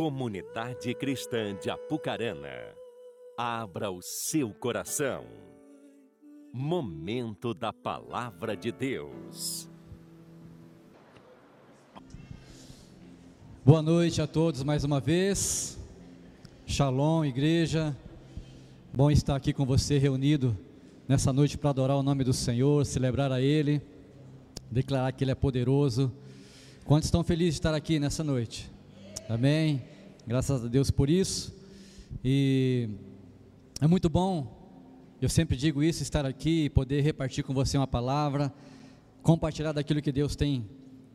Comunidade 0.00 0.94
Cristã 0.94 1.54
de 1.60 1.68
Apucarana, 1.68 2.74
abra 3.36 3.90
o 3.90 4.00
seu 4.00 4.48
coração. 4.48 5.26
Momento 6.50 7.52
da 7.52 7.70
Palavra 7.70 8.56
de 8.56 8.72
Deus. 8.72 9.68
Boa 13.62 13.82
noite 13.82 14.22
a 14.22 14.26
todos 14.26 14.62
mais 14.62 14.84
uma 14.84 15.00
vez. 15.00 15.78
Shalom, 16.64 17.22
igreja. 17.26 17.94
Bom 18.94 19.10
estar 19.10 19.36
aqui 19.36 19.52
com 19.52 19.66
você 19.66 19.98
reunido 19.98 20.56
nessa 21.06 21.30
noite 21.30 21.58
para 21.58 21.68
adorar 21.68 21.98
o 21.98 22.02
nome 22.02 22.24
do 22.24 22.32
Senhor, 22.32 22.86
celebrar 22.86 23.30
a 23.30 23.42
Ele, 23.42 23.82
declarar 24.70 25.12
que 25.12 25.24
Ele 25.24 25.32
é 25.32 25.34
poderoso. 25.34 26.10
Quantos 26.86 27.04
estão 27.04 27.22
felizes 27.22 27.56
de 27.56 27.58
estar 27.58 27.74
aqui 27.74 28.00
nessa 28.00 28.24
noite? 28.24 28.79
Amém. 29.32 29.80
Graças 30.26 30.64
a 30.64 30.66
Deus 30.66 30.90
por 30.90 31.08
isso. 31.08 31.54
E 32.24 32.88
é 33.80 33.86
muito 33.86 34.10
bom, 34.10 35.14
eu 35.22 35.28
sempre 35.28 35.56
digo 35.56 35.84
isso, 35.84 36.02
estar 36.02 36.26
aqui 36.26 36.64
e 36.64 36.68
poder 36.68 37.00
repartir 37.02 37.44
com 37.44 37.54
você 37.54 37.76
uma 37.76 37.86
palavra, 37.86 38.52
compartilhar 39.22 39.70
daquilo 39.70 40.02
que 40.02 40.10
Deus 40.10 40.34
tem 40.34 40.68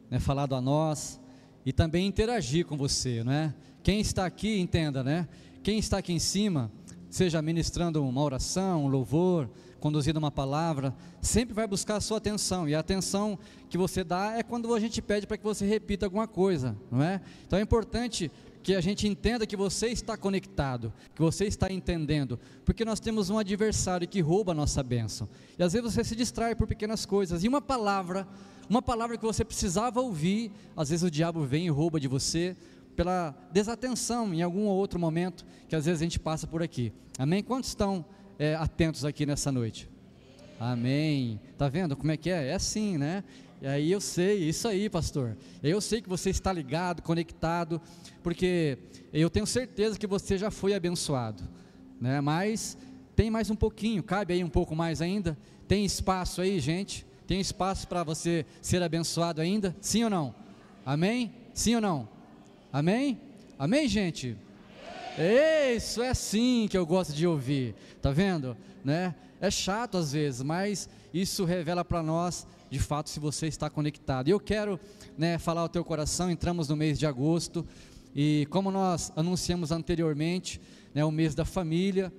né, 0.09 0.17
falado 0.17 0.55
a 0.55 0.61
nós 0.61 1.19
e 1.65 1.73
também 1.73 2.07
interagir 2.07 2.65
com 2.65 2.77
você, 2.77 3.21
não 3.21 3.33
é? 3.33 3.53
Quem 3.83 3.99
está 3.99 4.25
aqui, 4.25 4.61
entenda, 4.61 5.03
né? 5.03 5.27
Quem 5.61 5.77
está 5.77 5.97
aqui 5.97 6.13
em 6.13 6.19
cima, 6.19 6.71
seja 7.09 7.41
ministrando 7.41 8.01
uma 8.01 8.21
oração, 8.21 8.85
um 8.85 8.87
louvor, 8.87 9.49
conduzindo 9.85 10.17
uma 10.17 10.31
palavra, 10.31 10.95
sempre 11.21 11.53
vai 11.53 11.67
buscar 11.67 11.97
a 11.97 12.01
sua 12.01 12.17
atenção, 12.17 12.67
e 12.67 12.73
a 12.73 12.79
atenção 12.79 13.37
que 13.69 13.77
você 13.77 14.03
dá 14.03 14.33
é 14.35 14.41
quando 14.41 14.73
a 14.73 14.79
gente 14.79 14.99
pede 14.99 15.27
para 15.27 15.37
que 15.37 15.43
você 15.43 15.63
repita 15.63 16.07
alguma 16.07 16.27
coisa, 16.27 16.75
não 16.89 17.03
é? 17.03 17.21
Então 17.45 17.59
é 17.59 17.61
importante 17.61 18.31
que 18.63 18.73
a 18.73 18.81
gente 18.81 19.07
entenda 19.07 19.45
que 19.45 19.55
você 19.55 19.89
está 19.89 20.17
conectado, 20.17 20.91
que 21.13 21.21
você 21.21 21.45
está 21.45 21.71
entendendo, 21.71 22.39
porque 22.65 22.83
nós 22.83 22.99
temos 22.99 23.29
um 23.29 23.37
adversário 23.37 24.07
que 24.07 24.21
rouba 24.21 24.53
a 24.53 24.55
nossa 24.55 24.81
bênção, 24.81 25.29
e 25.55 25.61
às 25.61 25.73
vezes 25.73 25.93
você 25.93 26.03
se 26.03 26.15
distrai 26.15 26.55
por 26.55 26.65
pequenas 26.65 27.05
coisas, 27.05 27.43
e 27.43 27.47
uma 27.47 27.61
palavra, 27.61 28.27
uma 28.67 28.81
palavra 28.81 29.19
que 29.19 29.23
você 29.23 29.45
precisava 29.45 30.01
ouvir, 30.01 30.51
às 30.75 30.89
vezes 30.89 31.03
o 31.03 31.11
diabo 31.11 31.45
vem 31.45 31.67
e 31.67 31.69
rouba 31.69 31.99
de 31.99 32.07
você, 32.07 32.57
pela 32.95 33.35
desatenção 33.51 34.33
em 34.33 34.41
algum 34.41 34.65
ou 34.65 34.75
outro 34.75 34.99
momento 34.99 35.45
que 35.69 35.75
às 35.75 35.85
vezes 35.85 36.01
a 36.01 36.05
gente 36.05 36.19
passa 36.19 36.47
por 36.47 36.63
aqui. 36.63 36.91
Amém? 37.19 37.43
Quantos 37.43 37.69
estão 37.69 38.03
é, 38.37 38.55
atentos 38.55 39.05
aqui 39.05 39.25
nessa 39.25 39.51
noite? 39.51 39.89
Amém. 40.59 41.39
Tá 41.57 41.67
vendo 41.67 41.95
como 41.95 42.11
é 42.11 42.17
que 42.17 42.29
é? 42.29 42.49
É 42.49 42.53
assim, 42.53 42.97
né? 42.97 43.23
E 43.61 43.67
aí 43.67 43.91
eu 43.91 44.01
sei, 44.01 44.49
isso 44.49 44.67
aí, 44.67 44.89
pastor. 44.89 45.35
Eu 45.63 45.79
sei 45.81 46.01
que 46.01 46.09
você 46.09 46.29
está 46.29 46.51
ligado, 46.51 47.01
conectado, 47.01 47.81
porque 48.21 48.77
eu 49.13 49.29
tenho 49.29 49.45
certeza 49.45 49.97
que 49.97 50.05
você 50.05 50.37
já 50.37 50.51
foi 50.51 50.73
abençoado, 50.73 51.43
né? 51.99 52.21
Mas 52.21 52.77
tem 53.15 53.29
mais 53.31 53.49
um 53.49 53.55
pouquinho, 53.55 54.03
cabe 54.03 54.33
aí 54.33 54.43
um 54.43 54.49
pouco 54.49 54.75
mais 54.75 55.01
ainda. 55.01 55.37
Tem 55.67 55.85
espaço 55.85 56.41
aí, 56.41 56.59
gente? 56.59 57.05
Tem 57.25 57.39
espaço 57.39 57.87
para 57.87 58.03
você 58.03 58.45
ser 58.61 58.83
abençoado 58.83 59.41
ainda? 59.41 59.75
Sim 59.81 60.03
ou 60.03 60.09
não? 60.09 60.35
Amém? 60.85 61.33
Sim 61.53 61.75
ou 61.75 61.81
não? 61.81 62.07
Amém? 62.71 63.19
Amém, 63.57 63.87
gente? 63.87 64.37
Isso 65.17 66.03
é 66.03 66.09
assim 66.09 66.67
que 66.69 66.77
eu 66.77 66.85
gosto 66.85 67.13
de 67.13 67.25
ouvir. 67.25 67.73
Tá 68.01 68.11
vendo? 68.11 68.55
Né? 68.83 69.15
É 69.39 69.49
chato 69.49 69.97
às 69.97 70.11
vezes, 70.11 70.41
mas 70.41 70.89
isso 71.13 71.45
revela 71.45 71.85
para 71.85 72.03
nós 72.03 72.45
de 72.69 72.79
fato 72.79 73.09
se 73.09 73.19
você 73.19 73.47
está 73.47 73.69
conectado. 73.69 74.27
E 74.27 74.31
eu 74.31 74.39
quero 74.39 74.77
né, 75.17 75.37
falar 75.37 75.61
ao 75.61 75.69
teu 75.69 75.85
coração, 75.85 76.29
entramos 76.29 76.67
no 76.67 76.75
mês 76.75 76.99
de 76.99 77.05
agosto, 77.05 77.65
e 78.13 78.45
como 78.49 78.69
nós 78.71 79.11
anunciamos 79.15 79.71
anteriormente, 79.71 80.59
né, 80.93 81.05
o 81.05 81.11
mês 81.11 81.33
da 81.33 81.45
família, 81.45 82.11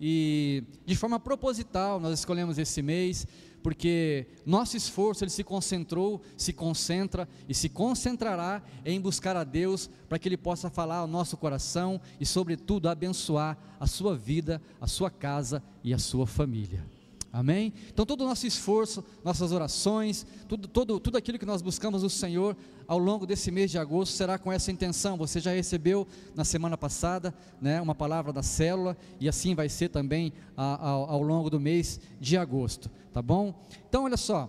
e 0.00 0.62
de 0.86 0.94
forma 0.94 1.18
proposital 1.18 1.98
nós 1.98 2.20
escolhemos 2.20 2.58
esse 2.58 2.82
mês, 2.82 3.26
porque 3.64 4.26
nosso 4.44 4.76
esforço 4.76 5.24
ele 5.24 5.30
se 5.30 5.42
concentrou, 5.42 6.20
se 6.36 6.52
concentra 6.52 7.26
e 7.48 7.54
se 7.54 7.70
concentrará 7.70 8.62
em 8.84 9.00
buscar 9.00 9.38
a 9.38 9.42
Deus 9.42 9.88
para 10.06 10.18
que 10.18 10.28
ele 10.28 10.36
possa 10.36 10.68
falar 10.68 10.98
ao 10.98 11.06
nosso 11.06 11.34
coração 11.34 11.98
e 12.20 12.26
sobretudo 12.26 12.90
abençoar 12.90 13.56
a 13.80 13.86
sua 13.86 14.14
vida, 14.14 14.60
a 14.78 14.86
sua 14.86 15.10
casa 15.10 15.62
e 15.82 15.94
a 15.94 15.98
sua 15.98 16.26
família. 16.26 16.93
Amém? 17.34 17.72
Então, 17.92 18.06
todo 18.06 18.20
o 18.20 18.28
nosso 18.28 18.46
esforço, 18.46 19.04
nossas 19.24 19.50
orações, 19.50 20.24
tudo, 20.46 20.68
todo, 20.68 21.00
tudo 21.00 21.18
aquilo 21.18 21.36
que 21.36 21.44
nós 21.44 21.62
buscamos 21.62 22.02
do 22.02 22.08
Senhor 22.08 22.56
ao 22.86 22.96
longo 22.96 23.26
desse 23.26 23.50
mês 23.50 23.72
de 23.72 23.76
agosto 23.76 24.12
será 24.12 24.38
com 24.38 24.52
essa 24.52 24.70
intenção. 24.70 25.16
Você 25.16 25.40
já 25.40 25.50
recebeu 25.50 26.06
na 26.32 26.44
semana 26.44 26.78
passada 26.78 27.34
né, 27.60 27.80
uma 27.80 27.92
palavra 27.92 28.32
da 28.32 28.40
célula 28.40 28.96
e 29.18 29.28
assim 29.28 29.52
vai 29.52 29.68
ser 29.68 29.88
também 29.88 30.32
a, 30.56 30.74
a, 30.74 30.90
ao 30.90 31.22
longo 31.22 31.50
do 31.50 31.58
mês 31.58 31.98
de 32.20 32.36
agosto, 32.36 32.88
tá 33.12 33.20
bom? 33.20 33.52
Então, 33.88 34.04
olha 34.04 34.16
só, 34.16 34.48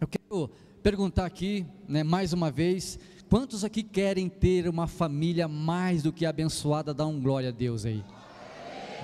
eu 0.00 0.06
quero 0.06 0.48
perguntar 0.84 1.26
aqui, 1.26 1.66
né, 1.88 2.04
mais 2.04 2.32
uma 2.32 2.48
vez, 2.48 2.96
quantos 3.28 3.64
aqui 3.64 3.82
querem 3.82 4.28
ter 4.28 4.68
uma 4.68 4.86
família 4.86 5.48
mais 5.48 6.04
do 6.04 6.12
que 6.12 6.24
abençoada? 6.24 6.94
Dá 6.94 7.04
um 7.04 7.20
glória 7.20 7.48
a 7.48 7.52
Deus 7.52 7.84
aí. 7.84 8.04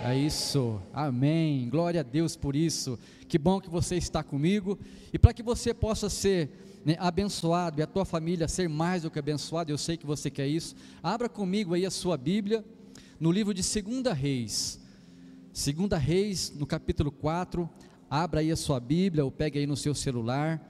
É 0.03 0.17
isso, 0.17 0.81
amém. 0.95 1.69
Glória 1.69 2.01
a 2.01 2.03
Deus 2.03 2.35
por 2.35 2.57
isso. 2.57 2.99
Que 3.29 3.37
bom 3.37 3.61
que 3.61 3.69
você 3.69 3.97
está 3.97 4.23
comigo. 4.23 4.79
E 5.13 5.19
para 5.19 5.35
que 5.35 5.43
você 5.43 5.75
possa 5.75 6.09
ser 6.09 6.81
né, 6.87 6.97
abençoado 6.99 7.79
e 7.79 7.83
a 7.83 7.87
tua 7.87 8.07
família 8.07 8.49
ser 8.49 8.67
mais 8.67 9.03
do 9.03 9.11
que 9.11 9.19
abençoada, 9.19 9.71
eu 9.71 9.77
sei 9.77 9.99
que 9.99 10.07
você 10.07 10.31
quer 10.31 10.47
isso. 10.47 10.75
Abra 11.03 11.29
comigo 11.29 11.75
aí 11.75 11.85
a 11.85 11.91
sua 11.91 12.17
Bíblia 12.17 12.65
no 13.21 13.31
livro 13.31 13.53
de 13.53 13.61
2 13.61 14.17
Reis. 14.17 14.81
2 15.53 16.03
Reis, 16.03 16.51
no 16.57 16.67
capítulo 16.67 17.13
4. 17.13 17.69
Abra 18.09 18.41
aí 18.41 18.51
a 18.51 18.57
sua 18.57 18.81
Bíblia 18.81 19.23
ou 19.23 19.31
pegue 19.31 19.59
aí 19.59 19.67
no 19.67 19.77
seu 19.77 19.95
celular. 19.95 20.67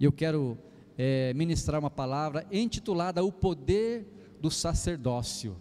E 0.00 0.04
eu 0.04 0.10
quero 0.10 0.58
é, 0.98 1.32
ministrar 1.34 1.78
uma 1.78 1.90
palavra 1.90 2.44
intitulada 2.50 3.22
O 3.22 3.30
Poder 3.30 4.04
do 4.40 4.50
Sacerdócio 4.50 5.56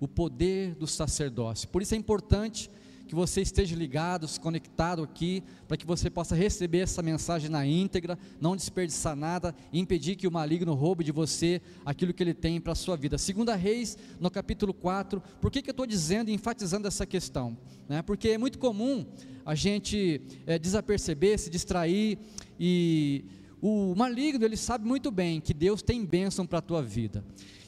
o 0.00 0.06
poder 0.06 0.74
do 0.74 0.86
sacerdócio. 0.86 1.68
Por 1.68 1.82
isso 1.82 1.94
é 1.94 1.96
importante 1.96 2.70
que 3.06 3.14
você 3.14 3.40
esteja 3.40 3.76
ligado, 3.76 4.26
se 4.26 4.38
conectado 4.38 5.02
aqui, 5.02 5.42
para 5.68 5.76
que 5.76 5.86
você 5.86 6.10
possa 6.10 6.34
receber 6.34 6.78
essa 6.78 7.02
mensagem 7.02 7.48
na 7.48 7.64
íntegra, 7.64 8.18
não 8.40 8.56
desperdiçar 8.56 9.14
nada 9.14 9.54
e 9.72 9.78
impedir 9.78 10.16
que 10.16 10.26
o 10.26 10.32
maligno 10.32 10.74
roube 10.74 11.04
de 11.04 11.12
você 11.12 11.62
aquilo 11.84 12.12
que 12.12 12.22
ele 12.22 12.34
tem 12.34 12.60
para 12.60 12.72
a 12.72 12.76
sua 12.76 12.96
vida. 12.96 13.16
Segunda 13.16 13.54
Reis, 13.54 13.96
no 14.18 14.30
capítulo 14.30 14.74
4, 14.74 15.22
por 15.40 15.50
que, 15.50 15.62
que 15.62 15.70
eu 15.70 15.72
estou 15.72 15.86
dizendo 15.86 16.30
e 16.30 16.34
enfatizando 16.34 16.88
essa 16.88 17.06
questão? 17.06 17.56
Né? 17.88 18.02
Porque 18.02 18.30
é 18.30 18.38
muito 18.38 18.58
comum 18.58 19.06
a 19.44 19.54
gente 19.54 20.20
é, 20.44 20.58
desaperceber, 20.58 21.38
se 21.38 21.48
distrair 21.48 22.18
e 22.58 23.24
o 23.62 23.94
maligno 23.94 24.44
ele 24.44 24.56
sabe 24.56 24.86
muito 24.86 25.10
bem 25.10 25.40
que 25.40 25.54
Deus 25.54 25.80
tem 25.80 26.04
bênção 26.04 26.44
para 26.44 26.58
a 26.58 26.62
tua 26.62 26.82
vida. 26.82 27.24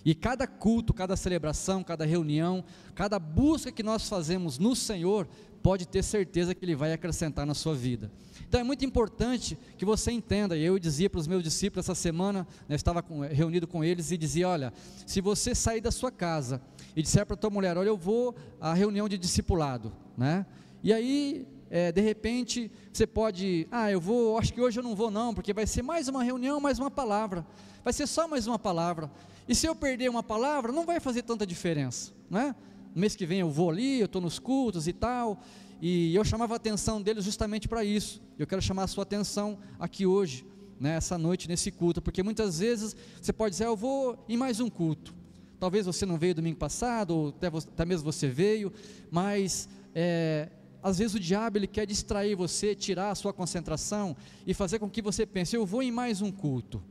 E 0.08 0.14
cada 0.14 0.46
culto, 0.46 0.94
cada 0.94 1.18
celebração, 1.18 1.84
cada 1.84 2.06
reunião, 2.06 2.64
cada 2.94 3.18
busca 3.18 3.70
que 3.70 3.82
nós 3.82 4.08
fazemos 4.08 4.58
no 4.58 4.74
Senhor, 4.74 5.28
pode 5.62 5.86
ter 5.86 6.02
certeza 6.02 6.54
que 6.54 6.64
Ele 6.64 6.74
vai 6.74 6.94
acrescentar 6.94 7.44
na 7.44 7.52
sua 7.52 7.74
vida. 7.74 8.10
Então 8.48 8.58
é 8.58 8.64
muito 8.64 8.82
importante 8.86 9.58
que 9.76 9.84
você 9.84 10.10
entenda, 10.10 10.56
eu 10.56 10.78
dizia 10.78 11.10
para 11.10 11.20
os 11.20 11.26
meus 11.26 11.42
discípulos 11.42 11.84
essa 11.84 11.94
semana, 11.94 12.48
né, 12.66 12.74
estava 12.74 13.02
com, 13.02 13.20
reunido 13.20 13.66
com 13.66 13.84
eles 13.84 14.10
e 14.10 14.16
dizia: 14.16 14.48
olha, 14.48 14.72
se 15.04 15.20
você 15.20 15.54
sair 15.54 15.82
da 15.82 15.90
sua 15.90 16.10
casa 16.10 16.62
e 16.96 17.02
disser 17.02 17.26
para 17.26 17.34
a 17.34 17.36
tua 17.36 17.50
mulher, 17.50 17.76
olha, 17.76 17.88
eu 17.88 17.96
vou 17.98 18.34
à 18.58 18.72
reunião 18.72 19.10
de 19.10 19.18
discipulado, 19.18 19.92
né? 20.16 20.46
E 20.82 20.90
aí 20.90 21.46
é, 21.68 21.92
de 21.92 22.00
repente 22.00 22.72
você 22.90 23.06
pode, 23.06 23.68
ah, 23.70 23.90
eu 23.90 24.00
vou, 24.00 24.38
acho 24.38 24.54
que 24.54 24.60
hoje 24.62 24.80
eu 24.80 24.82
não 24.82 24.96
vou 24.96 25.10
não, 25.10 25.34
porque 25.34 25.52
vai 25.52 25.66
ser 25.66 25.82
mais 25.82 26.08
uma 26.08 26.24
reunião, 26.24 26.58
mais 26.58 26.78
uma 26.78 26.90
palavra, 26.90 27.46
vai 27.84 27.92
ser 27.92 28.06
só 28.06 28.26
mais 28.26 28.46
uma 28.46 28.58
palavra. 28.58 29.10
E 29.48 29.54
se 29.54 29.66
eu 29.66 29.74
perder 29.74 30.10
uma 30.10 30.22
palavra, 30.22 30.70
não 30.70 30.84
vai 30.84 31.00
fazer 31.00 31.22
tanta 31.22 31.46
diferença, 31.46 32.12
né? 32.28 32.54
No 32.94 33.00
mês 33.00 33.16
que 33.16 33.24
vem 33.24 33.40
eu 33.40 33.50
vou 33.50 33.70
ali, 33.70 33.98
eu 33.98 34.06
estou 34.06 34.20
nos 34.20 34.38
cultos 34.38 34.86
e 34.86 34.92
tal, 34.92 35.40
e 35.80 36.14
eu 36.14 36.24
chamava 36.24 36.54
a 36.54 36.56
atenção 36.56 37.00
deles 37.00 37.24
justamente 37.24 37.66
para 37.66 37.82
isso. 37.82 38.20
Eu 38.38 38.46
quero 38.46 38.60
chamar 38.60 38.84
a 38.84 38.86
sua 38.86 39.04
atenção 39.04 39.58
aqui 39.78 40.04
hoje, 40.04 40.44
né, 40.78 40.96
essa 40.96 41.16
noite, 41.16 41.48
nesse 41.48 41.70
culto, 41.70 42.02
porque 42.02 42.22
muitas 42.22 42.58
vezes 42.58 42.94
você 43.20 43.32
pode 43.32 43.52
dizer, 43.52 43.64
ah, 43.64 43.68
eu 43.68 43.76
vou 43.76 44.22
em 44.28 44.36
mais 44.36 44.60
um 44.60 44.68
culto. 44.68 45.14
Talvez 45.58 45.86
você 45.86 46.04
não 46.04 46.18
veio 46.18 46.34
domingo 46.34 46.58
passado, 46.58 47.10
ou 47.16 47.28
até, 47.28 47.46
até 47.46 47.84
mesmo 47.84 48.12
você 48.12 48.28
veio, 48.28 48.72
mas 49.10 49.68
é, 49.94 50.50
às 50.82 50.98
vezes 50.98 51.14
o 51.14 51.20
diabo 51.20 51.58
ele 51.58 51.66
quer 51.66 51.86
distrair 51.86 52.36
você, 52.36 52.74
tirar 52.74 53.10
a 53.10 53.14
sua 53.14 53.32
concentração 53.32 54.16
e 54.46 54.52
fazer 54.52 54.78
com 54.78 54.88
que 54.88 55.02
você 55.02 55.24
pense, 55.24 55.56
eu 55.56 55.66
vou 55.66 55.82
em 55.82 55.90
mais 55.90 56.20
um 56.20 56.30
culto, 56.30 56.82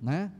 né? 0.00 0.32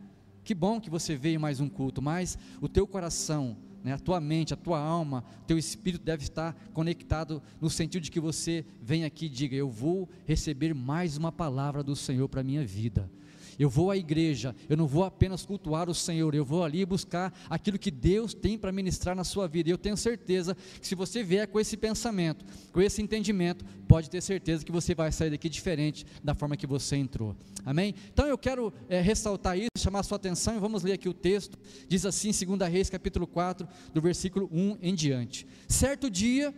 Que 0.44 0.55
bom 0.55 0.79
que 0.79 0.91
você 0.91 1.17
veio 1.17 1.41
mais 1.41 1.58
um 1.58 1.70
culto, 1.70 2.02
mas 2.02 2.37
o 2.61 2.69
teu 2.69 2.87
coração, 2.87 3.56
né, 3.82 3.94
a 3.94 3.99
tua 3.99 4.20
mente, 4.20 4.52
a 4.52 4.56
tua 4.56 4.79
alma, 4.79 5.25
teu 5.46 5.56
espírito 5.56 6.05
deve 6.05 6.23
estar 6.23 6.55
conectado 6.75 7.43
no 7.58 7.70
sentido 7.70 8.02
de 8.02 8.11
que 8.11 8.20
você 8.20 8.62
vem 8.81 9.06
aqui 9.06 9.25
e 9.25 9.31
diga: 9.31 9.56
Eu 9.56 9.70
vou 9.70 10.06
receber 10.26 10.75
mais 10.75 11.17
uma 11.17 11.32
palavra 11.32 11.82
do 11.82 11.96
Senhor 11.96 12.29
para 12.29 12.43
a 12.43 12.44
minha 12.44 12.64
vida. 12.64 13.11
Eu 13.59 13.69
vou 13.69 13.91
à 13.91 13.97
igreja, 13.97 14.55
eu 14.69 14.77
não 14.77 14.87
vou 14.87 15.05
apenas 15.05 15.45
cultuar 15.45 15.89
o 15.89 15.95
Senhor, 15.95 16.35
eu 16.35 16.45
vou 16.45 16.65
ali 16.65 16.85
buscar 16.85 17.33
aquilo 17.49 17.79
que 17.79 17.91
Deus 17.91 18.35
tem 18.35 18.59
para 18.59 18.73
ministrar 18.73 19.15
na 19.15 19.25
sua 19.25 19.47
vida. 19.47 19.69
E 19.69 19.73
eu 19.73 19.79
tenho 19.79 19.97
certeza 19.97 20.56
que 20.81 20.87
se 20.87 20.95
você 20.95 21.23
vier 21.23 21.47
com 21.47 21.61
esse 21.61 21.77
pensamento, 21.77 22.45
com 22.73 22.81
esse 22.81 23.01
entendimento, 23.01 23.65
pode 23.87 24.11
ter 24.11 24.21
certeza 24.21 24.65
que 24.65 24.73
você 24.73 24.95
vai 24.95 25.12
sair 25.12 25.31
daqui 25.31 25.49
diferente 25.49 26.05
da 26.23 26.35
forma 26.35 26.56
que 26.56 26.67
você 26.67 26.97
entrou. 26.97 27.37
Amém? 27.65 27.95
Então 28.12 28.27
eu 28.27 28.37
quero 28.37 28.73
é, 28.89 29.01
ressaltar 29.01 29.57
isso, 29.57 29.71
chamar 29.79 30.00
a 30.00 30.03
sua 30.03 30.17
atenção 30.17 30.57
e 30.57 30.59
vamos 30.59 30.83
ler 30.83 30.93
aqui 30.93 31.09
o 31.09 31.15
texto. 31.15 31.59
Diz 31.89 32.05
assim, 32.05 32.31
2 32.31 32.71
Reis, 32.71 32.91
capítulo 32.91 33.27
4, 33.27 33.67
do 33.93 34.00
versículo 34.00 34.49
1 34.53 34.79
em 34.83 34.95
diante. 34.95 35.47
Certo 35.69 36.11
dia, 36.11 36.55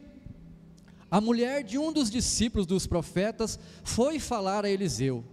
a 1.11 1.21
mulher 1.21 1.63
de 1.63 1.79
um 1.79 1.93
dos 1.93 2.11
discípulos 2.11 2.67
dos 2.67 2.87
profetas 2.87 3.59
foi 3.85 4.19
falar 4.19 4.65
a 4.65 4.71
Eliseu: 4.71 5.25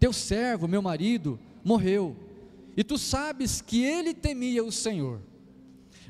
Teu 0.00 0.12
servo, 0.12 0.66
meu 0.66 0.80
marido, 0.80 1.38
morreu, 1.62 2.16
e 2.74 2.82
tu 2.82 2.96
sabes 2.96 3.60
que 3.60 3.84
ele 3.84 4.14
temia 4.14 4.64
o 4.64 4.72
Senhor. 4.72 5.20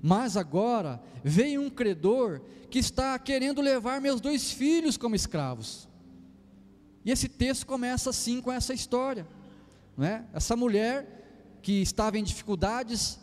Mas 0.01 0.37
agora 0.37 1.03
veio 1.25 1.61
um 1.61 1.69
credor 1.69 2.41
que 2.71 2.79
está 2.79 3.19
querendo 3.19 3.61
levar 3.61 4.01
meus 4.01 4.21
dois 4.21 4.53
filhos 4.53 4.97
como 4.97 5.17
escravos. 5.17 5.89
E 7.05 7.11
esse 7.11 7.29
texto 7.29 7.67
começa 7.67 8.11
assim 8.11 8.41
com 8.41 8.53
essa 8.53 8.73
história, 8.73 9.27
não 9.97 10.07
é? 10.07 10.25
Essa 10.33 10.55
mulher 10.55 11.59
que 11.61 11.83
estava 11.83 12.17
em 12.17 12.23
dificuldades, 12.23 13.19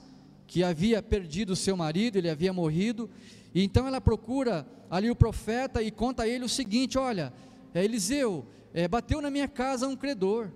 que 0.46 0.64
havia 0.64 1.02
perdido 1.02 1.52
o 1.52 1.56
seu 1.56 1.78
marido, 1.78 2.18
ele 2.18 2.30
havia 2.30 2.52
morrido, 2.52 3.10
e 3.56 3.64
então 3.64 3.88
ela 3.88 4.02
procura 4.02 4.68
ali 4.90 5.10
o 5.10 5.16
profeta 5.16 5.82
e 5.82 5.92
conta 5.92 6.24
a 6.24 6.28
ele 6.28 6.44
o 6.44 6.50
seguinte: 6.50 6.98
olha, 6.98 7.34
é, 7.74 7.84
Eliseu, 7.84 8.46
é, 8.78 8.88
bateu 8.88 9.20
na 9.20 9.32
minha 9.32 9.48
casa 9.48 9.88
um 9.88 9.96
credor, 9.96 10.52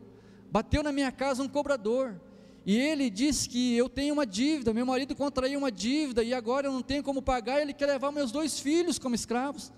bateu 0.52 0.84
na 0.84 0.92
minha 0.92 1.12
casa 1.12 1.42
um 1.42 1.48
cobrador, 1.48 2.22
e 2.64 2.78
ele 2.78 3.10
diz 3.10 3.48
que 3.48 3.76
eu 3.76 3.90
tenho 3.90 4.14
uma 4.14 4.28
dívida, 4.28 4.72
meu 4.72 4.86
marido 4.86 5.16
contraiu 5.16 5.58
uma 5.58 5.72
dívida 5.72 6.24
e 6.24 6.32
agora 6.32 6.68
eu 6.68 6.72
não 6.72 6.84
tenho 6.84 7.02
como 7.02 7.20
pagar, 7.20 7.60
ele 7.60 7.74
quer 7.74 7.88
levar 7.88 8.12
meus 8.12 8.32
dois 8.32 8.60
filhos 8.60 9.00
como 9.00 9.16
escravos. 9.16 9.74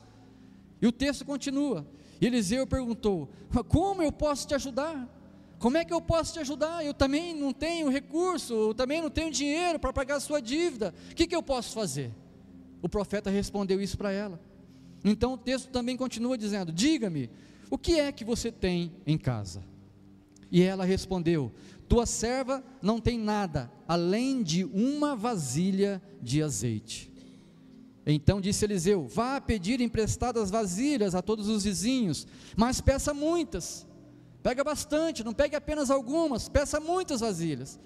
E 0.81 0.85
o 0.85 0.91
texto 0.91 1.23
continua. 1.23 1.87
Eliseu 2.19 2.67
perguntou: 2.67 3.29
Como 3.69 4.03
eu 4.03 4.11
posso 4.11 4.45
te 4.45 4.53
ajudar? 4.53 5.07
Como 5.57 5.77
é 5.77 5.85
que 5.85 5.93
eu 5.93 6.01
posso 6.01 6.33
te 6.33 6.39
ajudar? 6.39 6.85
Eu 6.85 6.93
também 6.93 7.33
não 7.33 7.53
tenho 7.53 7.87
recurso, 7.87 8.53
eu 8.53 8.73
também 8.73 9.01
não 9.01 9.09
tenho 9.09 9.31
dinheiro 9.31 9.79
para 9.79 9.93
pagar 9.93 10.17
a 10.17 10.19
sua 10.19 10.41
dívida. 10.41 10.93
O 11.11 11.15
que, 11.15 11.25
que 11.25 11.35
eu 11.35 11.41
posso 11.41 11.73
fazer? 11.73 12.11
O 12.81 12.89
profeta 12.89 13.29
respondeu 13.29 13.79
isso 13.79 13.97
para 13.97 14.11
ela. 14.11 14.37
Então 15.05 15.31
o 15.31 15.37
texto 15.37 15.69
também 15.69 15.95
continua 15.95 16.37
dizendo: 16.37 16.73
Diga-me, 16.73 17.29
o 17.73 17.77
que 17.79 17.99
é 17.99 18.11
que 18.11 18.23
você 18.23 18.51
tem 18.51 18.91
em 19.03 19.17
casa? 19.17 19.63
E 20.51 20.61
ela 20.61 20.85
respondeu: 20.85 21.51
Tua 21.89 22.05
serva 22.05 22.63
não 22.83 22.99
tem 22.99 23.17
nada 23.17 23.71
além 23.87 24.43
de 24.43 24.63
uma 24.63 25.15
vasilha 25.15 25.99
de 26.21 26.43
azeite. 26.43 27.11
Então 28.05 28.39
disse 28.39 28.63
Eliseu: 28.63 29.07
Vá 29.07 29.41
pedir 29.41 29.81
emprestadas 29.81 30.51
vasilhas 30.51 31.15
a 31.15 31.21
todos 31.23 31.47
os 31.47 31.63
vizinhos, 31.63 32.27
mas 32.55 32.79
peça 32.79 33.11
muitas. 33.11 33.87
Pega 34.43 34.63
bastante, 34.63 35.23
não 35.23 35.33
pegue 35.33 35.55
apenas 35.55 35.89
algumas, 35.89 36.47
peça 36.47 36.79
muitas 36.79 37.21
vasilhas. 37.21 37.79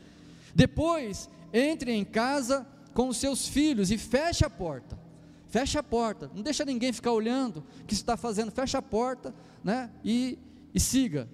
Depois, 0.53 1.29
entre 1.53 1.93
em 1.93 2.03
casa 2.03 2.67
com 2.93 3.07
os 3.07 3.15
seus 3.15 3.47
filhos 3.47 3.89
e 3.89 3.97
feche 3.97 4.43
a 4.43 4.49
porta. 4.49 5.06
Feche 5.49 5.77
a 5.77 5.83
porta, 5.83 6.29
não 6.35 6.41
deixa 6.41 6.65
ninguém 6.65 6.91
ficar 6.91 7.11
olhando 7.11 7.63
o 7.81 7.85
que 7.85 7.93
está 7.93 8.17
fazendo, 8.17 8.51
fecha 8.51 8.77
a 8.77 8.81
porta, 8.81 9.33
né? 9.63 9.89
E, 10.03 10.37
e 10.73 10.79
siga. 10.79 11.29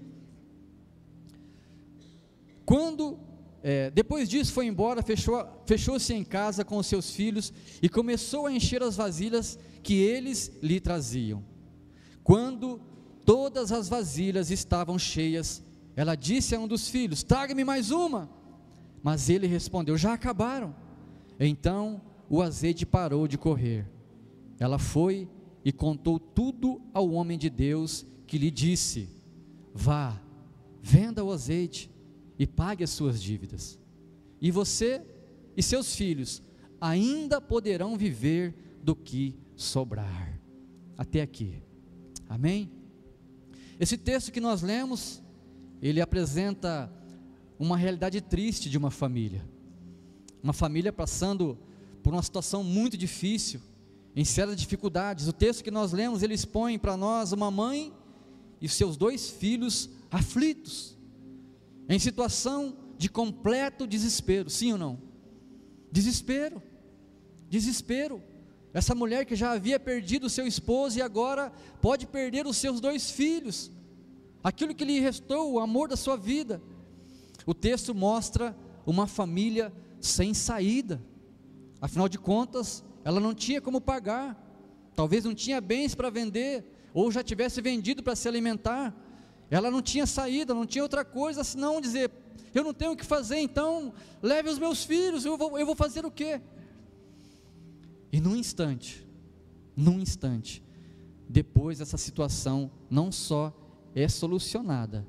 Quando 2.66 3.20
é, 3.66 3.90
depois 3.92 4.28
disso 4.28 4.52
foi 4.52 4.66
embora, 4.66 5.02
fechou, 5.02 5.48
fechou-se 5.66 6.14
em 6.14 6.24
casa 6.24 6.66
com 6.66 6.78
os 6.78 6.86
seus 6.86 7.12
filhos 7.12 7.54
e 7.82 7.88
começou 7.88 8.46
a 8.46 8.52
encher 8.52 8.84
as 8.84 8.98
vasilhas 8.98 9.58
que 9.82 9.94
eles 9.94 10.52
lhe 10.62 10.82
traziam. 10.82 11.44
Quando 12.24 12.82
todas 13.26 13.72
as 13.72 13.88
vasilhas 13.88 14.52
estavam 14.52 15.00
cheias, 15.00 15.64
ela 15.96 16.16
disse 16.16 16.54
a 16.54 16.60
um 16.60 16.68
dos 16.68 16.90
filhos: 16.90 17.24
Traga-me 17.24 17.64
mais 17.64 17.90
uma. 17.90 18.30
Mas 19.02 19.30
ele 19.30 19.48
respondeu: 19.48 19.98
Já 19.98 20.14
acabaram. 20.14 20.76
Então 21.40 22.02
o 22.30 22.42
azeite 22.42 22.86
parou 22.86 23.28
de 23.28 23.38
correr. 23.38 23.88
Ela 24.64 24.80
foi 24.80 25.28
e 25.66 25.72
contou 25.72 26.20
tudo 26.20 26.82
ao 26.94 27.10
homem 27.12 27.38
de 27.38 27.50
Deus, 27.50 28.06
que 28.26 28.38
lhe 28.38 28.52
disse: 28.52 29.10
Vá, 29.74 30.22
venda 30.82 31.24
o 31.24 31.32
azeite 31.32 31.90
e 32.38 32.46
pague 32.46 32.84
as 32.84 32.90
suas 32.90 33.22
dívidas. 33.22 33.80
E 34.40 34.52
você 34.52 35.02
e 35.56 35.64
seus 35.64 35.96
filhos 35.96 36.42
ainda 36.80 37.40
poderão 37.40 37.98
viver 37.98 38.56
do 38.84 38.96
que 38.96 39.36
sobrar. 39.56 40.40
Até 40.98 41.22
aqui. 41.22 41.62
Amém? 42.30 42.72
Esse 43.80 43.98
texto 43.98 44.32
que 44.32 44.40
nós 44.40 44.62
lemos, 44.62 45.22
ele 45.82 46.00
apresenta 46.00 46.92
uma 47.60 47.78
realidade 47.78 48.22
triste 48.22 48.70
de 48.70 48.78
uma 48.78 48.92
família 48.92 49.44
uma 50.44 50.52
família 50.52 50.92
passando 50.92 51.58
por 52.04 52.14
uma 52.14 52.22
situação 52.22 52.64
muito 52.66 52.98
difícil, 52.98 53.62
em 54.16 54.24
sérias 54.24 54.58
dificuldades. 54.58 55.28
O 55.28 55.34
texto 55.34 55.64
que 55.64 55.72
nós 55.72 55.92
lemos, 55.92 56.24
ele 56.24 56.34
expõe 56.34 56.78
para 56.78 56.96
nós 56.96 57.32
uma 57.32 57.50
mãe 57.50 57.94
e 58.62 58.70
seus 58.70 58.96
dois 58.96 59.30
filhos 59.30 59.90
aflitos, 60.10 60.98
em 61.90 62.00
situação 62.00 62.78
de 62.98 63.10
completo 63.10 63.86
desespero, 63.86 64.50
sim 64.50 64.72
ou 64.72 64.78
não? 64.78 65.02
Desespero, 65.92 66.62
desespero. 67.50 68.22
Essa 68.74 68.96
mulher 68.96 69.26
que 69.26 69.36
já 69.36 69.52
havia 69.52 69.80
perdido 69.80 70.30
seu 70.30 70.48
esposo 70.48 70.98
e 70.98 71.02
agora 71.02 71.52
pode 71.82 72.08
perder 72.08 72.48
os 72.48 72.58
seus 72.58 72.80
dois 72.80 73.12
filhos, 73.12 73.72
aquilo 74.44 74.74
que 74.74 74.86
lhe 74.86 75.00
restou, 75.00 75.52
o 75.52 75.60
amor 75.60 75.90
da 75.90 75.96
sua 75.96 76.16
vida. 76.16 76.62
O 77.46 77.54
texto 77.54 77.94
mostra 77.94 78.56
uma 78.86 79.06
família 79.06 79.74
sem 80.00 80.34
saída. 80.34 81.02
Afinal 81.82 82.08
de 82.08 82.18
contas, 82.18 82.84
ela 83.04 83.20
não 83.20 83.34
tinha 83.34 83.62
como 83.62 83.82
pagar, 83.82 84.38
talvez 84.96 85.26
não 85.26 85.36
tinha 85.36 85.60
bens 85.60 85.94
para 85.94 86.10
vender, 86.10 86.66
ou 86.94 87.12
já 87.12 87.24
tivesse 87.24 87.62
vendido 87.62 88.02
para 88.02 88.16
se 88.16 88.28
alimentar. 88.28 88.96
Ela 89.50 89.70
não 89.70 89.82
tinha 89.82 90.06
saída, 90.06 90.54
não 90.54 90.66
tinha 90.66 90.84
outra 90.84 91.04
coisa 91.04 91.44
senão 91.44 91.82
dizer: 91.82 92.12
Eu 92.54 92.64
não 92.64 92.74
tenho 92.74 92.92
o 92.92 92.96
que 92.96 93.06
fazer, 93.06 93.40
então 93.40 93.94
leve 94.22 94.50
os 94.50 94.58
meus 94.58 94.84
filhos, 94.84 95.26
eu 95.26 95.38
vou, 95.38 95.60
eu 95.60 95.66
vou 95.66 95.76
fazer 95.76 96.06
o 96.06 96.12
quê? 96.12 96.42
E 98.12 98.22
num 98.22 98.36
instante, 98.36 99.06
num 99.76 100.00
instante, 100.00 100.64
depois 101.28 101.82
essa 101.82 101.98
situação 101.98 102.72
não 102.90 103.12
só 103.12 103.52
é 103.96 104.08
solucionada, 104.08 105.06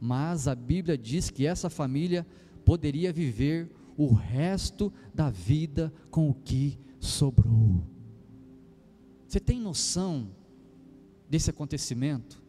mas 0.00 0.46
a 0.46 0.54
Bíblia 0.54 0.96
diz 0.96 1.30
que 1.30 1.46
essa 1.46 1.70
família 1.70 2.26
poderia 2.64 3.12
viver 3.12 3.70
o 3.96 4.12
resto 4.12 4.92
da 5.14 5.30
vida 5.30 5.92
com 6.10 6.28
o 6.28 6.34
que 6.34 6.78
sobrou. 7.04 7.86
Você 9.28 9.40
tem 9.40 9.60
noção 9.60 10.30
desse 11.28 11.50
acontecimento? 11.50 12.42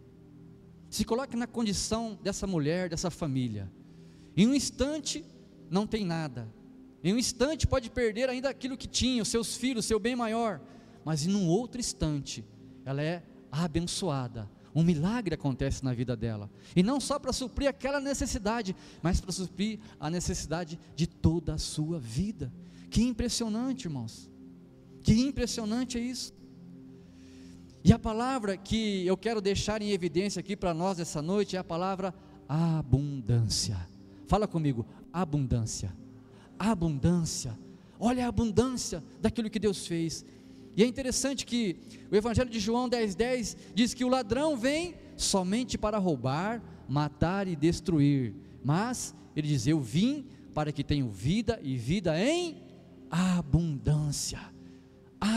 Se 0.89 1.03
coloque 1.03 1.35
na 1.35 1.47
condição 1.47 2.17
dessa 2.21 2.47
mulher, 2.47 2.89
dessa 2.89 3.09
família. 3.09 3.71
Em 4.35 4.47
um 4.47 4.53
instante, 4.53 5.25
não 5.69 5.85
tem 5.85 6.05
nada. 6.05 6.47
Em 7.03 7.13
um 7.13 7.17
instante, 7.17 7.67
pode 7.67 7.89
perder 7.89 8.29
ainda 8.29 8.49
aquilo 8.49 8.77
que 8.77 8.87
tinha, 8.87 9.21
os 9.21 9.29
seus 9.29 9.55
filhos, 9.55 9.85
seu 9.85 9.99
bem 9.99 10.15
maior. 10.15 10.61
Mas 11.03 11.25
em 11.25 11.35
um 11.35 11.47
outro 11.47 11.79
instante, 11.79 12.43
ela 12.83 13.01
é 13.01 13.23
abençoada, 13.51 14.49
um 14.73 14.83
milagre 14.83 15.35
acontece 15.35 15.83
na 15.85 15.93
vida 15.93 16.17
dela. 16.17 16.51
E 16.75 16.83
não 16.83 16.99
só 16.99 17.17
para 17.17 17.31
suprir 17.31 17.69
aquela 17.69 17.99
necessidade, 18.01 18.75
mas 19.01 19.21
para 19.21 19.31
suprir 19.31 19.79
a 19.97 20.09
necessidade 20.09 20.77
de 20.95 21.07
toda 21.07 21.53
a 21.53 21.57
sua 21.57 21.97
vida. 21.97 22.51
Que 22.89 23.01
impressionante, 23.01 23.85
irmãos. 23.85 24.29
Que 25.05 25.13
impressionante 25.21 25.99
é 25.99 26.01
isso. 26.01 26.33
E 27.83 27.93
a 27.93 27.99
palavra 27.99 28.57
que 28.57 29.05
eu 29.05 29.15
quero 29.15 29.39
deixar 29.39 29.79
em 29.79 29.91
evidência 29.91 30.39
aqui 30.39 30.55
para 30.55 30.73
nós 30.73 30.99
essa 30.99 31.21
noite 31.21 31.55
é 31.55 31.59
a 31.59 31.63
palavra 31.63 32.11
abundância. 32.49 33.77
Fala 34.25 34.47
comigo, 34.47 34.83
abundância. 35.13 35.95
Abundância. 36.57 37.55
Olha 37.99 38.25
a 38.25 38.29
abundância 38.29 39.03
daquilo 39.21 39.47
que 39.47 39.59
Deus 39.59 39.85
fez. 39.85 40.25
E 40.75 40.81
é 40.81 40.87
interessante 40.87 41.45
que 41.45 41.77
o 42.11 42.15
Evangelho 42.15 42.49
de 42.49 42.59
João 42.59 42.89
10,10 42.89 43.15
10 43.15 43.57
diz 43.75 43.93
que 43.93 44.03
o 44.03 44.09
ladrão 44.09 44.57
vem 44.57 44.95
somente 45.15 45.77
para 45.77 45.99
roubar, 45.99 46.63
matar 46.89 47.47
e 47.47 47.55
destruir. 47.55 48.33
Mas 48.63 49.13
ele 49.35 49.49
diz: 49.49 49.67
Eu 49.67 49.79
vim 49.79 50.25
para 50.51 50.71
que 50.71 50.83
tenham 50.83 51.11
vida 51.11 51.59
e 51.61 51.77
vida 51.77 52.19
em 52.19 52.63
abundância. 53.11 54.54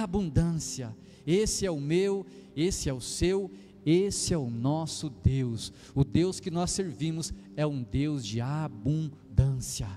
Abundância. 0.02 0.94
Esse 1.26 1.64
é 1.64 1.70
o 1.70 1.80
meu, 1.80 2.26
esse 2.56 2.88
é 2.88 2.92
o 2.92 3.00
seu, 3.00 3.50
Esse 3.84 4.34
é 4.34 4.38
o 4.38 4.50
nosso 4.50 5.08
Deus. 5.08 5.72
O 5.94 6.04
Deus 6.04 6.40
que 6.40 6.50
nós 6.50 6.70
servimos 6.72 7.32
é 7.56 7.66
um 7.66 7.82
Deus 7.82 8.26
de 8.26 8.38
abundância. 8.38 9.88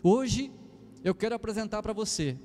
Hoje 0.00 0.52
eu 1.02 1.12
quero 1.12 1.34
apresentar 1.34 1.82
para 1.82 1.92
você 1.92 2.38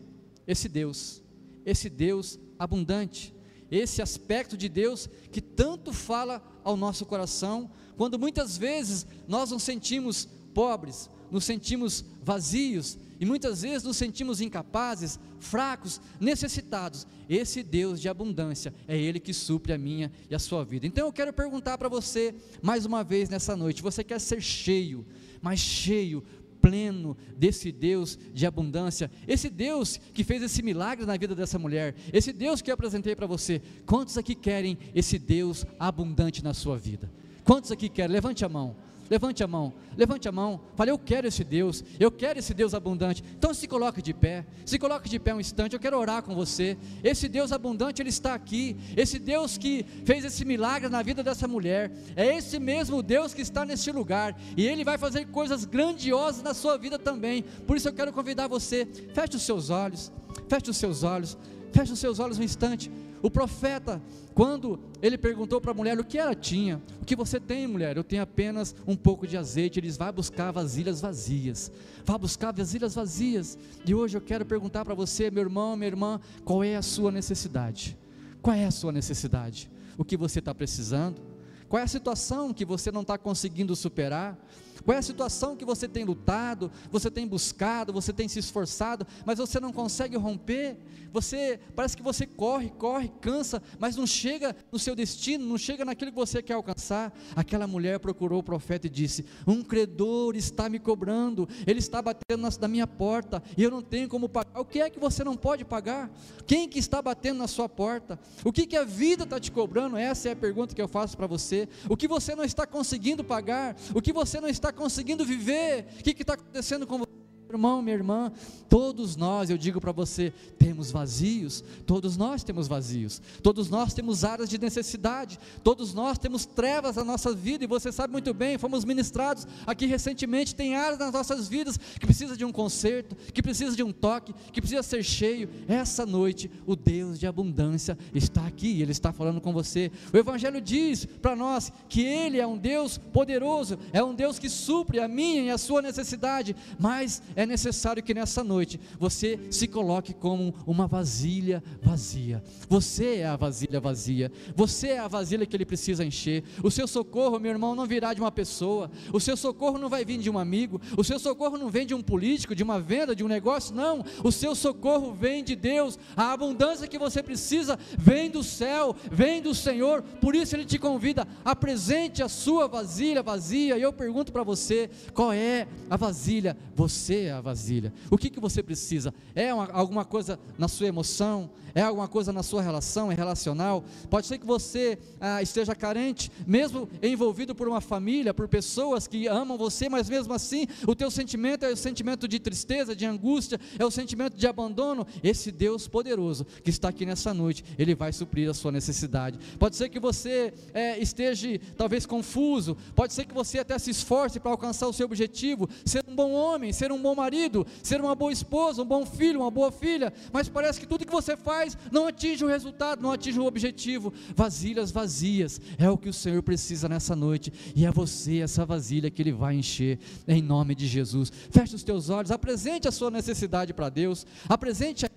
esse 0.48 0.68
Deus, 0.68 1.22
esse 1.64 1.88
Deus 1.88 2.40
abundante, 2.58 3.32
esse 3.70 4.02
aspecto 4.02 4.58
de 4.58 4.68
Deus 4.68 5.08
que 5.32 5.42
tanto 5.42 5.94
fala 5.94 6.42
ao 6.64 6.76
nosso 6.76 7.06
coração, 7.06 7.70
quando 7.96 8.18
muitas 8.18 8.58
vezes 8.58 9.06
nós 9.28 9.52
nos 9.52 9.62
sentimos 9.62 10.28
pobres, 10.54 11.12
nos 11.30 11.46
sentimos 11.46 12.04
vazios 12.24 12.98
e 13.20 13.26
muitas 13.26 13.62
vezes 13.62 13.84
nos 13.84 13.98
sentimos 13.98 14.42
incapazes, 14.42 15.20
fracos, 15.40 16.00
necessitados. 16.20 17.08
Esse 17.30 17.64
Deus 17.64 18.00
de 18.00 18.10
abundância 18.10 18.74
é 18.88 18.98
Ele 18.98 19.20
que 19.20 19.34
supre 19.34 19.74
a 19.74 19.78
minha 19.78 20.12
e 20.30 20.36
a 20.36 20.40
sua 20.40 20.64
vida. 20.64 20.86
Então 20.86 21.06
eu 21.08 21.14
quero 21.14 21.34
perguntar 21.34 21.78
para 21.78 21.90
você, 21.90 22.34
mais 22.62 22.86
uma 22.86 23.04
vez 23.04 23.30
nessa 23.30 23.56
noite: 23.56 23.82
você 23.82 24.04
quer 24.04 24.20
ser 24.20 24.42
cheio, 24.42 25.06
mas 25.42 25.60
cheio, 25.60 26.24
pleno 26.62 27.16
desse 27.38 27.72
Deus 27.72 28.18
de 28.34 28.46
abundância, 28.46 29.10
esse 29.28 29.50
Deus 29.50 29.98
que 30.14 30.24
fez 30.24 30.42
esse 30.44 30.62
milagre 30.62 31.06
na 31.06 31.16
vida 31.16 31.34
dessa 31.36 31.58
mulher, 31.58 31.96
esse 32.12 32.34
Deus 32.34 32.62
que 32.62 32.70
eu 32.70 32.74
apresentei 32.74 33.16
para 33.16 33.28
você. 33.28 33.62
Quantos 33.86 34.18
aqui 34.18 34.36
querem 34.36 34.78
esse 34.94 35.18
Deus 35.18 35.66
abundante 35.80 36.44
na 36.44 36.54
sua 36.54 36.78
vida? 36.78 37.12
Quantos 37.44 37.72
aqui 37.72 37.88
querem? 37.88 38.12
Levante 38.12 38.44
a 38.44 38.50
mão. 38.50 38.76
Levante 39.10 39.44
a 39.44 39.48
mão, 39.48 39.74
levante 39.96 40.28
a 40.28 40.32
mão. 40.32 40.60
Fale, 40.76 40.92
eu 40.92 40.98
quero 40.98 41.28
esse 41.28 41.44
Deus, 41.44 41.84
eu 42.00 42.12
quero 42.12 42.40
esse 42.40 42.54
Deus 42.54 42.74
abundante. 42.74 43.24
Então 43.38 43.54
se 43.54 43.68
coloque 43.68 44.02
de 44.02 44.14
pé, 44.14 44.46
se 44.66 44.78
coloque 44.78 45.10
de 45.10 45.20
pé 45.20 45.34
um 45.34 45.40
instante. 45.40 45.74
Eu 45.74 45.80
quero 45.80 45.98
orar 45.98 46.22
com 46.24 46.36
você. 46.36 46.78
Esse 47.04 47.28
Deus 47.28 47.52
abundante, 47.52 48.02
Ele 48.02 48.10
está 48.10 48.34
aqui. 48.34 48.76
Esse 48.96 49.18
Deus 49.20 49.58
que 49.58 49.86
fez 50.06 50.26
esse 50.26 50.44
milagre 50.44 50.90
na 50.90 51.02
vida 51.02 51.24
dessa 51.24 51.48
mulher, 51.48 51.92
é 52.16 52.36
esse 52.36 52.60
mesmo 52.60 53.02
Deus 53.02 53.34
que 53.34 53.42
está 53.42 53.66
neste 53.66 53.92
lugar. 53.92 54.38
E 54.56 54.68
Ele 54.68 54.84
vai 54.84 54.98
fazer 54.98 55.26
coisas 55.28 55.66
grandiosas 55.66 56.44
na 56.44 56.54
sua 56.54 56.78
vida 56.78 57.00
também. 57.00 57.44
Por 57.66 57.78
isso 57.78 57.88
eu 57.88 57.94
quero 57.94 58.12
convidar 58.12 58.48
você, 58.48 58.86
feche 59.14 59.36
os 59.36 59.44
seus 59.44 59.70
olhos, 59.70 60.12
feche 60.50 60.70
os 60.70 60.78
seus 60.78 61.04
olhos, 61.04 61.38
feche 61.72 61.94
os 61.94 62.00
seus 62.00 62.20
olhos 62.20 62.40
um 62.40 62.44
instante. 62.44 62.92
O 63.22 63.32
profeta, 63.32 64.02
quando 64.34 64.80
ele 65.02 65.18
perguntou 65.18 65.60
para 65.60 65.72
a 65.72 65.74
mulher 65.74 66.00
o 66.00 66.04
que 66.04 66.18
ela 66.18 66.36
tinha, 66.36 66.82
o 67.02 67.06
que 67.06 67.16
você 67.16 67.40
tem, 67.40 67.68
mulher? 67.68 67.98
Eu 67.98 68.04
tenho 68.04 68.22
apenas 68.22 68.76
um 68.86 68.96
pouco 68.96 69.26
de 69.26 69.38
azeite. 69.38 69.80
Eles 69.80 69.98
vai 69.98 70.12
buscar 70.12 70.52
vasilhas 70.52 71.02
vazias, 71.02 71.72
vá 72.06 72.18
buscar 72.18 72.52
vasilhas 72.52 72.94
vazias. 72.94 73.58
E 73.86 73.96
hoje 73.96 74.18
eu 74.18 74.22
quero 74.22 74.46
perguntar 74.46 74.86
para 74.86 74.94
você, 74.94 75.32
meu 75.32 75.44
irmão, 75.44 75.76
minha 75.76 75.88
irmã, 75.88 76.20
qual 76.46 76.64
é 76.64 76.76
a 76.76 76.82
sua 76.82 77.12
necessidade? 77.12 77.98
Qual 78.42 78.56
é 78.56 78.66
a 78.66 78.72
sua 78.72 78.92
necessidade? 78.92 79.70
O 79.98 80.06
que 80.06 80.16
você 80.16 80.40
está 80.40 80.54
precisando? 80.54 81.22
Qual 81.68 81.80
é 81.80 81.84
a 81.84 81.88
situação 81.88 82.54
que 82.54 82.64
você 82.64 82.92
não 82.92 83.02
está 83.02 83.18
conseguindo 83.18 83.76
superar? 83.76 84.38
Qual 84.88 84.96
é 84.96 85.00
a 85.00 85.04
situação 85.04 85.58
que 85.58 85.66
você 85.66 85.86
tem 85.86 86.06
lutado, 86.06 86.72
você 86.90 87.12
tem 87.12 87.28
buscado, 87.28 87.92
você 87.92 88.14
tem 88.14 88.30
se 88.30 88.40
esforçado, 88.40 89.06
mas 89.26 89.38
você 89.38 89.60
não 89.60 89.74
consegue 89.74 90.16
romper? 90.16 90.78
Você 91.12 91.60
parece 91.76 91.98
que 91.98 92.04
você 92.04 92.26
corre, 92.26 92.70
corre, 92.70 93.12
cansa, 93.20 93.62
mas 93.80 93.98
não 93.98 94.08
chega 94.08 94.56
no 94.72 94.80
seu 94.80 94.96
destino, 94.96 95.46
não 95.46 95.58
chega 95.58 95.84
naquilo 95.84 96.12
que 96.12 96.18
você 96.18 96.42
quer 96.42 96.54
alcançar. 96.54 97.14
Aquela 97.36 97.68
mulher 97.68 98.00
procurou 98.00 98.40
o 98.40 98.44
profeta 98.44 98.88
e 98.88 98.90
disse: 98.90 99.26
Um 99.46 99.62
credor 99.62 100.38
está 100.38 100.70
me 100.70 100.80
cobrando, 100.80 101.50
ele 101.66 101.80
está 101.80 102.02
batendo 102.02 102.48
na, 102.62 102.68
minha 102.70 102.88
porta 102.88 103.44
e 103.58 103.64
eu 103.64 103.72
não 103.72 103.82
tenho 103.82 104.08
como 104.08 104.30
pagar. 104.30 104.58
O 104.58 104.64
que 104.64 104.80
é 104.80 104.90
que 104.90 105.00
você 105.00 105.22
não 105.22 105.36
pode 105.36 105.66
pagar? 105.66 106.10
Quem 106.46 106.70
que 106.70 106.80
está 106.80 107.02
batendo 107.02 107.40
na 107.40 107.48
sua 107.48 107.68
porta? 107.68 108.18
O 108.42 108.54
que 108.54 108.66
que 108.66 108.78
a 108.78 108.86
vida 108.86 109.26
está 109.26 109.38
te 109.38 109.52
cobrando? 109.52 109.98
Essa 109.98 110.30
é 110.30 110.32
a 110.32 110.36
pergunta 110.36 110.74
que 110.74 110.82
eu 110.82 110.88
faço 110.88 111.18
para 111.18 111.28
você. 111.28 111.68
O 111.90 111.98
que 111.98 112.08
você 112.08 112.36
não 112.36 112.46
está 112.46 112.66
conseguindo 112.66 113.22
pagar? 113.22 113.76
O 113.94 114.02
que 114.02 114.14
você 114.14 114.40
não 114.40 114.48
está 114.48 114.72
conseguindo 114.78 115.26
viver, 115.26 115.88
o 116.00 116.04
que 116.04 116.22
está 116.22 116.34
acontecendo 116.34 116.88
com 116.88 117.00
você? 117.00 117.17
Irmão, 117.50 117.82
minha 117.82 117.96
irmã, 117.96 118.32
todos 118.68 119.16
nós, 119.16 119.50
eu 119.50 119.58
digo 119.58 119.80
para 119.80 119.94
você, 119.94 120.34
temos 120.60 120.92
vazios, 120.92 121.64
todos 121.86 122.18
nós 122.18 122.44
temos 122.44 122.68
vazios, 122.68 123.22
todos 123.42 123.70
nós 123.70 123.94
temos 123.94 124.26
áreas 124.26 124.50
de 124.50 124.60
necessidade, 124.60 125.40
todos 125.64 125.94
nós 125.94 126.18
temos 126.18 126.46
trevas 126.46 126.98
na 126.98 127.06
nossa 127.06 127.34
vida, 127.34 127.64
e 127.64 127.68
você 127.68 127.90
sabe 127.90 128.12
muito 128.12 128.34
bem, 128.34 128.58
fomos 128.58 128.84
ministrados 128.84 129.48
aqui 129.66 129.86
recentemente, 129.86 130.54
tem 130.54 130.76
áreas 130.76 131.00
nas 131.00 131.14
nossas 131.14 131.48
vidas 131.48 131.78
que 131.78 132.06
precisa 132.06 132.36
de 132.36 132.44
um 132.44 132.52
conserto, 132.52 133.16
que 133.34 133.42
precisa 133.42 133.76
de 133.76 133.84
um 133.84 133.94
toque, 133.94 134.34
que 134.52 134.60
precisa 134.60 134.84
ser 134.84 135.04
cheio. 135.04 135.50
Essa 135.68 136.06
noite, 136.06 136.52
o 136.66 136.76
Deus 136.76 137.18
de 137.18 137.28
abundância 137.28 137.98
está 138.14 138.46
aqui, 138.46 138.82
Ele 138.82 138.92
está 138.92 139.14
falando 139.14 139.40
com 139.40 139.54
você. 139.54 139.90
O 140.14 140.18
Evangelho 140.18 140.60
diz 140.60 141.06
para 141.06 141.36
nós 141.36 141.72
que 141.88 142.04
Ele 142.04 142.40
é 142.40 142.46
um 142.46 142.58
Deus 142.58 142.98
poderoso, 142.98 143.80
é 143.94 144.04
um 144.04 144.14
Deus 144.14 144.38
que 144.38 144.50
supre 144.50 145.00
a 145.00 145.08
minha 145.08 145.44
e 145.44 145.50
a 145.50 145.58
sua 145.58 145.82
necessidade, 145.82 146.56
mas 146.78 147.22
é 147.38 147.46
necessário 147.46 148.02
que 148.02 148.16
nessa 148.16 148.44
noite 148.44 148.80
você 149.00 149.40
se 149.52 149.68
coloque 149.68 150.12
como 150.12 150.56
uma 150.66 150.88
vasilha 150.88 151.64
vazia. 151.84 152.44
Você 152.68 153.18
é 153.18 153.28
a 153.28 153.36
vasilha 153.36 153.80
vazia. 153.80 154.32
Você 154.56 154.88
é 154.88 155.00
a 155.00 155.08
vasilha 155.08 155.46
que 155.46 155.56
ele 155.56 155.66
precisa 155.66 156.04
encher. 156.04 156.44
O 156.64 156.72
seu 156.72 156.88
socorro, 156.88 157.40
meu 157.40 157.52
irmão, 157.52 157.76
não 157.76 157.86
virá 157.86 158.12
de 158.12 158.20
uma 158.20 158.32
pessoa. 158.32 158.90
O 159.14 159.20
seu 159.20 159.38
socorro 159.38 159.78
não 159.78 159.88
vai 159.88 160.04
vir 160.04 160.18
de 160.18 160.32
um 160.32 160.40
amigo. 160.40 160.82
O 160.98 161.04
seu 161.04 161.20
socorro 161.20 161.60
não 161.60 161.70
vem 161.70 161.86
de 161.86 161.94
um 161.94 162.02
político, 162.02 162.56
de 162.56 162.64
uma 162.64 162.80
venda, 162.80 163.16
de 163.16 163.24
um 163.24 163.28
negócio. 163.28 163.76
Não. 163.76 164.04
O 164.24 164.32
seu 164.32 164.56
socorro 164.56 165.14
vem 165.14 165.44
de 165.44 165.56
Deus. 165.56 166.00
A 166.16 166.34
abundância 166.34 166.88
que 166.88 166.98
você 166.98 167.22
precisa 167.22 167.78
vem 168.00 168.32
do 168.32 168.42
céu, 168.42 168.96
vem 169.12 169.44
do 169.44 169.54
Senhor. 169.54 170.02
Por 170.02 170.34
isso 170.34 170.56
ele 170.56 170.66
te 170.66 170.80
convida, 170.80 171.28
apresente 171.46 172.24
a 172.24 172.28
sua 172.28 172.68
vasilha 172.68 173.22
vazia. 173.22 173.78
E 173.78 173.82
eu 173.84 173.94
pergunto 173.94 174.32
para 174.32 174.42
você, 174.42 174.90
qual 175.14 175.32
é 175.32 175.68
a 175.88 175.96
vasilha? 175.96 176.58
Você 176.76 177.27
a 177.32 177.42
vasilha. 177.42 177.94
O 178.10 178.18
que, 178.18 178.30
que 178.30 178.40
você 178.40 178.62
precisa? 178.62 179.14
É 179.36 179.54
uma, 179.54 179.70
alguma 179.72 180.06
coisa 180.06 180.40
na 180.58 180.68
sua 180.68 180.88
emoção? 180.88 181.50
É 181.76 181.82
alguma 181.82 182.08
coisa 182.08 182.34
na 182.34 182.42
sua 182.42 182.62
relação, 182.62 183.12
é 183.12 183.16
relacional? 183.16 183.84
Pode 184.10 184.26
ser 184.26 184.40
que 184.40 184.46
você 184.48 184.98
ah, 185.22 185.44
esteja 185.44 185.76
carente, 185.76 186.32
mesmo 186.46 186.90
envolvido 187.04 187.54
por 187.54 187.68
uma 187.68 187.80
família, 187.80 188.34
por 188.34 188.48
pessoas 188.48 189.06
que 189.06 189.28
amam 189.28 189.60
você, 189.60 189.88
mas 189.88 190.10
mesmo 190.10 190.34
assim 190.34 190.66
o 190.88 190.96
teu 190.96 191.12
sentimento 191.12 191.66
é 191.66 191.70
o 191.70 191.78
sentimento 191.78 192.28
de 192.28 192.40
tristeza, 192.40 192.96
de 192.96 193.06
angústia, 193.06 193.60
é 193.78 193.86
o 193.86 193.92
sentimento 193.92 194.36
de 194.36 194.48
abandono. 194.48 195.06
Esse 195.24 195.52
Deus 195.52 195.88
poderoso 195.88 196.46
que 196.64 196.72
está 196.72 196.90
aqui 196.90 197.06
nessa 197.06 197.32
noite, 197.32 197.64
Ele 197.78 197.94
vai 197.94 198.12
suprir 198.12 198.50
a 198.50 198.56
sua 198.56 198.72
necessidade. 198.72 199.38
Pode 199.60 199.76
ser 199.76 199.90
que 199.90 200.00
você 200.00 200.54
é, 200.74 200.98
esteja 201.00 201.60
talvez 201.78 202.06
confuso, 202.06 202.76
pode 202.96 203.14
ser 203.14 203.26
que 203.26 203.34
você 203.34 203.60
até 203.60 203.78
se 203.78 203.92
esforce 203.92 204.40
para 204.40 204.50
alcançar 204.50 204.88
o 204.88 204.94
seu 204.94 205.06
objetivo, 205.06 205.70
ser 205.86 206.04
um 206.08 206.16
bom 206.16 206.32
homem, 206.32 206.74
ser 206.74 206.92
um 206.92 207.00
bom 207.00 207.14
marido, 207.18 207.66
ser 207.84 208.00
uma 208.00 208.16
boa 208.16 208.32
esposa, 208.32 208.82
um 208.82 208.86
bom 208.86 209.06
filho, 209.06 209.42
uma 209.42 209.52
boa 209.52 209.72
filha, 209.72 210.14
mas 210.32 210.48
parece 210.48 210.80
que 210.80 210.88
tudo 210.88 211.06
que 211.06 211.12
você 211.12 211.36
faz 211.36 211.78
não 211.92 212.08
atinge 212.08 212.46
o 212.46 212.48
resultado, 212.48 213.02
não 213.02 213.12
atinge 213.12 213.40
o 213.40 213.46
objetivo. 213.46 214.14
Vasilhas 214.36 214.92
vazias 214.92 215.60
é 215.78 215.90
o 215.90 215.98
que 215.98 216.10
o 216.10 216.14
Senhor 216.14 216.42
precisa 216.42 216.88
nessa 216.88 217.16
noite, 217.16 217.52
e 217.76 217.86
é 217.86 217.92
você 217.92 218.40
essa 218.40 218.66
vasilha 218.66 219.12
que 219.12 219.22
Ele 219.22 219.32
vai 219.32 219.56
encher, 219.56 220.00
em 220.28 220.42
nome 220.42 220.76
de 220.76 220.88
Jesus. 220.88 221.32
Feche 221.52 221.76
os 221.76 221.84
teus 221.84 222.10
olhos, 222.10 222.32
apresente 222.32 222.88
a 222.88 222.92
sua 222.92 223.12
necessidade 223.12 223.74
para 223.74 223.90
Deus, 223.90 224.26
apresente 224.48 225.06
a 225.06 225.10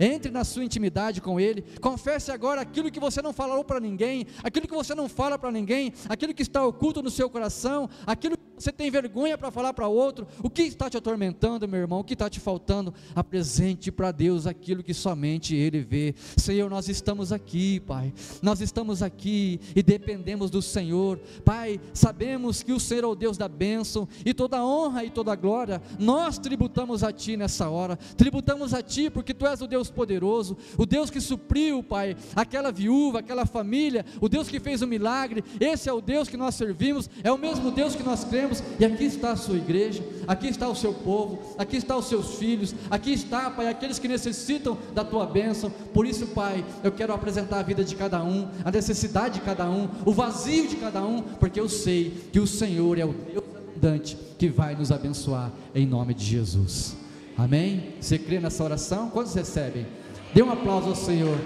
entre 0.00 0.30
na 0.30 0.44
sua 0.44 0.64
intimidade 0.64 1.20
com 1.20 1.38
Ele, 1.38 1.62
confesse 1.80 2.30
agora 2.30 2.60
aquilo 2.60 2.90
que 2.90 3.00
você 3.00 3.22
não 3.22 3.32
falou 3.32 3.64
para 3.64 3.80
ninguém, 3.80 4.26
aquilo 4.42 4.66
que 4.66 4.74
você 4.74 4.94
não 4.94 5.08
fala 5.08 5.38
para 5.38 5.50
ninguém, 5.50 5.92
aquilo 6.08 6.34
que 6.34 6.42
está 6.42 6.64
oculto 6.64 7.02
no 7.02 7.10
seu 7.10 7.30
coração, 7.30 7.88
aquilo 8.06 8.36
você 8.58 8.72
tem 8.72 8.90
vergonha 8.90 9.36
para 9.36 9.50
falar 9.50 9.74
para 9.74 9.86
outro? 9.86 10.26
O 10.42 10.48
que 10.48 10.62
está 10.62 10.88
te 10.88 10.96
atormentando, 10.96 11.68
meu 11.68 11.80
irmão? 11.80 12.00
O 12.00 12.04
que 12.04 12.14
está 12.14 12.30
te 12.30 12.40
faltando? 12.40 12.94
Apresente 13.14 13.92
para 13.92 14.10
Deus 14.10 14.46
aquilo 14.46 14.82
que 14.82 14.94
somente 14.94 15.54
Ele 15.54 15.80
vê. 15.80 16.14
Senhor, 16.36 16.70
nós 16.70 16.88
estamos 16.88 17.32
aqui, 17.32 17.80
Pai. 17.80 18.14
Nós 18.40 18.60
estamos 18.60 19.02
aqui 19.02 19.60
e 19.74 19.82
dependemos 19.82 20.50
do 20.50 20.62
Senhor. 20.62 21.18
Pai, 21.44 21.78
sabemos 21.92 22.62
que 22.62 22.72
o 22.72 22.80
Senhor 22.80 23.04
é 23.04 23.06
o 23.06 23.14
Deus 23.14 23.36
da 23.36 23.48
bênção 23.48 24.08
e 24.24 24.32
toda 24.32 24.64
honra 24.64 25.04
e 25.04 25.10
toda 25.10 25.34
glória 25.34 25.82
nós 25.98 26.38
tributamos 26.38 27.04
a 27.04 27.12
Ti 27.12 27.36
nessa 27.36 27.68
hora. 27.68 27.96
Tributamos 28.16 28.72
a 28.72 28.82
Ti 28.82 29.10
porque 29.10 29.34
Tu 29.34 29.46
és 29.46 29.60
o 29.60 29.66
Deus 29.66 29.90
poderoso, 29.90 30.56
o 30.78 30.86
Deus 30.86 31.10
que 31.10 31.20
supriu, 31.20 31.82
Pai, 31.82 32.16
aquela 32.34 32.72
viúva, 32.72 33.18
aquela 33.18 33.44
família, 33.44 34.04
o 34.20 34.28
Deus 34.28 34.48
que 34.48 34.60
fez 34.60 34.80
o 34.80 34.86
milagre. 34.86 35.44
Esse 35.60 35.88
é 35.88 35.92
o 35.92 36.00
Deus 36.00 36.28
que 36.28 36.36
nós 36.36 36.54
servimos, 36.54 37.10
é 37.22 37.30
o 37.30 37.38
mesmo 37.38 37.70
Deus 37.70 37.94
que 37.94 38.02
nós 38.02 38.24
cremos 38.24 38.45
e 38.78 38.84
aqui 38.84 39.04
está 39.04 39.32
a 39.32 39.36
sua 39.36 39.56
igreja, 39.56 40.02
aqui 40.26 40.48
está 40.48 40.68
o 40.68 40.74
seu 40.74 40.92
povo, 40.92 41.38
aqui 41.58 41.76
está 41.76 41.96
os 41.96 42.08
seus 42.08 42.36
filhos, 42.36 42.74
aqui 42.90 43.12
está, 43.12 43.50
Pai, 43.50 43.68
aqueles 43.68 43.98
que 43.98 44.08
necessitam 44.08 44.76
da 44.94 45.04
tua 45.04 45.26
bênção. 45.26 45.70
Por 45.92 46.06
isso, 46.06 46.26
Pai, 46.28 46.64
eu 46.82 46.92
quero 46.92 47.12
apresentar 47.12 47.60
a 47.60 47.62
vida 47.62 47.84
de 47.84 47.94
cada 47.94 48.22
um, 48.22 48.48
a 48.64 48.70
necessidade 48.70 49.34
de 49.34 49.40
cada 49.40 49.68
um, 49.68 49.88
o 50.04 50.12
vazio 50.12 50.68
de 50.68 50.76
cada 50.76 51.02
um, 51.02 51.22
porque 51.22 51.60
eu 51.60 51.68
sei 51.68 52.28
que 52.32 52.40
o 52.40 52.46
Senhor 52.46 52.98
é 52.98 53.04
o 53.04 53.12
Deus 53.12 53.56
abundante 53.76 54.16
que 54.38 54.48
vai 54.48 54.74
nos 54.74 54.90
abençoar 54.90 55.50
em 55.74 55.86
nome 55.86 56.14
de 56.14 56.24
Jesus. 56.24 56.96
Amém? 57.36 57.94
Você 58.00 58.18
crê 58.18 58.40
nessa 58.40 58.64
oração? 58.64 59.10
Quantos 59.10 59.34
recebem? 59.34 59.86
Dê 60.34 60.42
um 60.42 60.50
aplauso 60.50 60.88
ao 60.88 60.96
Senhor. 60.96 61.38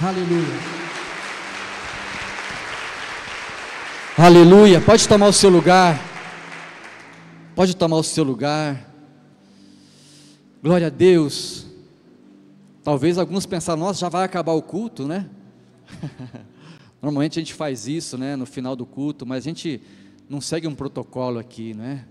Aleluia. 0.00 0.78
Aleluia. 4.16 4.80
Pode 4.80 5.08
tomar 5.08 5.28
o 5.28 5.32
seu 5.32 5.50
lugar. 5.50 6.07
Pode 7.58 7.74
tomar 7.74 7.96
o 7.96 8.04
seu 8.04 8.22
lugar. 8.22 8.88
Glória 10.62 10.86
a 10.86 10.90
Deus. 10.90 11.66
Talvez 12.84 13.18
alguns 13.18 13.46
pensaram, 13.46 13.80
nossa, 13.80 13.98
já 13.98 14.08
vai 14.08 14.22
acabar 14.22 14.52
o 14.52 14.62
culto, 14.62 15.08
né? 15.08 15.28
Normalmente 17.02 17.36
a 17.36 17.42
gente 17.42 17.52
faz 17.52 17.88
isso, 17.88 18.16
né, 18.16 18.36
no 18.36 18.46
final 18.46 18.76
do 18.76 18.86
culto, 18.86 19.26
mas 19.26 19.42
a 19.42 19.48
gente 19.48 19.82
não 20.30 20.40
segue 20.40 20.68
um 20.68 20.74
protocolo 20.76 21.40
aqui, 21.40 21.74
né? 21.74 22.04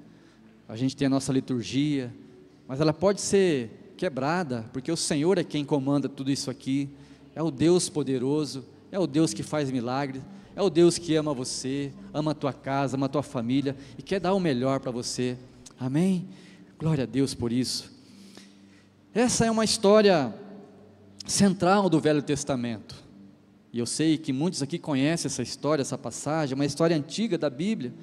A 0.67 0.75
gente 0.75 0.97
tem 0.97 1.05
a 1.05 1.09
nossa 1.09 1.31
liturgia, 1.31 2.13
mas 2.67 2.81
ela 2.81 2.91
pode 2.91 3.21
ser 3.21 3.93
quebrada, 3.95 4.65
porque 4.73 4.91
o 4.91 4.97
Senhor 4.97 5.37
é 5.37 5.45
quem 5.45 5.63
comanda 5.63 6.09
tudo 6.09 6.29
isso 6.29 6.51
aqui. 6.51 6.89
É 7.33 7.41
o 7.41 7.49
Deus 7.49 7.87
poderoso, 7.87 8.65
é 8.91 8.99
o 8.99 9.07
Deus 9.07 9.33
que 9.33 9.43
faz 9.43 9.71
milagres, 9.71 10.21
é 10.57 10.61
o 10.63 10.71
Deus 10.71 10.97
que 10.97 11.15
ama 11.15 11.35
você, 11.35 11.93
ama 12.11 12.31
a 12.31 12.33
tua 12.33 12.51
casa, 12.51 12.97
ama 12.97 13.05
a 13.05 13.09
tua 13.09 13.21
família 13.21 13.77
e 13.95 14.01
quer 14.01 14.19
dar 14.19 14.33
o 14.33 14.39
melhor 14.39 14.79
para 14.79 14.89
você. 14.89 15.37
Amém? 15.79 16.27
Glória 16.79 17.03
a 17.03 17.05
Deus 17.05 17.35
por 17.35 17.51
isso. 17.51 17.93
Essa 19.13 19.45
é 19.45 19.51
uma 19.51 19.63
história 19.63 20.33
central 21.27 21.87
do 21.91 21.99
Velho 21.99 22.23
Testamento. 22.23 22.95
E 23.71 23.77
eu 23.77 23.85
sei 23.85 24.17
que 24.17 24.33
muitos 24.33 24.63
aqui 24.63 24.79
conhecem 24.79 25.29
essa 25.29 25.43
história, 25.43 25.83
essa 25.83 25.95
passagem, 25.95 26.55
uma 26.55 26.65
história 26.65 26.97
antiga 26.97 27.37
da 27.37 27.51
Bíblia, 27.51 27.93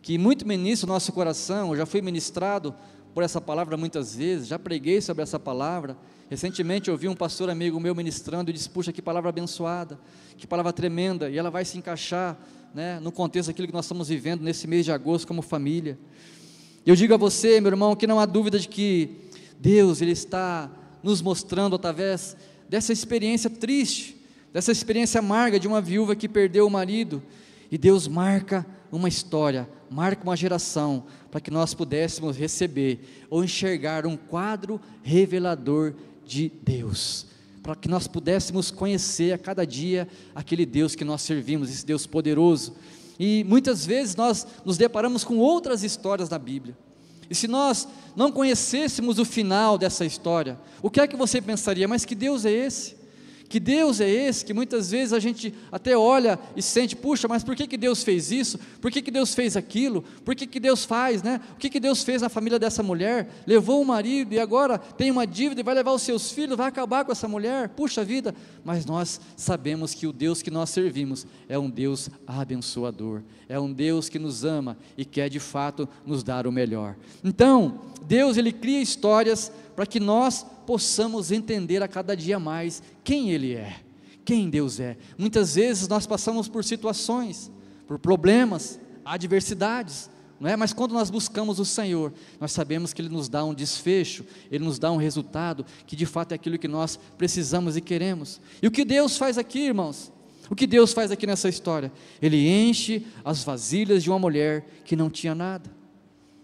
que 0.00 0.16
muito 0.16 0.46
ministra 0.46 0.88
o 0.88 0.92
nosso 0.92 1.12
coração. 1.12 1.70
Eu 1.70 1.78
já 1.78 1.86
fui 1.86 2.00
ministrado 2.00 2.72
por 3.12 3.24
essa 3.24 3.40
palavra 3.40 3.76
muitas 3.76 4.14
vezes, 4.14 4.46
já 4.46 4.60
preguei 4.60 5.00
sobre 5.00 5.24
essa 5.24 5.40
palavra. 5.40 5.96
Recentemente 6.34 6.90
eu 6.90 6.96
vi 6.96 7.06
um 7.06 7.14
pastor 7.14 7.48
amigo 7.48 7.78
meu 7.78 7.94
ministrando 7.94 8.50
e 8.50 8.52
disse: 8.52 8.68
Puxa, 8.68 8.92
que 8.92 9.00
palavra 9.00 9.28
abençoada, 9.28 10.00
que 10.36 10.48
palavra 10.48 10.72
tremenda, 10.72 11.30
e 11.30 11.38
ela 11.38 11.48
vai 11.48 11.64
se 11.64 11.78
encaixar 11.78 12.36
né, 12.74 12.98
no 12.98 13.12
contexto 13.12 13.50
daquilo 13.50 13.68
que 13.68 13.72
nós 13.72 13.84
estamos 13.84 14.08
vivendo 14.08 14.42
nesse 14.42 14.66
mês 14.66 14.84
de 14.84 14.90
agosto 14.90 15.28
como 15.28 15.42
família. 15.42 15.96
Eu 16.84 16.96
digo 16.96 17.14
a 17.14 17.16
você, 17.16 17.60
meu 17.60 17.70
irmão, 17.70 17.94
que 17.94 18.04
não 18.04 18.18
há 18.18 18.26
dúvida 18.26 18.58
de 18.58 18.66
que 18.66 19.16
Deus 19.60 20.02
ele 20.02 20.10
está 20.10 20.68
nos 21.04 21.22
mostrando 21.22 21.76
através 21.76 22.36
dessa 22.68 22.92
experiência 22.92 23.48
triste, 23.48 24.20
dessa 24.52 24.72
experiência 24.72 25.20
amarga 25.20 25.60
de 25.60 25.68
uma 25.68 25.80
viúva 25.80 26.16
que 26.16 26.28
perdeu 26.28 26.66
o 26.66 26.70
marido, 26.70 27.22
e 27.70 27.78
Deus 27.78 28.08
marca 28.08 28.66
uma 28.90 29.08
história, 29.08 29.68
marca 29.88 30.24
uma 30.24 30.34
geração, 30.34 31.04
para 31.30 31.40
que 31.40 31.50
nós 31.50 31.74
pudéssemos 31.74 32.36
receber 32.36 33.26
ou 33.30 33.44
enxergar 33.44 34.04
um 34.04 34.16
quadro 34.16 34.80
revelador 35.00 35.94
de 36.26 36.50
Deus, 36.62 37.26
para 37.62 37.74
que 37.74 37.88
nós 37.88 38.06
pudéssemos 38.06 38.70
conhecer 38.70 39.32
a 39.32 39.38
cada 39.38 39.66
dia 39.66 40.08
aquele 40.34 40.66
Deus 40.66 40.94
que 40.94 41.04
nós 41.04 41.22
servimos, 41.22 41.70
esse 41.70 41.84
Deus 41.84 42.06
poderoso. 42.06 42.74
E 43.18 43.44
muitas 43.44 43.86
vezes 43.86 44.16
nós 44.16 44.46
nos 44.64 44.76
deparamos 44.76 45.24
com 45.24 45.38
outras 45.38 45.82
histórias 45.82 46.28
na 46.28 46.38
Bíblia. 46.38 46.76
E 47.30 47.34
se 47.34 47.48
nós 47.48 47.88
não 48.14 48.30
conhecêssemos 48.30 49.18
o 49.18 49.24
final 49.24 49.78
dessa 49.78 50.04
história, 50.04 50.58
o 50.82 50.90
que 50.90 51.00
é 51.00 51.06
que 51.06 51.16
você 51.16 51.40
pensaria? 51.40 51.88
Mas 51.88 52.04
que 52.04 52.14
Deus 52.14 52.44
é 52.44 52.52
esse? 52.52 52.96
Que 53.54 53.60
Deus 53.60 54.00
é 54.00 54.10
esse 54.10 54.44
que 54.44 54.52
muitas 54.52 54.90
vezes 54.90 55.12
a 55.12 55.20
gente 55.20 55.54
até 55.70 55.96
olha 55.96 56.40
e 56.56 56.60
sente, 56.60 56.96
puxa, 56.96 57.28
mas 57.28 57.44
por 57.44 57.54
que, 57.54 57.68
que 57.68 57.76
Deus 57.76 58.02
fez 58.02 58.32
isso? 58.32 58.58
Por 58.80 58.90
que, 58.90 59.00
que 59.00 59.12
Deus 59.12 59.32
fez 59.32 59.56
aquilo? 59.56 60.02
Por 60.24 60.34
que, 60.34 60.44
que 60.44 60.58
Deus 60.58 60.84
faz, 60.84 61.22
né? 61.22 61.40
O 61.52 61.54
que, 61.54 61.70
que 61.70 61.78
Deus 61.78 62.02
fez 62.02 62.20
na 62.20 62.28
família 62.28 62.58
dessa 62.58 62.82
mulher? 62.82 63.30
Levou 63.46 63.80
o 63.80 63.84
marido 63.86 64.34
e 64.34 64.40
agora 64.40 64.76
tem 64.76 65.08
uma 65.08 65.24
dívida 65.24 65.60
e 65.60 65.62
vai 65.62 65.72
levar 65.72 65.92
os 65.92 66.02
seus 66.02 66.32
filhos, 66.32 66.56
vai 66.56 66.66
acabar 66.66 67.04
com 67.04 67.12
essa 67.12 67.28
mulher? 67.28 67.68
Puxa 67.68 68.04
vida! 68.04 68.34
Mas 68.64 68.84
nós 68.84 69.20
sabemos 69.36 69.94
que 69.94 70.08
o 70.08 70.12
Deus 70.12 70.42
que 70.42 70.50
nós 70.50 70.70
servimos 70.70 71.24
é 71.48 71.56
um 71.56 71.70
Deus 71.70 72.10
abençoador, 72.26 73.22
é 73.48 73.56
um 73.60 73.72
Deus 73.72 74.08
que 74.08 74.18
nos 74.18 74.44
ama 74.44 74.76
e 74.98 75.04
quer 75.04 75.28
de 75.28 75.38
fato 75.38 75.88
nos 76.04 76.24
dar 76.24 76.44
o 76.48 76.50
melhor. 76.50 76.96
Então, 77.22 77.82
Deus 78.04 78.36
ele 78.36 78.50
cria 78.50 78.82
histórias 78.82 79.52
para 79.76 79.86
que 79.86 80.00
nós 80.00 80.44
possamos 80.66 81.30
entender 81.30 81.82
a 81.82 81.88
cada 81.88 82.16
dia 82.16 82.38
mais 82.38 82.82
quem 83.02 83.30
Ele 83.30 83.54
é, 83.54 83.76
quem 84.24 84.48
Deus 84.48 84.80
é. 84.80 84.96
Muitas 85.16 85.54
vezes 85.54 85.88
nós 85.88 86.06
passamos 86.06 86.48
por 86.48 86.64
situações, 86.64 87.50
por 87.86 87.98
problemas, 87.98 88.80
adversidades, 89.04 90.10
não 90.40 90.50
é? 90.50 90.56
Mas 90.56 90.72
quando 90.72 90.92
nós 90.92 91.10
buscamos 91.10 91.58
o 91.58 91.64
Senhor, 91.64 92.12
nós 92.40 92.52
sabemos 92.52 92.92
que 92.92 93.00
Ele 93.00 93.08
nos 93.08 93.28
dá 93.28 93.44
um 93.44 93.54
desfecho, 93.54 94.24
Ele 94.50 94.64
nos 94.64 94.78
dá 94.78 94.90
um 94.90 94.96
resultado 94.96 95.64
que 95.86 95.94
de 95.94 96.06
fato 96.06 96.32
é 96.32 96.34
aquilo 96.34 96.58
que 96.58 96.68
nós 96.68 96.98
precisamos 97.16 97.76
e 97.76 97.80
queremos. 97.80 98.40
E 98.62 98.66
o 98.66 98.70
que 98.70 98.84
Deus 98.84 99.16
faz 99.16 99.38
aqui, 99.38 99.60
irmãos? 99.60 100.12
O 100.50 100.54
que 100.54 100.66
Deus 100.66 100.92
faz 100.92 101.10
aqui 101.10 101.26
nessa 101.26 101.48
história? 101.48 101.90
Ele 102.20 102.48
enche 102.48 103.06
as 103.24 103.42
vasilhas 103.42 104.02
de 104.02 104.10
uma 104.10 104.18
mulher 104.18 104.66
que 104.84 104.94
não 104.94 105.08
tinha 105.08 105.34
nada, 105.34 105.70